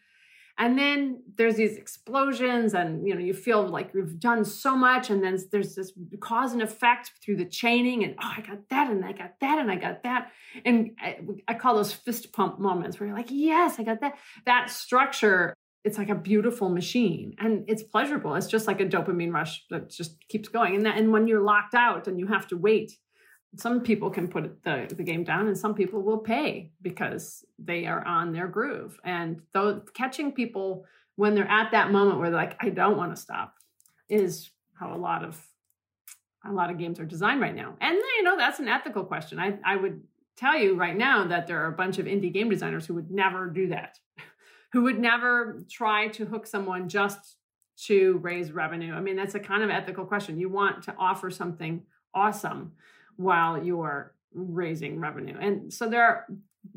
And 0.58 0.80
then 0.80 1.22
there's 1.36 1.56
these 1.56 1.76
explosions, 1.76 2.74
and 2.74 3.06
you 3.06 3.14
know, 3.14 3.20
you 3.20 3.34
feel 3.34 3.68
like 3.68 3.92
you've 3.94 4.22
done 4.22 4.46
so 4.46 4.74
much, 4.74 5.10
and 5.10 5.22
then 5.22 5.38
there's 5.52 5.76
this 5.76 5.92
cause 6.22 6.54
and 6.54 6.62
effect 6.62 7.12
through 7.22 7.36
the 7.36 7.46
chaining, 7.46 8.06
and 8.06 8.16
oh, 8.24 8.34
I 8.38 8.40
got 8.40 8.70
that, 8.70 8.90
and 8.90 9.04
I 9.04 9.12
got 9.12 9.38
that, 9.42 9.60
and 9.60 9.70
I 9.70 9.76
got 9.76 10.04
that. 10.04 10.32
And 10.64 10.92
I, 10.98 11.18
I 11.50 11.56
call 11.56 11.76
those 11.76 11.92
fist 11.92 12.32
pump 12.32 12.58
moments 12.58 12.98
where 12.98 13.08
you're 13.08 13.18
like, 13.18 13.32
yes, 13.32 13.80
I 13.80 13.84
got 13.84 14.00
that. 14.00 14.18
That 14.46 14.70
structure 14.70 15.56
it's 15.86 16.00
like 16.00 16.10
a 16.10 16.16
beautiful 16.16 16.68
machine 16.68 17.36
and 17.38 17.64
it's 17.68 17.84
pleasurable. 17.84 18.34
It's 18.34 18.48
just 18.48 18.66
like 18.66 18.82
a 18.82 18.86
dopamine 18.86 19.32
rush 19.32 19.66
that 19.70 19.92
just 19.92 20.18
keeps 20.28 20.50
going. 20.50 20.76
And 20.76 20.86
that, 20.88 20.98
and 20.98 21.12
when 21.12 21.28
you're 21.28 21.44
locked 21.44 21.76
out 21.76 22.08
and 22.08 22.20
you 22.20 22.26
have 22.26 22.48
to 22.48 22.58
wait, 22.58 22.98
some 23.58 23.82
people 23.82 24.10
can 24.10 24.28
put 24.28 24.64
the, 24.64 24.92
the 24.94 25.04
game 25.04 25.24
down 25.24 25.48
and 25.48 25.56
some 25.56 25.76
people 25.76 26.02
will 26.02 26.18
pay 26.18 26.72
because 26.82 27.46
they 27.60 27.86
are 27.86 28.04
on 28.06 28.34
their 28.34 28.48
groove. 28.48 29.00
And 29.06 29.42
though 29.54 29.84
catching 29.94 30.32
people 30.32 30.86
when 31.18 31.36
they're 31.36 31.50
at 31.50 31.72
that 31.72 31.92
moment 31.92 32.20
where 32.20 32.32
they're 32.32 32.40
like, 32.40 32.58
I 32.60 32.70
don't 32.70 32.98
want 32.98 33.16
to 33.16 33.22
stop 33.22 33.54
is 34.10 34.50
how 34.74 34.94
a 34.94 34.98
lot 34.98 35.24
of 35.24 35.40
a 36.48 36.52
lot 36.52 36.70
of 36.70 36.78
games 36.78 37.00
are 37.00 37.06
designed 37.06 37.42
right 37.42 37.56
now. 37.56 37.76
And 37.80 37.96
you 37.96 38.24
know, 38.24 38.38
that's 38.38 38.60
an 38.60 38.68
ethical 38.68 39.04
question. 39.04 39.40
I, 39.40 39.58
I 39.64 39.76
would 39.76 40.02
tell 40.36 40.58
you 40.58 40.76
right 40.76 40.96
now 40.96 41.26
that 41.26 41.48
there 41.48 41.64
are 41.64 41.68
a 41.68 41.76
bunch 41.76 42.00
of 42.00 42.08
indie 42.08 42.34
game 42.34 42.50
designers 42.50 42.86
who 42.86 42.96
would 42.96 43.12
never 43.12 43.48
do 43.48 43.68
that 43.68 43.98
who 44.76 44.82
would 44.82 45.00
never 45.00 45.64
try 45.70 46.10
to 46.10 46.26
hook 46.26 46.46
someone 46.46 46.90
just 46.90 47.38
to 47.78 48.18
raise 48.18 48.52
revenue. 48.52 48.94
I 48.94 49.00
mean, 49.00 49.16
that's 49.16 49.34
a 49.34 49.40
kind 49.40 49.64
of 49.64 49.70
ethical 49.70 50.04
question. 50.04 50.38
You 50.38 50.50
want 50.50 50.84
to 50.84 50.96
offer 51.00 51.32
something 51.32 51.84
awesome 52.14 52.74
while 53.16 53.64
you're 53.64 54.14
raising 54.34 55.00
revenue. 55.00 55.38
And 55.40 55.74
so 55.74 55.88
there 55.88 56.04
are 56.04 56.26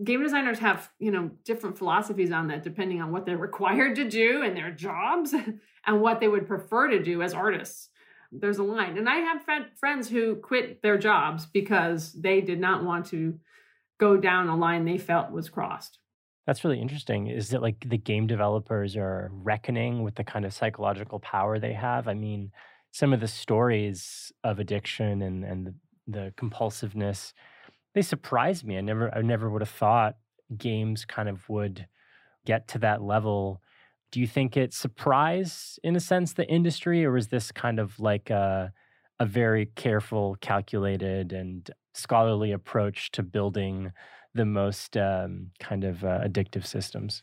game 0.05 0.23
designers 0.23 0.61
have, 0.61 0.89
you 1.01 1.11
know, 1.11 1.33
different 1.45 1.77
philosophies 1.77 2.31
on 2.31 2.47
that 2.49 2.63
depending 2.63 3.03
on 3.03 3.11
what 3.11 3.27
they're 3.27 3.37
required 3.51 3.97
to 3.97 4.09
do 4.09 4.43
in 4.43 4.55
their 4.55 4.71
jobs 4.71 5.35
and 5.85 6.01
what 6.01 6.21
they 6.21 6.29
would 6.29 6.47
prefer 6.47 6.87
to 6.87 7.03
do 7.03 7.21
as 7.21 7.35
artists. 7.35 7.89
There's 8.31 8.59
a 8.59 8.63
line. 8.63 8.97
And 8.97 9.09
I 9.09 9.17
have 9.17 9.45
friends 9.75 10.09
who 10.09 10.37
quit 10.37 10.83
their 10.83 10.99
jobs 10.99 11.47
because 11.47 12.13
they 12.13 12.43
did 12.43 12.61
not 12.61 12.85
want 12.85 13.07
to 13.07 13.41
go 13.99 14.17
down 14.17 14.49
a 14.49 14.57
line 14.57 14.85
they 14.85 14.99
felt 14.99 15.33
was 15.33 15.49
crossed. 15.49 15.99
That's 16.49 16.65
really 16.65 16.81
interesting. 16.81 17.27
Is 17.27 17.51
that 17.51 17.61
like 17.61 17.77
the 17.87 17.99
game 17.99 18.27
developers 18.27 18.97
are 18.97 19.31
reckoning 19.35 20.03
with 20.03 20.15
the 20.15 20.25
kind 20.25 20.47
of 20.47 20.55
psychological 20.55 21.21
power 21.21 21.59
they 21.59 21.75
have? 21.75 22.09
I 22.09 22.15
mean, 22.15 22.53
some 22.91 23.13
of 23.13 23.21
the 23.21 23.29
stories 23.29 24.33
of 24.43 24.59
addiction 24.59 25.21
and 25.21 25.45
and 25.45 25.67
the, 25.67 25.75
the 26.07 26.35
compulsiveness, 26.39 27.35
they 27.93 28.01
surprised 28.01 28.65
me. 28.65 28.79
I 28.79 28.81
never 28.81 29.15
I 29.15 29.21
never 29.21 29.51
would 29.51 29.61
have 29.61 29.69
thought 29.69 30.17
games 30.57 31.05
kind 31.05 31.29
of 31.29 31.47
would 31.51 31.87
get 32.47 32.67
to 32.69 32.79
that 32.79 33.03
level. 33.03 33.61
Do 34.11 34.19
you 34.19 34.27
think 34.27 34.57
it 34.57 34.73
surprised 34.73 35.79
in 35.85 35.97
a 35.97 36.01
sense 36.01 36.33
the 36.33 36.49
industry, 36.49 37.05
or 37.05 37.19
is 37.19 37.29
this 37.29 37.53
kind 37.53 37.79
of 37.79 38.01
like 38.01 38.31
a 38.31 38.73
a 39.21 39.27
very 39.27 39.67
careful, 39.67 40.39
calculated, 40.41 41.35
and 41.35 41.71
scholarly 41.93 42.53
approach 42.53 43.11
to 43.11 43.23
building 43.23 43.93
the 44.39 44.47
most 44.47 44.97
um, 44.97 45.51
kind 45.59 45.85
of 45.85 46.05
uh, 46.05 46.21
addictive 46.21 46.65
systems? 46.65 47.23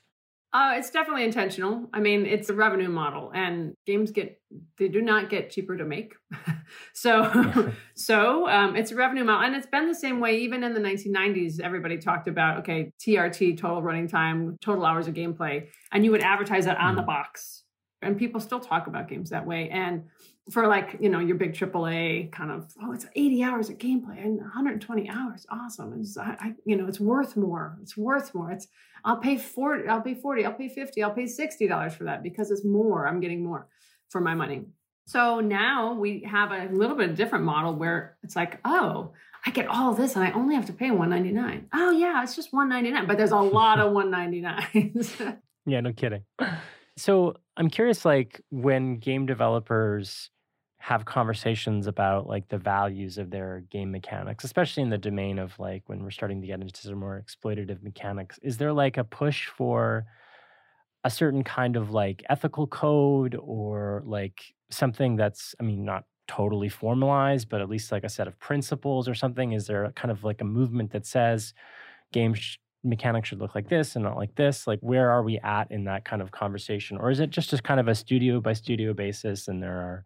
Uh, 0.53 0.76
it's 0.78 0.89
definitely 0.89 1.26
intentional. 1.26 1.89
I 1.93 1.99
mean, 1.99 2.26
it's 2.26 2.49
a 2.49 2.53
revenue 2.53 2.88
model, 2.88 3.32
and 3.34 3.74
games 3.86 4.11
get 4.11 4.39
they 4.78 4.88
do 4.88 5.01
not 5.01 5.30
get 5.30 5.49
cheaper 5.49 5.76
to 5.76 5.84
make. 5.84 6.13
so, 6.93 7.74
so 7.95 8.47
um, 8.47 8.76
it's 8.76 8.91
a 8.91 8.95
revenue 8.95 9.26
model, 9.26 9.45
and 9.45 9.55
it's 9.55 9.68
been 9.68 9.88
the 9.88 9.95
same 9.95 10.22
way 10.22 10.38
even 10.38 10.63
in 10.63 10.74
the 10.74 10.80
1990s. 10.80 11.59
Everybody 11.59 11.97
talked 11.97 12.30
about 12.30 12.59
okay, 12.59 12.91
TRT, 13.05 13.57
total 13.57 13.82
running 13.82 14.07
time, 14.07 14.57
total 14.61 14.86
hours 14.86 15.09
of 15.09 15.13
gameplay, 15.13 15.68
and 15.91 16.05
you 16.05 16.11
would 16.11 16.22
advertise 16.22 16.63
that 16.66 16.78
on 16.78 16.93
mm. 16.93 16.97
the 16.97 17.03
box, 17.03 17.63
and 18.01 18.18
people 18.18 18.39
still 18.39 18.61
talk 18.61 18.88
about 18.88 19.09
games 19.09 19.32
that 19.32 19.45
way. 19.45 19.70
And 19.70 20.03
for 20.52 20.68
like 20.68 20.98
you 21.00 21.10
know 21.10 21.20
your 21.20 21.38
big 21.38 21.54
AAA 21.54 22.32
kind 22.32 22.52
of 22.52 22.72
oh 22.84 22.91
it's 22.91 23.06
80 23.16 23.43
hours 23.43 23.70
of 23.70 23.78
gameplay 23.78 24.24
and 24.24 24.38
120 24.38 25.10
hours. 25.10 25.46
Awesome. 25.50 26.00
It's 26.00 26.18
I, 26.18 26.38
I, 26.39 26.54
you 26.66 26.76
know 26.76 26.88
it's 26.88 27.00
worth 27.00 27.36
more. 27.36 27.78
It's 27.82 27.98
worth 27.98 28.34
more. 28.36 28.52
It's 28.52 28.68
I'll 29.04 29.18
pay 29.18 29.38
40 29.38 29.88
I'll 29.88 30.02
pay 30.02 30.14
40 30.14 30.46
I'll 30.46 30.54
pay 30.54 30.70
50 30.70 31.02
I'll 31.04 31.12
pay 31.12 31.26
60 31.26 31.68
dollars 31.68 31.96
for 31.96 32.04
that 32.04 32.22
because 32.22 32.52
it's 32.52 32.64
more. 32.64 33.08
I'm 33.08 33.20
getting 33.20 33.43
more 33.43 33.68
for 34.10 34.22
my 34.22 34.36
money. 34.36 34.66
So 35.08 35.39
now 35.39 35.93
we 35.93 36.22
have 36.30 36.52
a 36.52 36.70
little 36.72 36.96
bit 36.96 37.16
different 37.16 37.46
model 37.46 37.74
where 37.74 38.18
it's 38.24 38.36
like 38.36 38.60
oh 38.66 39.14
I 39.48 39.52
get 39.52 39.68
all 39.68 39.93
this 39.93 40.16
and 40.16 40.24
I 40.24 40.32
only 40.32 40.56
have 40.56 40.68
to 40.68 40.74
pay 40.74 40.91
199 40.91 41.70
oh 41.74 41.91
yeah 41.91 42.22
it's 42.22 42.36
just 42.36 42.54
199 42.54 43.08
but 43.08 43.18
there's 43.18 43.32
a 43.32 43.38
lot 43.38 43.80
of 43.80 43.93
199s 43.93 45.39
yeah 45.66 45.82
no 45.82 45.91
kidding. 45.91 46.24
So 46.98 47.36
I'm 47.58 47.70
curious 47.70 48.06
like 48.06 48.41
when 48.52 48.98
game 48.98 49.26
developers 49.26 50.30
have 50.86 51.04
conversations 51.04 51.88
about 51.88 52.28
like 52.28 52.48
the 52.48 52.60
values 52.60 53.18
of 53.18 53.32
their 53.32 53.64
game 53.72 53.90
mechanics, 53.90 54.44
especially 54.44 54.84
in 54.84 54.92
the 54.92 55.00
domain 55.00 55.40
of 55.40 55.58
like 55.58 55.82
when 55.88 56.04
we're 56.04 56.12
starting 56.12 56.40
to 56.42 56.46
get 56.46 56.62
into 56.62 56.80
some 56.80 57.00
more 57.00 57.20
exploitative 57.26 57.82
mechanics. 57.82 58.38
Is 58.44 58.60
there 58.60 58.72
like 58.72 58.98
a 58.98 59.04
push 59.04 59.48
for 59.48 60.06
a 61.04 61.10
certain 61.10 61.44
kind 61.44 61.76
of 61.76 61.90
like 61.90 62.24
ethical 62.30 62.68
code 62.68 63.36
or 63.42 64.04
like 64.06 64.40
something 64.70 65.16
that's, 65.16 65.56
I 65.60 65.64
mean, 65.64 65.86
not 65.86 66.04
totally 66.28 66.70
formalized, 66.70 67.50
but 67.50 67.62
at 67.62 67.70
least 67.70 67.92
like 67.92 68.04
a 68.04 68.10
set 68.10 68.28
of 68.28 68.40
principles 68.40 69.10
or 69.10 69.16
something? 69.16 69.54
Is 69.54 69.66
there 69.66 69.92
kind 69.96 70.12
of 70.12 70.24
like 70.24 70.42
a 70.42 70.46
movement 70.46 70.92
that 70.92 71.08
says 71.08 71.56
games 72.12 72.60
mechanics 72.84 73.30
should 73.30 73.40
look 73.40 73.56
like 73.56 73.70
this 73.70 73.96
and 73.96 74.06
not 74.06 74.18
like 74.18 74.36
this? 74.36 74.68
Like, 74.68 74.82
where 74.82 75.10
are 75.10 75.24
we 75.24 75.40
at 75.40 75.72
in 75.72 75.86
that 75.86 76.06
kind 76.06 76.22
of 76.22 76.30
conversation? 76.30 76.98
Or 76.98 77.10
is 77.10 77.20
it 77.20 77.32
just, 77.32 77.50
just 77.50 77.64
kind 77.64 77.80
of 77.80 77.88
a 77.88 77.96
studio 77.96 78.40
by 78.40 78.54
studio 78.54 78.94
basis 78.94 79.48
and 79.48 79.64
there 79.64 79.78
are 79.78 80.06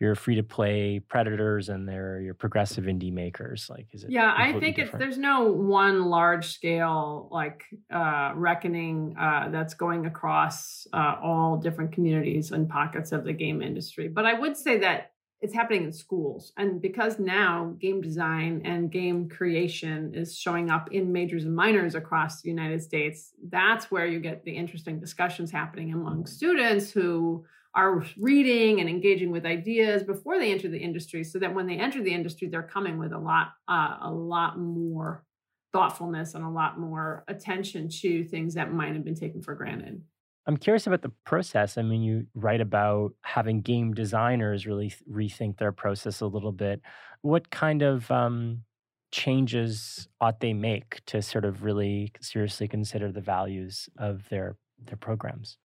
your 0.00 0.14
free 0.14 0.36
to 0.36 0.42
play 0.42 1.00
predators 1.00 1.68
and 1.68 1.88
they're 1.88 2.20
your 2.20 2.34
progressive 2.34 2.84
indie 2.84 3.12
makers 3.12 3.66
like 3.68 3.86
is 3.92 4.04
it 4.04 4.10
yeah 4.10 4.34
i 4.36 4.52
think 4.52 4.76
different? 4.76 4.94
it's 4.94 4.98
there's 4.98 5.18
no 5.18 5.44
one 5.44 6.06
large 6.06 6.52
scale 6.52 7.28
like 7.30 7.64
uh, 7.92 8.32
reckoning 8.34 9.14
uh, 9.18 9.48
that's 9.50 9.74
going 9.74 10.06
across 10.06 10.86
uh, 10.92 11.16
all 11.22 11.56
different 11.56 11.92
communities 11.92 12.52
and 12.52 12.68
pockets 12.68 13.12
of 13.12 13.24
the 13.24 13.32
game 13.32 13.60
industry 13.62 14.08
but 14.08 14.24
i 14.24 14.32
would 14.32 14.56
say 14.56 14.78
that 14.78 15.12
it's 15.40 15.54
happening 15.54 15.84
in 15.84 15.92
schools 15.92 16.52
and 16.56 16.82
because 16.82 17.20
now 17.20 17.72
game 17.78 18.00
design 18.00 18.60
and 18.64 18.90
game 18.90 19.28
creation 19.28 20.12
is 20.12 20.36
showing 20.36 20.68
up 20.68 20.90
in 20.92 21.12
majors 21.12 21.44
and 21.44 21.54
minors 21.54 21.94
across 21.94 22.40
the 22.42 22.48
united 22.48 22.82
states 22.82 23.32
that's 23.48 23.90
where 23.90 24.06
you 24.06 24.20
get 24.20 24.44
the 24.44 24.52
interesting 24.52 24.98
discussions 25.00 25.50
happening 25.50 25.92
among 25.92 26.26
students 26.26 26.90
who 26.90 27.44
are 27.78 28.04
reading 28.18 28.80
and 28.80 28.88
engaging 28.88 29.30
with 29.30 29.46
ideas 29.46 30.02
before 30.02 30.36
they 30.36 30.50
enter 30.50 30.68
the 30.68 30.78
industry 30.78 31.22
so 31.22 31.38
that 31.38 31.54
when 31.54 31.68
they 31.68 31.76
enter 31.76 32.02
the 32.02 32.12
industry 32.12 32.48
they're 32.48 32.60
coming 32.60 32.98
with 32.98 33.12
a 33.12 33.18
lot 33.18 33.52
uh, 33.68 33.96
a 34.02 34.10
lot 34.10 34.58
more 34.58 35.24
thoughtfulness 35.72 36.34
and 36.34 36.44
a 36.44 36.48
lot 36.48 36.80
more 36.80 37.24
attention 37.28 37.88
to 37.88 38.24
things 38.24 38.54
that 38.54 38.72
might 38.72 38.94
have 38.94 39.04
been 39.04 39.14
taken 39.14 39.40
for 39.40 39.54
granted. 39.54 40.02
I'm 40.46 40.56
curious 40.56 40.88
about 40.88 41.02
the 41.02 41.12
process. 41.24 41.78
I 41.78 41.82
mean 41.82 42.02
you 42.02 42.26
write 42.34 42.60
about 42.60 43.12
having 43.22 43.60
game 43.60 43.94
designers 43.94 44.66
really 44.66 44.92
rethink 45.08 45.58
their 45.58 45.72
process 45.72 46.20
a 46.20 46.26
little 46.26 46.52
bit. 46.52 46.80
What 47.22 47.48
kind 47.50 47.82
of 47.82 48.10
um, 48.10 48.64
changes 49.12 50.08
ought 50.20 50.40
they 50.40 50.52
make 50.52 51.04
to 51.06 51.22
sort 51.22 51.44
of 51.44 51.62
really 51.62 52.10
seriously 52.20 52.66
consider 52.66 53.12
the 53.12 53.20
values 53.20 53.88
of 53.98 54.28
their 54.30 54.56
their 54.84 54.96
programs 54.96 55.58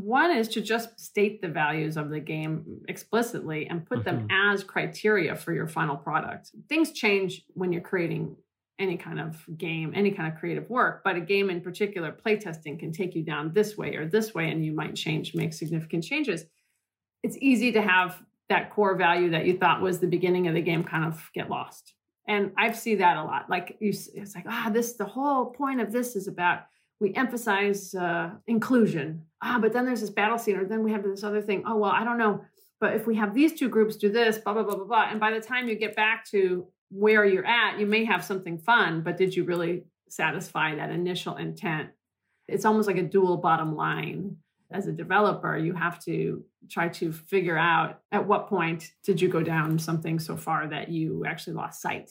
One 0.00 0.30
is 0.30 0.48
to 0.48 0.62
just 0.62 0.98
state 0.98 1.42
the 1.42 1.48
values 1.48 1.98
of 1.98 2.08
the 2.08 2.18
game 2.18 2.80
explicitly 2.88 3.66
and 3.66 3.84
put 3.84 4.04
them 4.04 4.26
as 4.30 4.64
criteria 4.64 5.36
for 5.36 5.52
your 5.52 5.66
final 5.66 5.96
product. 5.96 6.50
Things 6.66 6.92
change 6.92 7.44
when 7.52 7.72
you're 7.72 7.82
creating 7.82 8.36
any 8.78 8.96
kind 8.96 9.20
of 9.20 9.44
game, 9.58 9.92
any 9.94 10.10
kind 10.10 10.32
of 10.32 10.38
creative 10.38 10.70
work, 10.70 11.02
but 11.04 11.16
a 11.16 11.20
game 11.20 11.50
in 11.50 11.60
particular, 11.60 12.10
playtesting 12.10 12.78
can 12.78 12.90
take 12.90 13.14
you 13.14 13.22
down 13.22 13.52
this 13.52 13.76
way 13.76 13.94
or 13.96 14.06
this 14.06 14.34
way, 14.34 14.48
and 14.48 14.64
you 14.64 14.72
might 14.72 14.94
change, 14.94 15.34
make 15.34 15.52
significant 15.52 16.02
changes. 16.02 16.46
It's 17.22 17.36
easy 17.42 17.70
to 17.72 17.82
have 17.82 18.22
that 18.48 18.70
core 18.70 18.96
value 18.96 19.30
that 19.30 19.44
you 19.44 19.58
thought 19.58 19.82
was 19.82 19.98
the 19.98 20.06
beginning 20.06 20.48
of 20.48 20.54
the 20.54 20.62
game 20.62 20.84
kind 20.84 21.04
of 21.04 21.30
get 21.34 21.50
lost. 21.50 21.92
And 22.26 22.52
I 22.56 22.72
see 22.72 22.94
that 22.94 23.18
a 23.18 23.24
lot. 23.24 23.50
Like 23.50 23.76
you, 23.78 23.90
it's 23.90 24.34
like, 24.34 24.46
ah, 24.48 24.70
this, 24.72 24.94
the 24.94 25.04
whole 25.04 25.46
point 25.46 25.82
of 25.82 25.92
this 25.92 26.16
is 26.16 26.28
about 26.28 26.62
we 27.02 27.12
emphasize 27.14 27.96
uh, 27.96 28.30
inclusion. 28.46 29.24
Ah, 29.42 29.58
but 29.60 29.72
then 29.72 29.84
there's 29.84 30.00
this 30.00 30.10
battle 30.10 30.38
scene, 30.38 30.56
or 30.56 30.64
then 30.64 30.84
we 30.84 30.92
have 30.92 31.02
this 31.02 31.24
other 31.24 31.42
thing. 31.42 31.64
Oh, 31.66 31.76
well, 31.76 31.90
I 31.90 32.04
don't 32.04 32.16
know. 32.16 32.44
But 32.80 32.94
if 32.94 33.08
we 33.08 33.16
have 33.16 33.34
these 33.34 33.58
two 33.58 33.68
groups 33.68 33.96
do 33.96 34.08
this, 34.08 34.38
blah, 34.38 34.52
blah, 34.52 34.62
blah, 34.62 34.76
blah, 34.76 34.84
blah. 34.84 35.08
And 35.10 35.18
by 35.18 35.32
the 35.32 35.40
time 35.40 35.68
you 35.68 35.74
get 35.74 35.96
back 35.96 36.24
to 36.30 36.68
where 36.90 37.24
you're 37.24 37.44
at, 37.44 37.80
you 37.80 37.86
may 37.86 38.04
have 38.04 38.24
something 38.24 38.56
fun, 38.56 39.02
but 39.02 39.16
did 39.16 39.34
you 39.34 39.42
really 39.42 39.82
satisfy 40.08 40.76
that 40.76 40.90
initial 40.90 41.36
intent? 41.36 41.90
It's 42.46 42.64
almost 42.64 42.86
like 42.86 42.98
a 42.98 43.02
dual 43.02 43.36
bottom 43.36 43.74
line. 43.74 44.36
As 44.70 44.86
a 44.86 44.92
developer, 44.92 45.56
you 45.56 45.74
have 45.74 46.02
to 46.04 46.44
try 46.70 46.88
to 46.88 47.12
figure 47.12 47.58
out 47.58 48.00
at 48.12 48.26
what 48.26 48.48
point 48.48 48.92
did 49.02 49.20
you 49.20 49.28
go 49.28 49.42
down 49.42 49.78
something 49.78 50.20
so 50.20 50.36
far 50.36 50.68
that 50.68 50.88
you 50.88 51.24
actually 51.26 51.54
lost 51.54 51.82
sight 51.82 52.10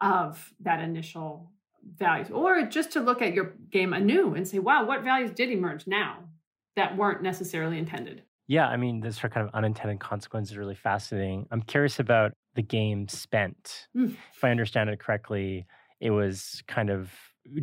of 0.00 0.52
that 0.60 0.80
initial 0.80 1.50
values, 1.96 2.30
or 2.30 2.62
just 2.62 2.92
to 2.92 3.00
look 3.00 3.22
at 3.22 3.34
your 3.34 3.54
game 3.70 3.92
anew 3.92 4.34
and 4.34 4.46
say, 4.46 4.58
wow, 4.58 4.84
what 4.84 5.02
values 5.02 5.30
did 5.30 5.50
emerge 5.50 5.86
now 5.86 6.18
that 6.76 6.96
weren't 6.96 7.22
necessarily 7.22 7.78
intended? 7.78 8.22
Yeah, 8.46 8.66
I 8.68 8.76
mean, 8.76 9.00
this 9.00 9.18
kind 9.18 9.46
of 9.46 9.54
unintended 9.54 10.00
consequences 10.00 10.52
is 10.52 10.58
really 10.58 10.74
fascinating. 10.74 11.46
I'm 11.50 11.62
curious 11.62 11.98
about 11.98 12.32
the 12.54 12.62
game 12.62 13.08
Spent. 13.08 13.88
Mm. 13.96 14.16
If 14.34 14.44
I 14.44 14.50
understand 14.50 14.90
it 14.90 15.00
correctly, 15.00 15.66
it 16.00 16.10
was 16.10 16.62
kind 16.68 16.90
of 16.90 17.10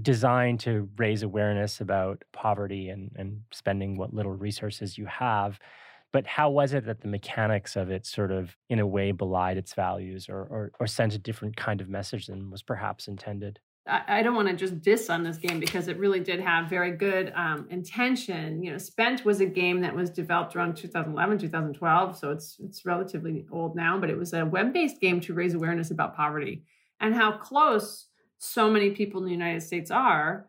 designed 0.01 0.59
to 0.61 0.89
raise 0.97 1.23
awareness 1.23 1.81
about 1.81 2.23
poverty 2.33 2.89
and, 2.89 3.11
and 3.15 3.41
spending 3.51 3.97
what 3.97 4.13
little 4.13 4.31
resources 4.31 4.97
you 4.97 5.05
have. 5.05 5.59
But 6.13 6.27
how 6.27 6.49
was 6.49 6.73
it 6.73 6.85
that 6.85 7.01
the 7.01 7.07
mechanics 7.07 7.75
of 7.75 7.89
it 7.89 8.05
sort 8.05 8.31
of, 8.31 8.57
in 8.69 8.79
a 8.79 8.87
way, 8.87 9.11
belied 9.11 9.57
its 9.57 9.73
values 9.73 10.27
or, 10.29 10.41
or, 10.41 10.71
or 10.79 10.87
sent 10.87 11.15
a 11.15 11.19
different 11.19 11.55
kind 11.55 11.79
of 11.79 11.89
message 11.89 12.27
than 12.27 12.51
was 12.51 12.63
perhaps 12.63 13.07
intended? 13.07 13.59
I, 13.87 14.21
don't 14.21 14.35
want 14.35 14.47
to 14.47 14.55
just 14.55 14.81
diss 14.81 15.09
on 15.09 15.23
this 15.23 15.37
game 15.37 15.59
because 15.59 15.87
it 15.87 15.97
really 15.97 16.19
did 16.19 16.39
have 16.39 16.69
very 16.69 16.91
good 16.91 17.33
um, 17.35 17.67
intention. 17.71 18.61
You 18.61 18.71
know, 18.71 18.77
Spent 18.77 19.25
was 19.25 19.41
a 19.41 19.45
game 19.45 19.81
that 19.81 19.95
was 19.95 20.11
developed 20.11 20.55
around 20.55 20.77
2011, 20.77 21.39
2012, 21.39 22.17
so 22.17 22.29
it's 22.29 22.57
it's 22.59 22.85
relatively 22.85 23.47
old 23.51 23.75
now. 23.75 23.99
But 23.99 24.11
it 24.11 24.17
was 24.17 24.33
a 24.33 24.45
web-based 24.45 25.01
game 25.01 25.19
to 25.21 25.33
raise 25.33 25.55
awareness 25.55 25.89
about 25.89 26.15
poverty 26.15 26.63
and 26.99 27.15
how 27.15 27.31
close 27.31 28.07
so 28.37 28.69
many 28.69 28.91
people 28.91 29.19
in 29.19 29.25
the 29.25 29.31
United 29.31 29.61
States 29.61 29.89
are 29.89 30.47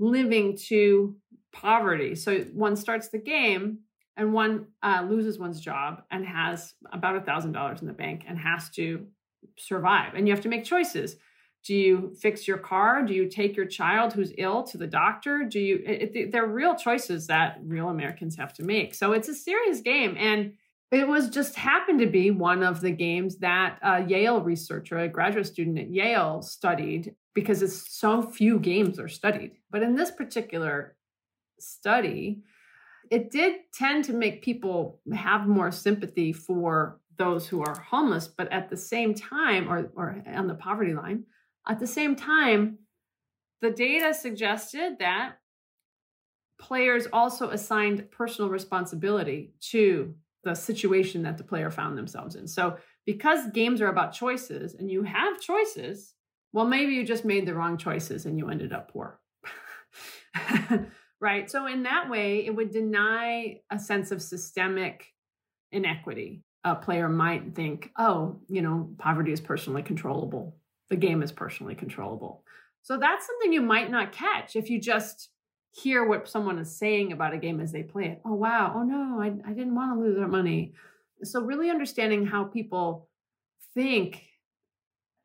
living 0.00 0.56
to 0.56 1.14
poverty. 1.52 2.16
So 2.16 2.40
one 2.52 2.74
starts 2.74 3.08
the 3.10 3.18
game 3.18 3.78
and 4.16 4.32
one 4.32 4.66
uh, 4.82 5.06
loses 5.08 5.38
one's 5.38 5.60
job 5.60 6.02
and 6.10 6.26
has 6.26 6.74
about 6.92 7.16
a 7.16 7.20
thousand 7.20 7.52
dollars 7.52 7.80
in 7.80 7.86
the 7.86 7.92
bank 7.92 8.24
and 8.26 8.36
has 8.38 8.70
to 8.70 9.06
survive, 9.56 10.14
and 10.14 10.26
you 10.26 10.34
have 10.34 10.42
to 10.42 10.48
make 10.48 10.64
choices 10.64 11.16
do 11.64 11.74
you 11.74 12.14
fix 12.20 12.48
your 12.48 12.58
car? 12.58 13.02
Do 13.02 13.14
you 13.14 13.28
take 13.28 13.56
your 13.56 13.66
child 13.66 14.12
who's 14.12 14.32
ill 14.36 14.64
to 14.64 14.78
the 14.78 14.86
doctor? 14.86 15.44
Do 15.44 15.60
you? 15.60 15.82
It, 15.86 16.32
they're 16.32 16.46
real 16.46 16.74
choices 16.74 17.28
that 17.28 17.58
real 17.62 17.88
Americans 17.88 18.36
have 18.36 18.52
to 18.54 18.64
make. 18.64 18.94
So 18.94 19.12
it's 19.12 19.28
a 19.28 19.34
serious 19.34 19.80
game, 19.80 20.16
and 20.18 20.54
it 20.90 21.06
was 21.06 21.30
just 21.30 21.54
happened 21.54 22.00
to 22.00 22.06
be 22.06 22.30
one 22.30 22.62
of 22.62 22.80
the 22.80 22.90
games 22.90 23.36
that 23.38 23.78
a 23.80 24.04
Yale 24.04 24.42
researcher, 24.42 24.98
a 24.98 25.08
graduate 25.08 25.46
student 25.46 25.78
at 25.78 25.90
Yale, 25.90 26.42
studied 26.42 27.14
because 27.34 27.62
it's 27.62 27.90
so 27.90 28.22
few 28.22 28.58
games 28.58 28.98
are 28.98 29.08
studied. 29.08 29.52
But 29.70 29.82
in 29.82 29.94
this 29.94 30.10
particular 30.10 30.96
study, 31.58 32.42
it 33.10 33.30
did 33.30 33.60
tend 33.72 34.04
to 34.04 34.12
make 34.12 34.42
people 34.42 35.00
have 35.14 35.46
more 35.46 35.70
sympathy 35.70 36.32
for 36.32 36.98
those 37.16 37.46
who 37.46 37.62
are 37.62 37.78
homeless, 37.78 38.26
but 38.26 38.50
at 38.52 38.68
the 38.68 38.76
same 38.76 39.14
time, 39.14 39.70
or, 39.70 39.90
or 39.94 40.22
on 40.26 40.46
the 40.46 40.54
poverty 40.54 40.92
line, 40.92 41.24
at 41.68 41.78
the 41.78 41.86
same 41.86 42.16
time, 42.16 42.78
the 43.60 43.70
data 43.70 44.12
suggested 44.12 44.98
that 44.98 45.36
players 46.58 47.06
also 47.12 47.50
assigned 47.50 48.10
personal 48.10 48.50
responsibility 48.50 49.52
to 49.60 50.14
the 50.44 50.54
situation 50.54 51.22
that 51.22 51.38
the 51.38 51.44
player 51.44 51.70
found 51.70 51.96
themselves 51.96 52.34
in. 52.34 52.46
So, 52.48 52.76
because 53.04 53.48
games 53.48 53.80
are 53.80 53.88
about 53.88 54.12
choices 54.12 54.74
and 54.74 54.90
you 54.90 55.02
have 55.04 55.40
choices, 55.40 56.14
well, 56.52 56.66
maybe 56.66 56.92
you 56.92 57.04
just 57.04 57.24
made 57.24 57.46
the 57.46 57.54
wrong 57.54 57.76
choices 57.76 58.26
and 58.26 58.38
you 58.38 58.48
ended 58.48 58.72
up 58.72 58.92
poor. 58.92 59.20
right? 61.20 61.50
So, 61.50 61.66
in 61.66 61.84
that 61.84 62.10
way, 62.10 62.44
it 62.44 62.54
would 62.54 62.70
deny 62.70 63.60
a 63.70 63.78
sense 63.78 64.10
of 64.10 64.20
systemic 64.20 65.06
inequity. 65.70 66.42
A 66.64 66.74
player 66.74 67.08
might 67.08 67.54
think, 67.54 67.90
oh, 67.96 68.40
you 68.48 68.62
know, 68.62 68.90
poverty 68.98 69.32
is 69.32 69.40
personally 69.40 69.82
controllable 69.82 70.56
the 70.92 70.96
game 70.96 71.22
is 71.22 71.32
personally 71.32 71.74
controllable. 71.74 72.44
So 72.82 72.98
that's 72.98 73.26
something 73.26 73.50
you 73.50 73.62
might 73.62 73.90
not 73.90 74.12
catch 74.12 74.56
if 74.56 74.68
you 74.68 74.78
just 74.78 75.30
hear 75.70 76.04
what 76.04 76.28
someone 76.28 76.58
is 76.58 76.76
saying 76.76 77.12
about 77.12 77.32
a 77.32 77.38
game 77.38 77.60
as 77.60 77.72
they 77.72 77.82
play 77.82 78.08
it. 78.08 78.20
Oh, 78.26 78.34
wow. 78.34 78.74
Oh, 78.76 78.82
no, 78.82 79.18
I, 79.18 79.32
I 79.48 79.54
didn't 79.54 79.74
want 79.74 79.94
to 79.98 80.04
lose 80.04 80.18
that 80.18 80.28
money. 80.28 80.74
So, 81.24 81.40
really 81.40 81.70
understanding 81.70 82.26
how 82.26 82.44
people 82.44 83.08
think 83.72 84.22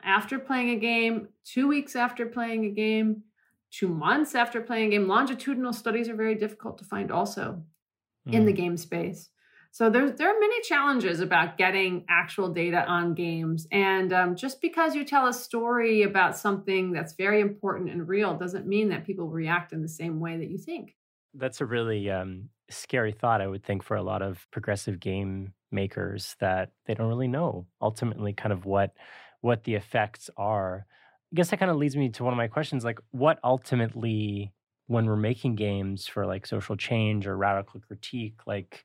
after 0.02 0.40
playing 0.40 0.70
a 0.70 0.78
game, 0.78 1.28
two 1.44 1.68
weeks 1.68 1.98
after 1.98 2.26
playing 2.28 2.64
a 2.64 2.70
game, 2.70 3.24
two 3.70 3.90
months 3.90 4.36
after 4.36 4.62
playing 4.62 4.88
a 4.88 4.92
game. 4.92 5.10
Longitudinal 5.10 5.74
studies 5.74 6.08
are 6.08 6.16
very 6.16 6.36
difficult 6.36 6.78
to 6.78 6.86
find 6.86 7.12
also 7.12 7.62
mm. 8.26 8.34
in 8.34 8.46
the 8.46 8.54
mm. 8.54 8.58
game 8.58 8.78
space. 8.78 9.30
So 9.78 9.92
there's 9.92 10.14
there 10.14 10.36
are 10.36 10.40
many 10.40 10.60
challenges 10.62 11.20
about 11.20 11.56
getting 11.56 12.04
actual 12.10 12.50
data 12.50 12.84
on 12.88 13.14
games, 13.14 13.68
and 13.72 14.12
um, 14.12 14.36
just 14.36 14.60
because 14.60 14.96
you 14.96 15.06
tell 15.06 15.28
a 15.28 15.34
story 15.34 16.02
about 16.02 16.36
something 16.36 16.92
that's 16.92 17.14
very 17.14 17.42
important 17.42 17.92
and 17.92 18.08
real 18.08 18.36
doesn't 18.36 18.66
mean 18.66 18.90
that 18.90 19.06
people 19.06 19.30
react 19.30 19.74
in 19.74 19.84
the 19.84 19.88
same 19.88 20.20
way 20.20 20.36
that 20.36 20.50
you 20.50 20.58
think. 20.58 20.96
That's 21.36 21.62
a 21.62 21.66
really 21.68 22.10
um, 22.10 22.50
scary 22.72 23.12
thought, 23.12 23.40
I 23.40 23.46
would 23.46 23.64
think, 23.64 23.84
for 23.84 23.96
a 23.96 24.02
lot 24.02 24.24
of 24.24 24.48
progressive 24.50 25.00
game 25.00 25.54
makers 25.72 26.36
that 26.40 26.72
they 26.88 26.96
don't 26.96 27.10
really 27.10 27.28
know 27.28 27.68
ultimately 27.80 28.34
kind 28.34 28.54
of 28.54 28.66
what 28.66 28.96
what 29.42 29.64
the 29.66 29.76
effects 29.76 30.28
are. 30.38 30.88
I 31.32 31.36
guess 31.36 31.52
that 31.52 31.60
kind 31.60 31.70
of 31.70 31.78
leads 31.78 31.96
me 31.96 32.10
to 32.10 32.24
one 32.24 32.34
of 32.34 32.38
my 32.38 32.48
questions, 32.48 32.84
like 32.84 32.98
what 33.12 33.38
ultimately 33.44 34.54
when 34.88 35.06
we're 35.06 35.16
making 35.18 35.54
games 35.54 36.08
for 36.08 36.26
like 36.26 36.48
social 36.48 36.76
change 36.76 37.28
or 37.28 37.38
radical 37.38 37.80
critique, 37.80 38.40
like 38.48 38.84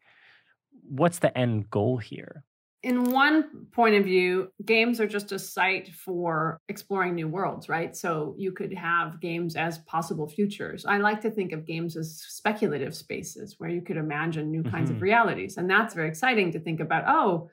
what's 0.83 1.18
the 1.18 1.37
end 1.37 1.70
goal 1.70 1.99
here? 1.99 2.45
In 2.83 3.12
one 3.12 3.66
point 3.70 3.95
of 3.95 4.05
view, 4.05 4.51
games 4.64 5.01
are 5.01 5.07
just 5.07 5.30
a 5.30 5.39
site 5.39 5.95
for 5.95 6.59
exploring 6.68 7.14
new 7.14 7.28
worlds, 7.28 7.68
right? 7.68 7.95
So 7.97 8.35
you 8.37 8.51
could 8.51 8.74
have 8.74 9.20
games 9.20 9.55
as 9.55 9.78
possible 9.78 10.28
futures. 10.28 10.85
I 10.85 10.99
like 10.99 11.20
to 11.20 11.30
think 11.30 11.53
of 11.53 11.64
games 11.64 11.97
as 11.97 12.20
speculative 12.26 12.97
spaces 12.97 13.55
where 13.59 13.70
you 13.70 13.83
could 13.83 13.97
imagine 13.97 14.51
new 14.51 14.64
kinds 14.64 14.89
mm-hmm. 14.89 14.97
of 14.97 15.03
realities. 15.03 15.59
And 15.59 15.70
that's 15.70 15.95
very 15.95 16.09
exciting 16.09 16.51
to 16.53 16.59
think 16.59 16.80
about. 16.80 17.05
Oh, 17.07 17.51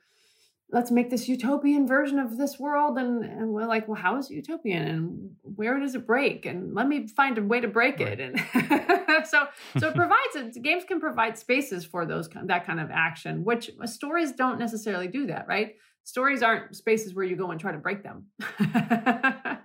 let's 0.71 0.91
make 0.91 1.09
this 1.09 1.27
utopian 1.27 1.87
version 1.87 2.19
of 2.19 2.37
this 2.37 2.59
world. 2.59 2.97
And, 2.97 3.23
and 3.23 3.49
we're 3.49 3.65
like 3.65 3.87
well 3.87 3.99
how 3.99 4.17
is 4.17 4.29
it 4.29 4.35
utopian? 4.35 4.87
And 4.87 5.31
where 5.43 5.79
does 5.79 5.95
it 5.95 6.05
break? 6.05 6.45
And 6.45 6.73
let 6.73 6.87
me 6.87 7.07
find 7.07 7.37
a 7.37 7.43
way 7.43 7.59
to 7.59 7.67
break 7.67 7.99
right. 7.99 8.19
it. 8.19 8.19
And 8.19 9.27
so 9.27 9.47
so 9.77 9.89
it 9.89 9.95
provides 9.95 10.35
it 10.35 10.61
games 10.61 10.83
can 10.83 10.99
provide 10.99 11.37
spaces 11.37 11.85
for 11.85 12.05
those 12.05 12.29
that 12.45 12.65
kind 12.65 12.79
of 12.79 12.89
action 12.91 13.43
which 13.43 13.71
uh, 13.81 13.87
stories 13.87 14.31
don't 14.33 14.59
necessarily 14.59 15.07
do 15.07 15.27
that 15.27 15.47
right? 15.47 15.75
Stories 16.03 16.41
aren't 16.41 16.75
spaces 16.75 17.13
where 17.13 17.25
you 17.25 17.35
go 17.35 17.51
and 17.51 17.59
try 17.59 17.71
to 17.71 17.77
break 17.77 18.03
them 18.03 18.25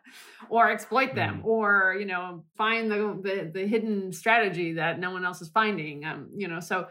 or 0.50 0.70
exploit 0.70 1.14
them 1.14 1.40
mm. 1.40 1.44
or 1.44 1.96
you 1.98 2.06
know 2.06 2.44
find 2.56 2.90
the, 2.90 3.18
the, 3.22 3.50
the 3.52 3.66
hidden 3.66 4.12
strategy 4.12 4.74
that 4.74 4.98
no 4.98 5.10
one 5.10 5.24
else 5.24 5.40
is 5.40 5.48
finding 5.48 6.04
um 6.04 6.28
you 6.36 6.48
know 6.48 6.60
so 6.60 6.86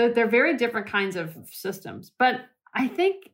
so 0.00 0.08
they're 0.08 0.28
very 0.28 0.56
different 0.56 0.86
kinds 0.86 1.16
of 1.16 1.36
systems. 1.50 2.12
But 2.18 2.42
I 2.74 2.88
think 2.88 3.30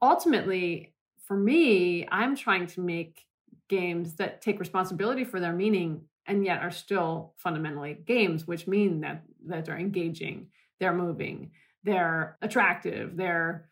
ultimately, 0.00 0.94
for 1.26 1.36
me, 1.36 2.06
I'm 2.10 2.36
trying 2.36 2.66
to 2.68 2.80
make 2.80 3.24
games 3.68 4.14
that 4.16 4.40
take 4.40 4.60
responsibility 4.60 5.24
for 5.24 5.40
their 5.40 5.52
meaning 5.52 6.02
and 6.26 6.44
yet 6.44 6.62
are 6.62 6.70
still 6.70 7.34
fundamentally 7.36 7.98
games, 8.06 8.46
which 8.46 8.66
mean 8.66 9.00
that 9.00 9.22
that 9.46 9.64
they're 9.64 9.78
engaging, 9.78 10.48
they're 10.78 10.94
moving, 10.94 11.50
they're 11.84 12.36
attractive, 12.42 13.16
they're 13.16 13.68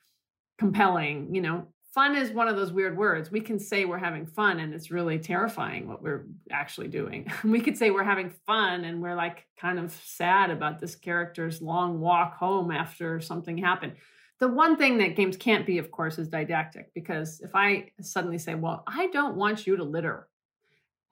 compelling. 0.59 1.35
You 1.35 1.43
know, 1.43 1.67
fun 1.97 2.17
is 2.17 2.31
one 2.31 2.49
of 2.49 2.57
those 2.57 2.73
weird 2.73 2.97
words. 2.97 3.31
We 3.31 3.41
can 3.41 3.59
say 3.59 3.85
we're 3.85 3.99
having 3.99 4.27
fun 4.27 4.61
and 4.61 4.75
it's 4.75 4.91
really 4.91 5.19
terrifying 5.19 5.89
what 5.89 6.03
we're 6.03 6.27
actually 6.51 6.89
doing. 6.89 7.31
we 7.45 7.61
could 7.61 7.77
say 7.77 7.91
we're 7.91 8.05
having 8.05 8.31
fun 8.47 8.85
and 8.85 9.03
we're 9.03 9.15
like 9.15 9.47
kind 9.59 9.79
of 9.79 9.93
sad 9.93 10.51
about 10.51 10.79
this 10.79 10.95
character's 10.95 11.63
long 11.63 12.01
walk 12.01 12.37
home 12.37 12.71
after 12.71 13.21
something 13.21 13.59
happened. 13.59 13.95
The 14.39 14.49
one 14.49 14.76
thing 14.76 14.99
that 14.99 15.16
games 15.16 15.37
can't 15.37 15.64
be, 15.66 15.78
of 15.78 15.91
course, 15.91 16.18
is 16.18 16.28
didactic 16.28 16.93
because 16.95 17.41
if 17.41 17.55
I 17.55 17.91
suddenly 18.01 18.39
say, 18.39 18.55
Well, 18.55 18.84
I 18.87 19.09
don't 19.09 19.37
want 19.37 19.66
you 19.66 19.76
to 19.76 19.84
litter, 19.84 20.28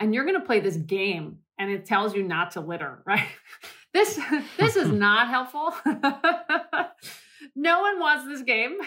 and 0.00 0.14
you're 0.14 0.24
going 0.24 0.38
to 0.38 0.46
play 0.46 0.60
this 0.60 0.76
game 0.76 1.38
and 1.58 1.70
it 1.70 1.86
tells 1.86 2.14
you 2.14 2.22
not 2.22 2.52
to 2.52 2.60
litter, 2.60 3.02
right? 3.06 3.26
this 3.92 4.20
this 4.58 4.76
is 4.76 4.88
not 4.92 5.28
helpful. 5.28 5.72
no 7.56 7.80
one 7.80 8.00
wants 8.00 8.26
this 8.26 8.42
game. 8.42 8.78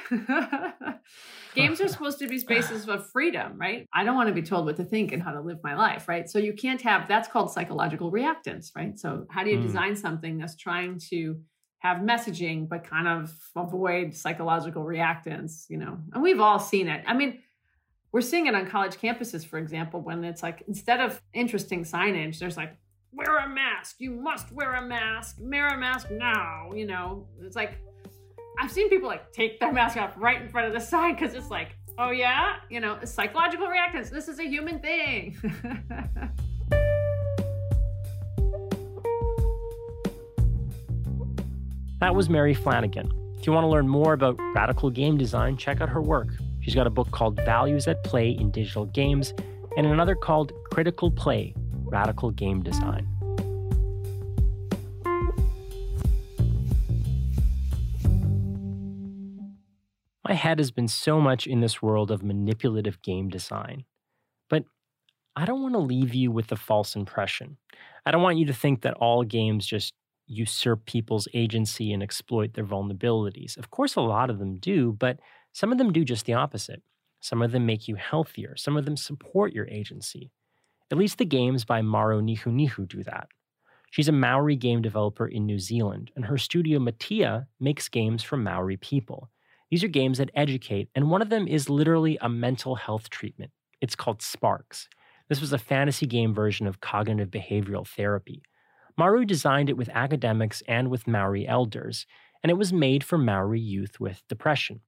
Games 1.56 1.82
are 1.82 1.88
supposed 1.88 2.20
to 2.20 2.28
be 2.28 2.38
spaces 2.38 2.88
of 2.88 3.10
freedom, 3.10 3.58
right? 3.58 3.88
I 3.94 4.04
don't 4.04 4.16
want 4.16 4.28
to 4.28 4.36
be 4.36 4.44
told 4.44 4.66
what 4.66 4.76
to 4.78 4.84
think 4.84 5.12
and 5.12 5.24
how 5.24 5.32
to 5.32 5.42
live 5.42 5.58
my 5.64 5.76
life, 5.76 6.08
right? 6.08 6.30
So 6.30 6.38
you 6.38 6.54
can't 6.54 6.82
have 6.82 7.08
that's 7.08 7.28
called 7.28 7.52
psychological 7.52 8.12
reactance, 8.12 8.72
right? 8.76 9.00
So 9.00 9.26
how 9.30 9.44
do 9.44 9.50
you 9.50 9.58
mm. 9.58 9.64
design 9.64 9.96
something 9.96 10.38
that's 10.38 10.56
trying 10.56 11.00
to 11.10 11.40
have 11.80 11.98
messaging 11.98 12.68
but 12.68 12.84
kind 12.84 13.08
of 13.08 13.34
avoid 13.56 14.14
psychological 14.14 14.84
reactance, 14.84 15.70
you 15.70 15.78
know? 15.78 15.98
And 16.14 16.24
we've 16.24 16.40
all 16.40 16.60
seen 16.60 16.88
it. 16.88 17.04
I 17.06 17.14
mean, 17.14 17.40
we're 18.12 18.22
seeing 18.22 18.48
it 18.48 18.56
on 18.56 18.66
college 18.68 18.96
campuses, 18.96 19.46
for 19.46 19.60
example, 19.60 20.02
when 20.02 20.24
it's 20.24 20.42
like 20.42 20.64
instead 20.68 21.00
of 21.00 21.22
interesting 21.34 21.84
signage, 21.84 22.40
there's 22.40 22.58
like 22.58 22.76
wear 23.14 23.38
a 23.40 23.50
mask. 23.50 23.98
You 24.00 24.12
must 24.12 24.52
wear 24.52 24.76
a 24.76 24.82
mask. 24.82 25.38
Wear 25.40 25.68
a 25.68 25.78
mask 25.78 26.10
now. 26.12 26.72
You 26.74 26.86
know, 26.86 27.28
it's 27.42 27.56
like 27.56 27.78
I've 28.60 28.72
seen 28.72 28.90
people 28.90 29.08
like 29.08 29.32
take 29.34 29.60
their 29.60 29.72
mask 29.72 29.98
off 29.98 30.14
right 30.18 30.42
in 30.42 30.50
front 30.50 30.68
of 30.68 30.74
the 30.74 30.80
sign 30.80 31.16
because 31.16 31.34
it's 31.34 31.50
like, 31.50 31.76
oh 31.98 32.12
yeah, 32.12 32.56
you 32.70 32.80
know, 32.80 32.98
psychological 33.04 33.68
reactance. 33.68 34.10
This 34.10 34.28
is 34.28 34.40
a 34.40 34.46
human 34.46 34.80
thing. 34.80 35.38
that 42.00 42.14
was 42.14 42.30
Mary 42.30 42.54
Flanagan. 42.54 43.12
If 43.40 43.48
you 43.48 43.54
want 43.54 43.64
to 43.64 43.70
learn 43.70 43.88
more 43.88 44.14
about 44.14 44.40
radical 44.54 44.90
game 44.90 45.18
design, 45.18 45.58
check 45.58 45.82
out 45.82 45.90
her 45.90 46.02
work. 46.02 46.30
She's 46.62 46.76
got 46.76 46.86
a 46.86 46.92
book 46.92 47.10
called 47.12 47.38
Values 47.38 47.88
at 47.88 48.04
Play 48.04 48.32
in 48.32 48.52
Digital 48.52 48.86
Games 48.86 49.34
and 49.78 49.88
another 49.88 50.16
called 50.16 50.52
Critical 50.72 51.10
Play 51.10 51.54
Radical 51.86 52.32
Game 52.32 52.62
Design. 52.62 53.08
My 60.28 60.34
head 60.34 60.60
has 60.60 60.72
been 60.72 60.90
so 60.90 61.22
much 61.22 61.48
in 61.48 61.62
this 61.62 61.82
world 61.82 62.12
of 62.12 62.22
manipulative 62.22 63.02
game 63.02 63.30
design. 63.30 63.86
But 64.50 64.66
I 65.36 65.46
don't 65.46 65.62
want 65.62 65.74
to 65.74 65.80
leave 65.80 66.14
you 66.14 66.32
with 66.32 66.52
a 66.52 66.58
false 66.58 66.96
impression. 66.96 67.58
I 68.06 68.12
don't 68.12 68.22
want 68.22 68.38
you 68.38 68.46
to 68.48 68.54
think 68.54 68.82
that 68.82 68.96
all 68.96 69.24
games 69.24 69.66
just 69.66 69.94
usurp 70.28 70.86
people's 70.86 71.28
agency 71.34 71.92
and 71.92 72.04
exploit 72.04 72.54
their 72.54 72.66
vulnerabilities. 72.66 73.58
Of 73.58 73.72
course, 73.72 73.96
a 73.96 74.02
lot 74.02 74.30
of 74.30 74.40
them 74.40 74.58
do, 74.58 74.96
but 75.00 75.20
some 75.54 75.72
of 75.72 75.78
them 75.78 75.92
do 75.92 76.04
just 76.04 76.26
the 76.26 76.34
opposite. 76.34 76.84
Some 77.20 77.42
of 77.42 77.52
them 77.52 77.66
make 77.66 77.88
you 77.88 77.96
healthier, 77.96 78.56
some 78.56 78.78
of 78.78 78.86
them 78.86 78.98
support 78.98 79.54
your 79.54 79.68
agency. 79.68 80.32
At 80.92 80.98
least 80.98 81.18
the 81.18 81.26
games 81.26 81.66
by 81.66 81.82
Maru 81.82 82.22
Nihoniho 82.22 82.88
do 82.88 83.04
that. 83.04 83.28
She's 83.90 84.08
a 84.08 84.14
Maori 84.14 84.56
game 84.56 84.82
developer 84.82 85.28
in 85.28 85.46
New 85.46 85.60
Zealand, 85.60 86.12
and 86.16 86.26
her 86.26 86.38
studio 86.38 86.80
Metia 86.80 87.48
makes 87.60 87.88
games 87.88 88.22
for 88.22 88.38
Maori 88.38 88.78
people. 88.78 89.30
These 89.72 89.84
are 89.84 89.90
games 89.90 90.18
that 90.18 90.30
educate, 90.34 90.90
and 90.94 91.10
one 91.10 91.22
of 91.22 91.30
them 91.30 91.48
is 91.48 91.70
literally 91.70 92.18
a 92.22 92.30
mental 92.30 92.76
health 92.76 93.10
treatment. 93.10 93.52
It's 93.82 93.96
called 93.96 94.20
SPARX. 94.20 94.88
This 95.30 95.42
was 95.42 95.54
a 95.54 95.58
fantasy 95.58 96.06
game 96.06 96.34
version 96.34 96.68
of 96.68 96.80
cognitive 96.80 97.30
behavioral 97.30 97.88
therapy. 97.88 98.44
Maru 98.98 99.26
designed 99.26 99.70
it 99.70 99.78
with 99.78 99.90
academics 99.90 100.64
and 100.68 100.90
with 100.90 101.08
Maori 101.08 101.48
elders, 101.48 102.06
and 102.42 102.50
it 102.50 102.58
was 102.58 102.74
made 102.74 103.04
for 103.04 103.18
Maori 103.18 103.60
youth 103.60 104.00
with 104.00 104.24
depression. 104.28 104.82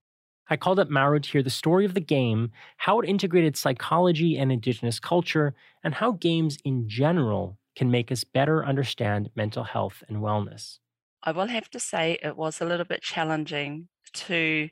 I 0.50 0.58
called 0.58 0.80
up 0.80 0.90
Maru 0.90 1.20
to 1.20 1.30
hear 1.30 1.44
the 1.44 1.52
story 1.52 1.86
of 1.86 1.94
the 1.94 2.02
game, 2.02 2.52
how 2.78 3.00
it 3.00 3.08
integrated 3.08 3.56
psychology 3.56 4.38
and 4.38 4.52
indigenous 4.52 5.00
culture, 5.00 5.54
and 5.84 5.94
how 5.94 6.14
games 6.14 6.58
in 6.66 6.90
general 6.90 7.60
can 7.76 7.92
make 7.92 8.12
us 8.12 8.24
better 8.24 8.66
understand 8.66 9.30
mental 9.36 9.64
health 9.64 10.04
and 10.10 10.18
wellness. 10.18 10.80
I 11.22 11.32
will 11.32 11.48
have 11.48 11.70
to 11.72 11.80
say 11.80 12.18
it 12.24 12.36
was 12.36 12.60
a 12.60 12.66
little 12.66 12.86
bit 12.86 13.04
challenging 13.04 13.90
to 14.14 14.70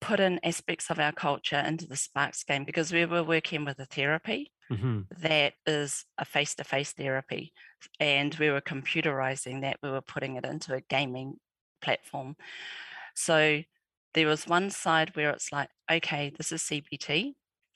put 0.00 0.18
in 0.18 0.40
aspects 0.42 0.90
of 0.90 0.98
our 0.98 1.12
culture 1.12 1.60
into 1.60 1.86
the 1.86 1.94
SPARX 1.94 2.44
game 2.44 2.64
because 2.64 2.92
we 2.92 3.04
were 3.04 3.22
working 3.22 3.64
with 3.64 3.78
a 3.78 3.86
therapy 3.86 4.50
mm-hmm. 4.72 5.00
that 5.22 5.54
is 5.66 6.04
a 6.18 6.24
face 6.24 6.54
to 6.56 6.64
face 6.64 6.92
therapy. 6.92 7.52
And 8.00 8.34
we 8.36 8.50
were 8.50 8.60
computerizing 8.60 9.62
that, 9.62 9.78
we 9.82 9.90
were 9.90 10.02
putting 10.02 10.36
it 10.36 10.44
into 10.44 10.74
a 10.74 10.80
gaming 10.80 11.34
platform. 11.80 12.36
So 13.14 13.62
there 14.14 14.26
was 14.26 14.46
one 14.46 14.70
side 14.70 15.14
where 15.14 15.30
it's 15.30 15.52
like, 15.52 15.68
okay, 15.90 16.32
this 16.36 16.52
is 16.52 16.62
CBT 16.62 17.32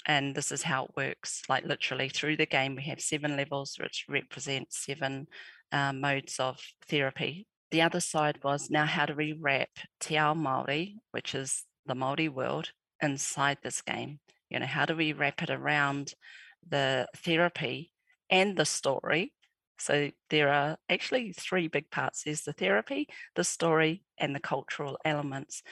and 0.06 0.34
this 0.34 0.52
is 0.52 0.62
how 0.62 0.84
it 0.84 0.90
works. 0.96 1.42
Like 1.48 1.64
literally 1.64 2.08
through 2.08 2.36
the 2.36 2.46
game, 2.46 2.76
we 2.76 2.82
have 2.84 3.00
seven 3.00 3.36
levels, 3.36 3.76
which 3.80 4.04
represent 4.08 4.72
seven 4.72 5.26
uh, 5.72 5.92
modes 5.92 6.38
of 6.38 6.60
therapy 6.88 7.46
the 7.70 7.82
other 7.82 8.00
side 8.00 8.38
was 8.44 8.70
now 8.70 8.86
how 8.86 9.06
do 9.06 9.14
we 9.14 9.32
wrap 9.32 9.68
Te 10.00 10.16
Ao 10.16 10.34
Māori, 10.34 10.96
which 11.10 11.34
is 11.34 11.64
the 11.84 11.94
Māori 11.94 12.28
world, 12.28 12.70
inside 13.02 13.58
this 13.62 13.82
game? 13.82 14.20
You 14.50 14.60
know, 14.60 14.66
how 14.66 14.86
do 14.86 14.94
we 14.94 15.12
wrap 15.12 15.42
it 15.42 15.50
around 15.50 16.14
the 16.68 17.08
therapy 17.16 17.92
and 18.30 18.56
the 18.56 18.64
story? 18.64 19.32
So 19.78 20.10
there 20.30 20.48
are 20.52 20.78
actually 20.88 21.32
three 21.32 21.68
big 21.68 21.90
parts. 21.90 22.22
There's 22.22 22.42
the 22.42 22.52
therapy, 22.52 23.08
the 23.34 23.44
story, 23.44 24.02
and 24.18 24.34
the 24.34 24.40
cultural 24.40 24.98
elements. 25.04 25.62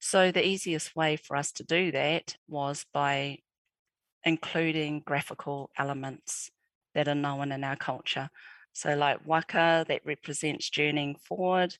So 0.00 0.30
the 0.30 0.46
easiest 0.46 0.94
way 0.94 1.16
for 1.16 1.36
us 1.36 1.52
to 1.52 1.64
do 1.64 1.90
that 1.92 2.36
was 2.48 2.86
by 2.92 3.38
including 4.24 5.02
graphical 5.04 5.70
elements 5.78 6.50
that 6.94 7.08
are 7.08 7.14
known 7.14 7.52
in 7.52 7.64
our 7.64 7.76
culture. 7.76 8.30
So, 8.72 8.94
like 8.94 9.26
waka, 9.26 9.84
that 9.88 10.06
represents 10.06 10.70
journeying 10.70 11.16
forward. 11.16 11.76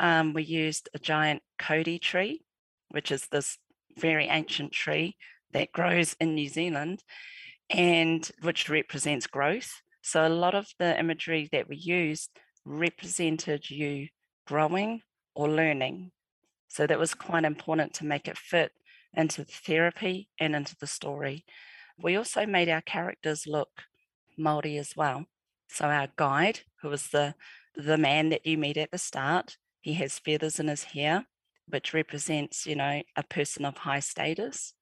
Um, 0.00 0.32
we 0.32 0.42
used 0.42 0.88
a 0.94 0.98
giant 0.98 1.42
Kauri 1.58 1.98
tree, 1.98 2.42
which 2.88 3.12
is 3.12 3.28
this 3.28 3.58
very 3.96 4.26
ancient 4.26 4.72
tree 4.72 5.16
that 5.52 5.72
grows 5.72 6.16
in 6.20 6.34
New 6.34 6.48
Zealand 6.48 7.02
and 7.70 8.30
which 8.42 8.68
represents 8.68 9.26
growth. 9.26 9.82
So, 10.02 10.26
a 10.26 10.28
lot 10.28 10.54
of 10.54 10.66
the 10.78 10.98
imagery 10.98 11.48
that 11.52 11.68
we 11.68 11.76
used 11.76 12.30
represented 12.64 13.70
you 13.70 14.08
growing 14.46 15.00
or 15.34 15.48
learning. 15.48 16.12
So, 16.68 16.86
that 16.86 16.98
was 16.98 17.14
quite 17.14 17.44
important 17.44 17.94
to 17.94 18.06
make 18.06 18.28
it 18.28 18.38
fit 18.38 18.72
into 19.14 19.44
the 19.44 19.52
therapy 19.52 20.28
and 20.38 20.54
into 20.54 20.76
the 20.78 20.86
story. 20.86 21.44
We 21.98 22.16
also 22.16 22.46
made 22.46 22.68
our 22.68 22.82
characters 22.82 23.46
look 23.46 23.70
Māori 24.38 24.78
as 24.78 24.96
well. 24.96 25.26
So 25.68 25.86
our 25.86 26.08
guide, 26.16 26.60
who 26.82 26.88
was 26.88 27.08
the 27.08 27.34
the 27.76 27.98
man 27.98 28.28
that 28.28 28.46
you 28.46 28.56
meet 28.56 28.76
at 28.76 28.92
the 28.92 28.98
start, 28.98 29.56
he 29.80 29.94
has 29.94 30.20
feathers 30.20 30.60
in 30.60 30.68
his 30.68 30.84
hair, 30.84 31.26
which 31.66 31.92
represents, 31.92 32.66
you 32.66 32.76
know, 32.76 33.02
a 33.16 33.22
person 33.24 33.64
of 33.64 33.78
high 33.78 33.98
status. 33.98 34.74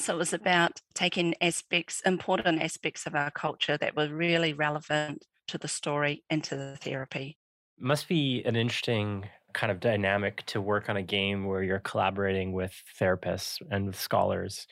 So 0.00 0.14
it 0.14 0.18
was 0.18 0.32
about 0.32 0.80
taking 0.94 1.34
aspects, 1.40 2.00
important 2.02 2.62
aspects 2.62 3.06
of 3.06 3.14
our 3.14 3.30
culture 3.30 3.76
that 3.78 3.96
were 3.96 4.08
really 4.08 4.52
relevant 4.52 5.24
to 5.48 5.58
the 5.58 5.68
story 5.68 6.24
and 6.30 6.42
to 6.44 6.56
the 6.56 6.76
therapy. 6.76 7.36
Must 7.78 8.08
be 8.08 8.42
an 8.44 8.56
interesting 8.56 9.28
kind 9.54 9.72
of 9.72 9.80
dynamic 9.80 10.44
to 10.46 10.60
work 10.60 10.88
on 10.88 10.96
a 10.96 11.02
game 11.02 11.46
where 11.46 11.62
you're 11.62 11.80
collaborating 11.80 12.52
with 12.52 12.74
therapists 13.00 13.60
and 13.70 13.86
with 13.86 13.98
scholars, 13.98 14.66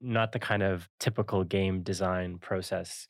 not 0.00 0.32
the 0.32 0.38
kind 0.38 0.62
of 0.62 0.88
typical 0.98 1.44
game 1.44 1.82
design 1.82 2.38
process. 2.38 3.06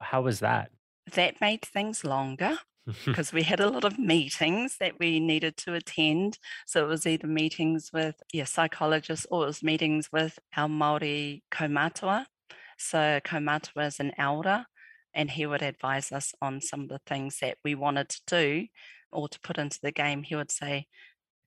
How 0.00 0.22
was 0.22 0.40
that? 0.40 0.70
that 1.12 1.40
made 1.40 1.62
things 1.62 2.04
longer 2.04 2.58
because 3.06 3.32
we 3.32 3.42
had 3.42 3.60
a 3.60 3.70
lot 3.70 3.84
of 3.84 3.98
meetings 3.98 4.76
that 4.78 4.94
we 4.98 5.20
needed 5.20 5.56
to 5.56 5.74
attend. 5.74 6.38
So 6.66 6.84
it 6.84 6.88
was 6.88 7.06
either 7.06 7.26
meetings 7.26 7.90
with 7.92 8.16
yeah, 8.32 8.44
psychologists 8.44 9.26
or 9.30 9.44
it 9.44 9.46
was 9.46 9.62
meetings 9.62 10.10
with 10.12 10.38
our 10.56 10.68
Māori 10.68 11.42
kaumatua. 11.50 12.26
So 12.78 13.20
kaumatua 13.24 13.86
is 13.86 14.00
an 14.00 14.12
elder 14.18 14.66
and 15.14 15.30
he 15.30 15.46
would 15.46 15.62
advise 15.62 16.12
us 16.12 16.34
on 16.42 16.60
some 16.60 16.82
of 16.82 16.88
the 16.88 17.00
things 17.06 17.38
that 17.40 17.56
we 17.64 17.74
wanted 17.74 18.08
to 18.10 18.20
do 18.26 18.66
or 19.12 19.28
to 19.28 19.40
put 19.40 19.58
into 19.58 19.78
the 19.82 19.92
game. 19.92 20.22
He 20.22 20.34
would 20.34 20.50
say, 20.50 20.86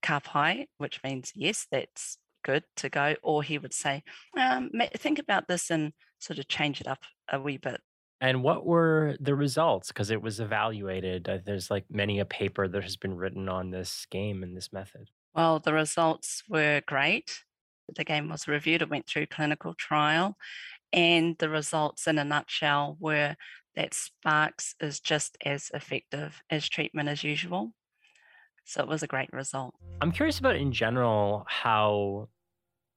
ka 0.01 0.19
pai, 0.19 0.67
which 0.77 1.01
means 1.03 1.31
yes, 1.35 1.67
that's 1.69 2.17
good 2.43 2.63
to 2.77 2.89
go. 2.89 3.15
Or 3.21 3.43
he 3.43 3.57
would 3.57 3.73
say, 3.73 4.03
um, 4.37 4.71
think 4.95 5.19
about 5.19 5.47
this 5.47 5.69
and 5.69 5.91
sort 6.19 6.39
of 6.39 6.47
change 6.47 6.81
it 6.81 6.87
up 6.87 6.99
a 7.31 7.39
wee 7.39 7.57
bit. 7.57 7.81
And 8.19 8.41
what 8.41 8.65
were 8.65 9.15
the 9.19 9.35
results? 9.35 9.89
Because 9.89 10.09
it 10.09 10.21
was 10.21 10.39
evaluated. 10.39 11.29
Uh, 11.29 11.37
there's 11.45 11.69
like 11.69 11.85
many 11.89 12.19
a 12.19 12.25
paper 12.25 12.67
that 12.67 12.83
has 12.83 12.95
been 12.95 13.15
written 13.15 13.47
on 13.47 13.69
this 13.69 14.07
game 14.09 14.41
and 14.41 14.57
this 14.57 14.73
method. 14.73 15.09
Well, 15.35 15.59
the 15.59 15.73
results 15.73 16.43
were 16.49 16.81
great. 16.87 17.43
The 17.95 18.03
game 18.03 18.29
was 18.29 18.47
reviewed, 18.47 18.81
it 18.81 18.89
went 18.89 19.07
through 19.07 19.27
clinical 19.27 19.73
trial, 19.73 20.35
and 20.91 21.37
the 21.37 21.47
results 21.47 22.05
in 22.05 22.17
a 22.17 22.25
nutshell 22.25 22.97
were 22.99 23.37
that 23.75 23.93
SPARX 23.93 24.73
is 24.81 24.99
just 24.99 25.37
as 25.45 25.71
effective 25.73 26.41
as 26.49 26.67
treatment 26.67 27.07
as 27.07 27.23
usual. 27.23 27.71
So 28.65 28.81
it 28.81 28.89
was 28.89 29.03
a 29.03 29.07
great 29.07 29.31
result. 29.31 29.75
I'm 30.01 30.11
curious 30.11 30.39
about 30.39 30.57
in 30.57 30.73
general 30.73 31.45
how 31.47 32.27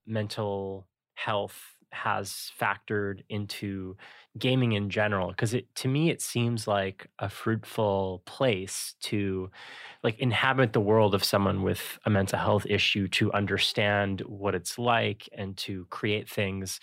mental 0.07 0.89
health 1.15 1.77
has 1.93 2.53
factored 2.59 3.23
into 3.29 3.97
gaming 4.39 4.73
in 4.73 4.91
general 4.91 5.29
because 5.29 5.55
it 5.55 5.75
to 5.75 5.89
me 5.89 6.09
it 6.11 6.23
seems 6.23 6.69
like 6.69 7.09
a 7.19 7.29
fruitful 7.29 8.23
place 8.27 8.95
to 9.01 9.51
like 10.05 10.19
inhabit 10.19 10.73
the 10.73 10.81
world 10.81 11.15
of 11.15 11.25
someone 11.25 11.63
with 11.63 11.99
a 12.07 12.11
mental 12.11 12.39
health 12.39 12.65
issue 12.69 13.09
to 13.09 13.33
understand 13.33 14.21
what 14.23 14.55
it's 14.55 14.79
like 14.79 15.29
and 15.33 15.57
to 15.57 15.85
create 15.91 16.29
things 16.29 16.79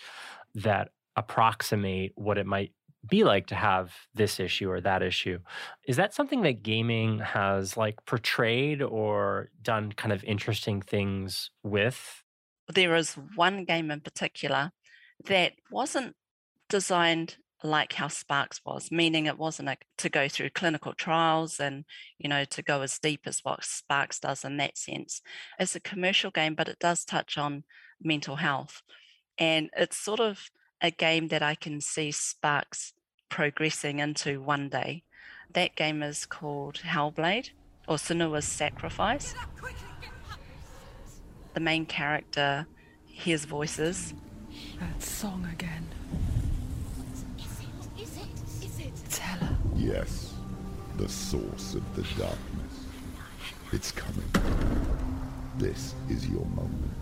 that 0.54 0.90
approximate 1.16 2.12
what 2.14 2.38
it 2.38 2.46
might 2.46 2.72
be 3.08 3.24
like 3.24 3.46
to 3.46 3.54
have 3.54 3.94
this 4.14 4.40
issue 4.40 4.70
or 4.70 4.80
that 4.80 5.02
issue. 5.02 5.38
Is 5.86 5.96
that 5.96 6.14
something 6.14 6.42
that 6.42 6.62
gaming 6.62 7.20
has 7.20 7.76
like 7.76 8.04
portrayed 8.06 8.82
or 8.82 9.50
done 9.62 9.92
kind 9.92 10.12
of 10.12 10.24
interesting 10.24 10.82
things 10.82 11.50
with? 11.62 12.22
There 12.72 12.94
is 12.96 13.14
one 13.34 13.64
game 13.64 13.90
in 13.90 14.00
particular 14.00 14.72
that 15.26 15.52
wasn't 15.70 16.14
designed 16.68 17.36
like 17.64 17.94
how 17.94 18.06
SPARX 18.06 18.60
was, 18.64 18.90
meaning 18.90 19.26
it 19.26 19.38
wasn't 19.38 19.68
a, 19.68 19.76
to 19.96 20.08
go 20.08 20.28
through 20.28 20.50
clinical 20.50 20.92
trials 20.92 21.58
and, 21.58 21.84
you 22.18 22.28
know, 22.28 22.44
to 22.44 22.62
go 22.62 22.82
as 22.82 22.98
deep 22.98 23.22
as 23.26 23.40
what 23.42 23.62
SPARX 23.62 24.20
does 24.20 24.44
in 24.44 24.56
that 24.58 24.78
sense. 24.78 25.20
It's 25.58 25.74
a 25.74 25.80
commercial 25.80 26.30
game, 26.30 26.54
but 26.54 26.68
it 26.68 26.78
does 26.78 27.04
touch 27.04 27.36
on 27.36 27.64
mental 28.00 28.36
health. 28.36 28.82
And 29.38 29.70
it's 29.76 29.96
sort 29.96 30.20
of 30.20 30.50
a 30.80 30.90
game 30.90 31.28
that 31.28 31.42
I 31.42 31.56
can 31.56 31.80
see 31.80 32.10
SPARX 32.10 32.92
progressing 33.28 33.98
into 33.98 34.40
one 34.40 34.68
day. 34.68 35.02
That 35.52 35.74
game 35.74 36.02
is 36.02 36.26
called 36.26 36.80
Hellblade 36.84 37.50
or 37.88 37.96
Senua's 37.96 38.46
Sacrifice. 38.46 39.34
The 41.54 41.60
main 41.60 41.86
character 41.86 42.66
hears 43.06 43.44
voices. 43.46 44.14
That 44.80 45.02
song 45.02 45.48
again. 45.52 45.86
Is 47.38 47.60
it? 47.60 48.02
Is 48.02 48.16
it? 48.16 48.64
Is 48.64 48.80
it? 48.80 48.92
It's 49.04 49.18
Hela. 49.18 49.56
Yes, 49.76 50.34
the 50.96 51.08
source 51.08 51.74
of 51.74 51.96
the 51.96 52.02
darkness. 52.20 52.84
It's 53.72 53.92
coming. 53.92 54.30
This 55.58 55.94
is 56.08 56.28
your 56.28 56.46
moment 56.46 56.92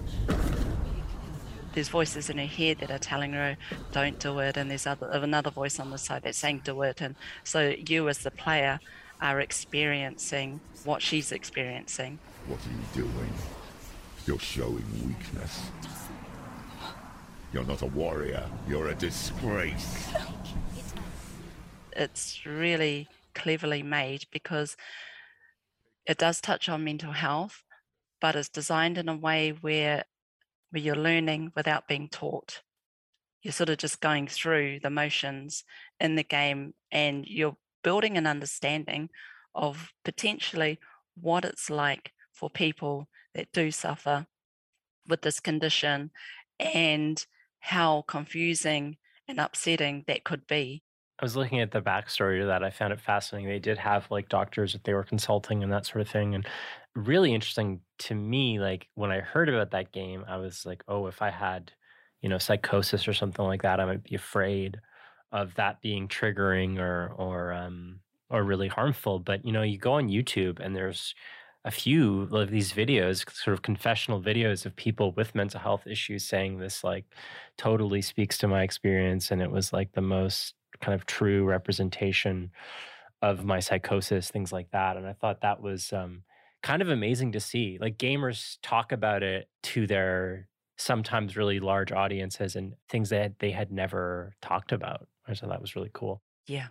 there's 1.77 1.91
voices 1.91 2.31
in 2.31 2.39
her 2.39 2.47
head 2.47 2.79
that 2.79 2.91
are 2.91 2.99
telling 2.99 3.35
her 3.35 3.55
don't 3.93 4.19
do 4.19 4.39
it 4.39 4.57
and 4.57 4.71
there's 4.71 4.87
other, 4.87 5.11
another 5.11 5.51
voice 5.51 5.79
on 5.79 5.91
the 5.91 5.99
side 5.99 6.23
that's 6.23 6.39
saying 6.39 6.63
do 6.65 6.81
it 6.81 7.03
and 7.03 7.15
so 7.45 7.75
you 7.87 8.09
as 8.09 8.19
the 8.19 8.31
player 8.31 8.81
are 9.21 9.41
experiencing 9.41 10.59
what 10.85 11.03
she's 11.03 11.33
experiencing 11.33 12.19
what 12.49 12.59
are 12.61 12.71
you 12.71 13.05
doing 13.05 13.33
you're 14.27 14.39
showing 14.39 14.85
weakness 15.07 15.67
you're 17.53 17.65
not 17.65 17.83
a 17.83 17.87
warrior 17.87 18.49
you're 18.69 18.89
a 18.89 18.95
disgrace 18.95 20.09
it's 21.93 22.45
really 22.45 23.09
cleverly 23.35 23.83
made 23.83 24.25
because 24.31 24.77
it 26.07 26.19
does 26.19 26.41
touch 26.41 26.69
on 26.69 26.85
mental 26.85 27.13
health 27.13 27.63
but 28.21 28.37
it's 28.37 28.49
designed 28.49 28.99
in 28.99 29.09
a 29.09 29.17
way 29.17 29.51
where 29.51 30.05
where 30.71 30.83
you're 30.83 30.97
learning 30.97 31.53
without 31.55 31.89
being 31.89 32.09
taught. 32.09 32.63
You're 33.43 33.53
sort 33.53 33.69
of 33.69 33.79
just 33.79 34.01
going 34.01 34.27
through 34.29 34.81
the 34.81 34.91
motions 34.91 35.65
in 36.01 36.17
the 36.17 36.25
game 36.25 36.75
and 36.91 37.25
you're 37.27 37.57
building 37.83 38.17
an 38.17 38.27
understanding 38.27 39.11
of 39.55 39.93
potentially 40.05 40.79
what 41.21 41.45
it's 41.45 41.71
like 41.71 42.13
for 42.33 42.51
people 42.51 43.09
that 43.35 43.53
do 43.53 43.71
suffer 43.71 44.27
with 45.09 45.23
this 45.23 45.41
condition 45.41 46.11
and 46.59 47.27
how 47.67 48.03
confusing 48.07 48.97
and 49.29 49.41
upsetting 49.41 50.05
that 50.07 50.25
could 50.25 50.47
be. 50.47 50.83
I 51.19 51.25
was 51.25 51.37
looking 51.37 51.61
at 51.61 51.71
the 51.71 51.81
backstory 51.81 52.41
to 52.41 52.47
that. 52.47 52.63
I 52.63 52.71
found 52.71 52.93
it 52.93 53.01
fascinating. 53.01 53.49
They 53.49 53.59
did 53.59 53.79
have 53.79 54.11
like 54.11 54.29
doctors 54.29 54.75
that 54.75 54.85
they 54.85 54.93
were 54.93 55.03
consulting 55.03 55.63
and 55.63 55.73
that 55.73 55.87
sort 55.87 56.03
of 56.03 56.09
thing. 56.09 56.35
And 56.35 56.47
really 56.97 57.35
interesting 57.35 57.81
to 57.99 58.15
me 58.15 58.59
like 58.59 58.89
when 58.95 59.11
i 59.13 59.21
heard 59.21 59.51
about 59.51 59.71
that 59.71 59.93
game 59.93 60.25
i 60.27 60.37
was 60.39 60.65
like 60.65 60.83
oh 60.89 61.07
if 61.07 61.21
i 61.21 61.31
had 61.31 61.71
you 62.23 62.29
know 62.29 62.39
psychosis 62.39 63.07
or 63.07 63.13
something 63.13 63.45
like 63.45 63.63
that 63.63 63.79
i 63.79 63.85
might 63.85 64.03
be 64.03 64.17
afraid 64.17 64.81
of 65.31 65.55
that 65.57 65.81
being 65.83 66.09
triggering 66.09 66.79
or 66.79 67.13
or 67.19 67.53
um 67.53 68.01
or 68.31 68.43
really 68.43 68.69
harmful 68.69 69.19
but 69.19 69.45
you 69.45 69.53
know 69.53 69.63
you 69.63 69.77
go 69.77 69.93
on 69.93 70.09
youtube 70.09 70.59
and 70.59 70.75
there's 70.75 71.15
a 71.67 71.71
few 71.71 72.23
of 72.33 72.51
these 72.51 72.73
videos 72.73 73.31
sort 73.35 73.53
of 73.53 73.63
confessional 73.63 74.23
videos 74.23 74.65
of 74.65 74.75
people 74.77 75.13
with 75.13 75.35
mental 75.35 75.61
health 75.61 75.87
issues 75.87 76.25
saying 76.25 76.59
this 76.59 76.83
like 76.83 77.05
totally 77.59 78.01
speaks 78.01 78.39
to 78.39 78.49
my 78.49 78.63
experience 78.63 79.31
and 79.31 79.43
it 79.43 79.51
was 79.51 79.73
like 79.73 79.93
the 79.93 80.01
most 80.01 80.55
kind 80.81 80.95
of 80.95 81.05
true 81.07 81.45
representation 81.45 82.51
of 83.21 83.45
my 83.45 83.61
psychosis 83.61 84.31
things 84.31 84.53
like 84.53 84.71
that 84.71 84.97
and 84.97 85.07
i 85.07 85.13
thought 85.13 85.41
that 85.41 85.61
was 85.61 85.93
um 85.93 86.23
kind 86.67 86.83
of 86.83 86.89
amazing 86.89 87.31
to 87.31 87.41
see. 87.41 87.79
Like 87.81 87.97
gamers 87.97 88.59
talk 88.61 88.91
about 88.91 89.23
it 89.23 89.49
to 89.63 89.87
their 89.87 90.49
sometimes 90.77 91.37
really 91.37 91.61
large 91.61 91.93
audiences 91.93 92.57
and 92.57 92.75
things 92.89 93.11
that 93.11 93.39
they 93.39 93.53
had 93.53 93.71
never 93.71 94.35
talked 94.43 94.73
about. 94.73 95.07
So 95.33 95.47
that 95.47 95.61
was 95.61 95.77
really 95.77 95.91
cool. 95.93 96.23
Yeah. 96.49 96.69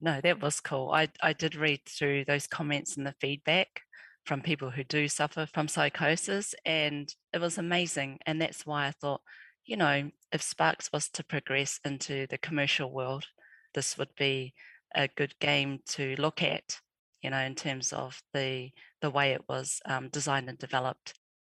No, 0.00 0.20
that 0.20 0.42
was 0.42 0.60
cool. 0.60 0.90
I, 0.90 1.08
I 1.22 1.32
did 1.32 1.54
read 1.54 1.80
through 1.86 2.24
those 2.24 2.48
comments 2.48 2.96
and 2.96 3.06
the 3.06 3.14
feedback 3.20 3.82
from 4.26 4.40
people 4.42 4.70
who 4.70 4.84
do 4.84 5.08
suffer 5.08 5.46
from 5.46 5.68
psychosis, 5.68 6.54
and 6.64 7.14
it 7.32 7.40
was 7.40 7.58
amazing. 7.58 8.18
And 8.26 8.40
that's 8.40 8.66
why 8.66 8.86
I 8.86 8.90
thought, 8.90 9.22
you 9.64 9.76
know, 9.76 10.10
if 10.32 10.42
SPARX 10.42 10.92
was 10.92 11.08
to 11.10 11.24
progress 11.24 11.80
into 11.84 12.26
the 12.28 12.38
commercial 12.38 12.92
world, 12.92 13.26
this 13.74 13.96
would 13.96 14.14
be 14.18 14.54
a 14.94 15.08
good 15.08 15.38
game 15.40 15.80
to 15.86 16.16
look 16.18 16.42
at 16.42 16.80
you 17.26 17.30
know, 17.30 17.40
in 17.40 17.56
terms 17.56 17.92
of 17.92 18.22
the 18.32 18.70
the 19.00 19.10
way 19.10 19.32
it 19.32 19.42
was 19.48 19.80
um, 19.84 20.08
designed 20.10 20.48
and 20.48 20.58
developed. 20.58 21.14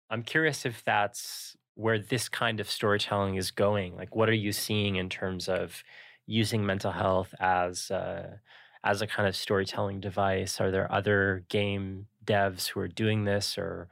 I'm 0.10 0.24
curious 0.24 0.66
if 0.66 0.82
that's 0.86 1.58
where 1.76 2.00
this 2.00 2.30
kind 2.30 2.62
of 2.62 2.72
storytelling 2.72 3.36
is 3.36 3.52
going. 3.52 3.98
Like, 3.98 4.16
what 4.16 4.30
are 4.30 4.34
you 4.34 4.54
seeing 4.54 4.96
in 4.96 5.10
terms 5.10 5.50
of 5.50 5.84
using 6.26 6.66
mental 6.66 6.92
health 6.92 7.36
as 7.42 7.92
a, 7.92 8.40
as 8.84 9.02
a 9.02 9.08
kind 9.08 9.28
of 9.28 9.36
storytelling 9.36 10.00
device? 10.00 10.60
Are 10.60 10.72
there 10.72 10.92
other 10.92 11.44
game 11.50 12.08
devs 12.26 12.68
who 12.68 12.80
are 12.80 12.88
doing 12.88 13.26
this, 13.26 13.58
or 13.58 13.88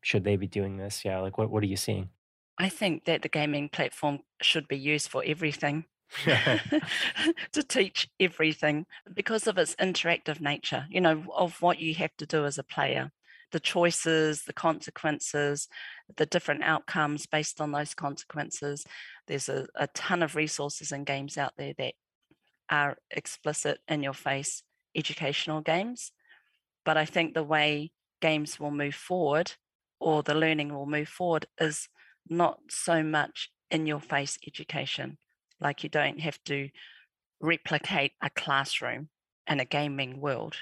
should 0.00 0.24
they 0.24 0.36
be 0.36 0.46
doing 0.46 0.76
this? 0.76 1.04
Yeah, 1.04 1.20
like 1.20 1.38
what 1.38 1.50
what 1.50 1.62
are 1.62 1.66
you 1.66 1.76
seeing? 1.76 2.10
I 2.58 2.68
think 2.68 3.04
that 3.04 3.22
the 3.22 3.28
gaming 3.28 3.68
platform 3.68 4.20
should 4.40 4.68
be 4.68 4.78
used 4.78 5.08
for 5.08 5.22
everything. 5.26 5.86
to 7.52 7.62
teach 7.62 8.08
everything 8.20 8.86
because 9.14 9.46
of 9.46 9.58
its 9.58 9.74
interactive 9.76 10.40
nature, 10.40 10.86
you 10.88 11.00
know, 11.00 11.24
of 11.34 11.60
what 11.60 11.80
you 11.80 11.94
have 11.94 12.16
to 12.18 12.26
do 12.26 12.44
as 12.44 12.58
a 12.58 12.62
player, 12.62 13.10
the 13.50 13.60
choices, 13.60 14.42
the 14.42 14.52
consequences, 14.52 15.68
the 16.16 16.26
different 16.26 16.62
outcomes 16.62 17.26
based 17.26 17.60
on 17.60 17.72
those 17.72 17.94
consequences. 17.94 18.84
There's 19.26 19.48
a, 19.48 19.66
a 19.74 19.86
ton 19.88 20.22
of 20.22 20.36
resources 20.36 20.92
and 20.92 21.06
games 21.06 21.38
out 21.38 21.52
there 21.56 21.72
that 21.78 21.94
are 22.70 22.96
explicit 23.10 23.78
in 23.88 24.02
your 24.02 24.14
face 24.14 24.62
educational 24.94 25.60
games. 25.60 26.12
But 26.84 26.96
I 26.96 27.04
think 27.04 27.34
the 27.34 27.42
way 27.42 27.92
games 28.20 28.60
will 28.60 28.70
move 28.70 28.94
forward 28.94 29.52
or 30.00 30.22
the 30.22 30.34
learning 30.34 30.72
will 30.72 30.86
move 30.86 31.08
forward 31.08 31.46
is 31.60 31.88
not 32.28 32.58
so 32.70 33.02
much 33.02 33.50
in 33.70 33.86
your 33.86 34.00
face 34.00 34.38
education 34.46 35.18
like 35.60 35.82
you 35.82 35.88
don't 35.88 36.20
have 36.20 36.38
to 36.44 36.68
replicate 37.40 38.12
a 38.22 38.30
classroom 38.30 39.08
in 39.48 39.60
a 39.60 39.64
gaming 39.64 40.20
world. 40.20 40.56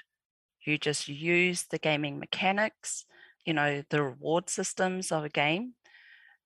You 0.65 0.79
just 0.79 1.09
use 1.09 1.65
the 1.65 1.79
gaming 1.79 2.19
mechanics, 2.19 3.05
you 3.45 3.53
know, 3.55 3.83
the 3.91 4.03
reward 4.03 4.49
systems 4.49 5.11
of 5.11 5.25
a 5.25 5.29
game 5.29 5.75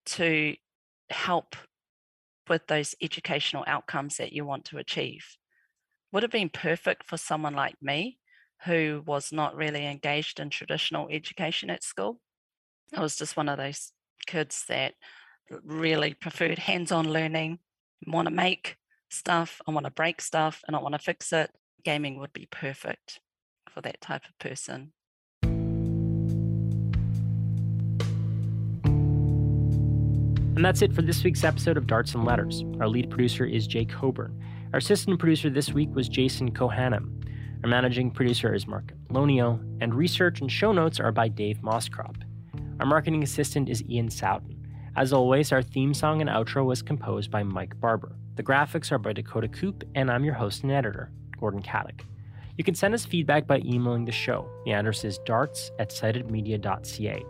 to 0.06 0.56
help 1.10 1.56
with 2.48 2.66
those 2.66 2.94
educational 3.02 3.64
outcomes 3.66 4.16
that 4.16 4.32
you 4.32 4.44
want 4.44 4.64
to 4.66 4.78
achieve. 4.78 5.36
Would 6.16 6.22
have 6.22 6.32
been 6.32 6.48
perfect 6.48 7.04
for 7.04 7.18
someone 7.18 7.52
like 7.52 7.76
me 7.82 8.16
who 8.64 9.02
was 9.04 9.32
not 9.32 9.54
really 9.54 9.84
engaged 9.84 10.40
in 10.40 10.48
traditional 10.48 11.08
education 11.10 11.68
at 11.68 11.84
school. 11.84 12.22
I 12.96 13.02
was 13.02 13.16
just 13.16 13.36
one 13.36 13.50
of 13.50 13.58
those 13.58 13.92
kids 14.26 14.64
that 14.68 14.94
really 15.62 16.14
preferred 16.14 16.58
hands 16.58 16.90
on 16.90 17.12
learning, 17.12 17.58
want 18.06 18.28
to 18.28 18.34
make 18.34 18.78
stuff, 19.10 19.60
I 19.68 19.72
want 19.72 19.84
to 19.84 19.90
break 19.90 20.22
stuff, 20.22 20.62
and 20.66 20.74
I 20.74 20.80
want 20.80 20.94
to 20.94 20.98
fix 20.98 21.34
it, 21.34 21.50
gaming 21.84 22.18
would 22.18 22.32
be 22.32 22.48
perfect 22.50 23.20
for 23.68 23.82
that 23.82 24.00
type 24.00 24.22
of 24.24 24.38
person. 24.38 24.94
And 30.56 30.64
that's 30.64 30.80
it 30.80 30.94
for 30.94 31.02
this 31.02 31.22
week's 31.22 31.44
episode 31.44 31.76
of 31.76 31.86
Darts 31.86 32.14
and 32.14 32.24
Letters. 32.24 32.64
Our 32.80 32.88
lead 32.88 33.10
producer 33.10 33.44
is 33.44 33.66
Jake 33.66 33.90
Coburn. 33.90 34.42
Our 34.72 34.78
assistant 34.78 35.20
producer 35.20 35.48
this 35.48 35.72
week 35.72 35.94
was 35.94 36.08
Jason 36.08 36.50
Kohanem. 36.50 37.24
Our 37.62 37.70
managing 37.70 38.10
producer 38.10 38.52
is 38.52 38.66
Mark 38.66 38.92
Lonio, 39.10 39.60
and 39.80 39.94
research 39.94 40.40
and 40.40 40.50
show 40.50 40.72
notes 40.72 40.98
are 40.98 41.12
by 41.12 41.28
Dave 41.28 41.62
Moscrop. 41.62 42.16
Our 42.80 42.86
marketing 42.86 43.22
assistant 43.22 43.68
is 43.68 43.84
Ian 43.88 44.08
Souton. 44.08 44.56
As 44.96 45.12
always, 45.12 45.52
our 45.52 45.62
theme 45.62 45.94
song 45.94 46.20
and 46.20 46.28
outro 46.28 46.64
was 46.64 46.82
composed 46.82 47.30
by 47.30 47.44
Mike 47.44 47.78
Barber. 47.80 48.16
The 48.34 48.42
graphics 48.42 48.90
are 48.90 48.98
by 48.98 49.12
Dakota 49.12 49.48
Coop, 49.48 49.84
and 49.94 50.10
I'm 50.10 50.24
your 50.24 50.34
host 50.34 50.64
and 50.64 50.72
editor, 50.72 51.12
Gordon 51.38 51.62
Katic. 51.62 52.00
You 52.58 52.64
can 52.64 52.74
send 52.74 52.92
us 52.92 53.04
feedback 53.04 53.46
by 53.46 53.58
emailing 53.58 54.04
the 54.04 54.12
show. 54.12 54.48
The 54.64 54.72
address 54.72 55.04
is 55.04 55.18
darts 55.24 55.70
at 55.78 55.90
citedmedia.ca. 55.90 57.24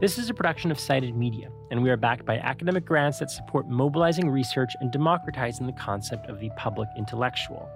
This 0.00 0.18
is 0.18 0.30
a 0.30 0.34
production 0.34 0.70
of 0.70 0.80
Cited 0.80 1.14
Media, 1.14 1.50
and 1.70 1.82
we 1.82 1.90
are 1.90 1.96
backed 1.96 2.24
by 2.24 2.38
academic 2.38 2.84
grants 2.84 3.18
that 3.18 3.30
support 3.30 3.68
mobilizing 3.68 4.28
research 4.28 4.74
and 4.80 4.90
democratizing 4.90 5.66
the 5.66 5.72
concept 5.72 6.28
of 6.28 6.40
the 6.40 6.50
public 6.56 6.88
intellectual. 6.96 7.70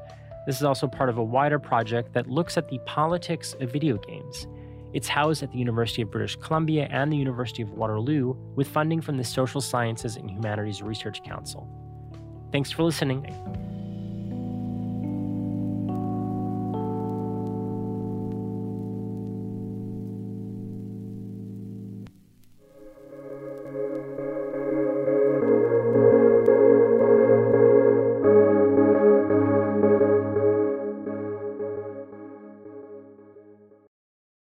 This 0.46 0.56
is 0.56 0.64
also 0.64 0.86
part 0.86 1.08
of 1.08 1.18
a 1.18 1.22
wider 1.22 1.58
project 1.58 2.12
that 2.12 2.28
looks 2.28 2.56
at 2.56 2.68
the 2.68 2.78
politics 2.84 3.54
of 3.60 3.72
video 3.72 3.96
games. 3.96 4.46
It's 4.92 5.08
housed 5.08 5.42
at 5.42 5.50
the 5.50 5.58
University 5.58 6.02
of 6.02 6.10
British 6.10 6.36
Columbia 6.36 6.86
and 6.90 7.12
the 7.12 7.16
University 7.16 7.62
of 7.62 7.70
Waterloo 7.72 8.36
with 8.54 8.68
funding 8.68 9.00
from 9.00 9.16
the 9.16 9.24
Social 9.24 9.60
Sciences 9.60 10.16
and 10.16 10.30
Humanities 10.30 10.82
Research 10.82 11.22
Council. 11.24 11.68
Thanks 12.52 12.70
for 12.70 12.84
listening. 12.84 13.73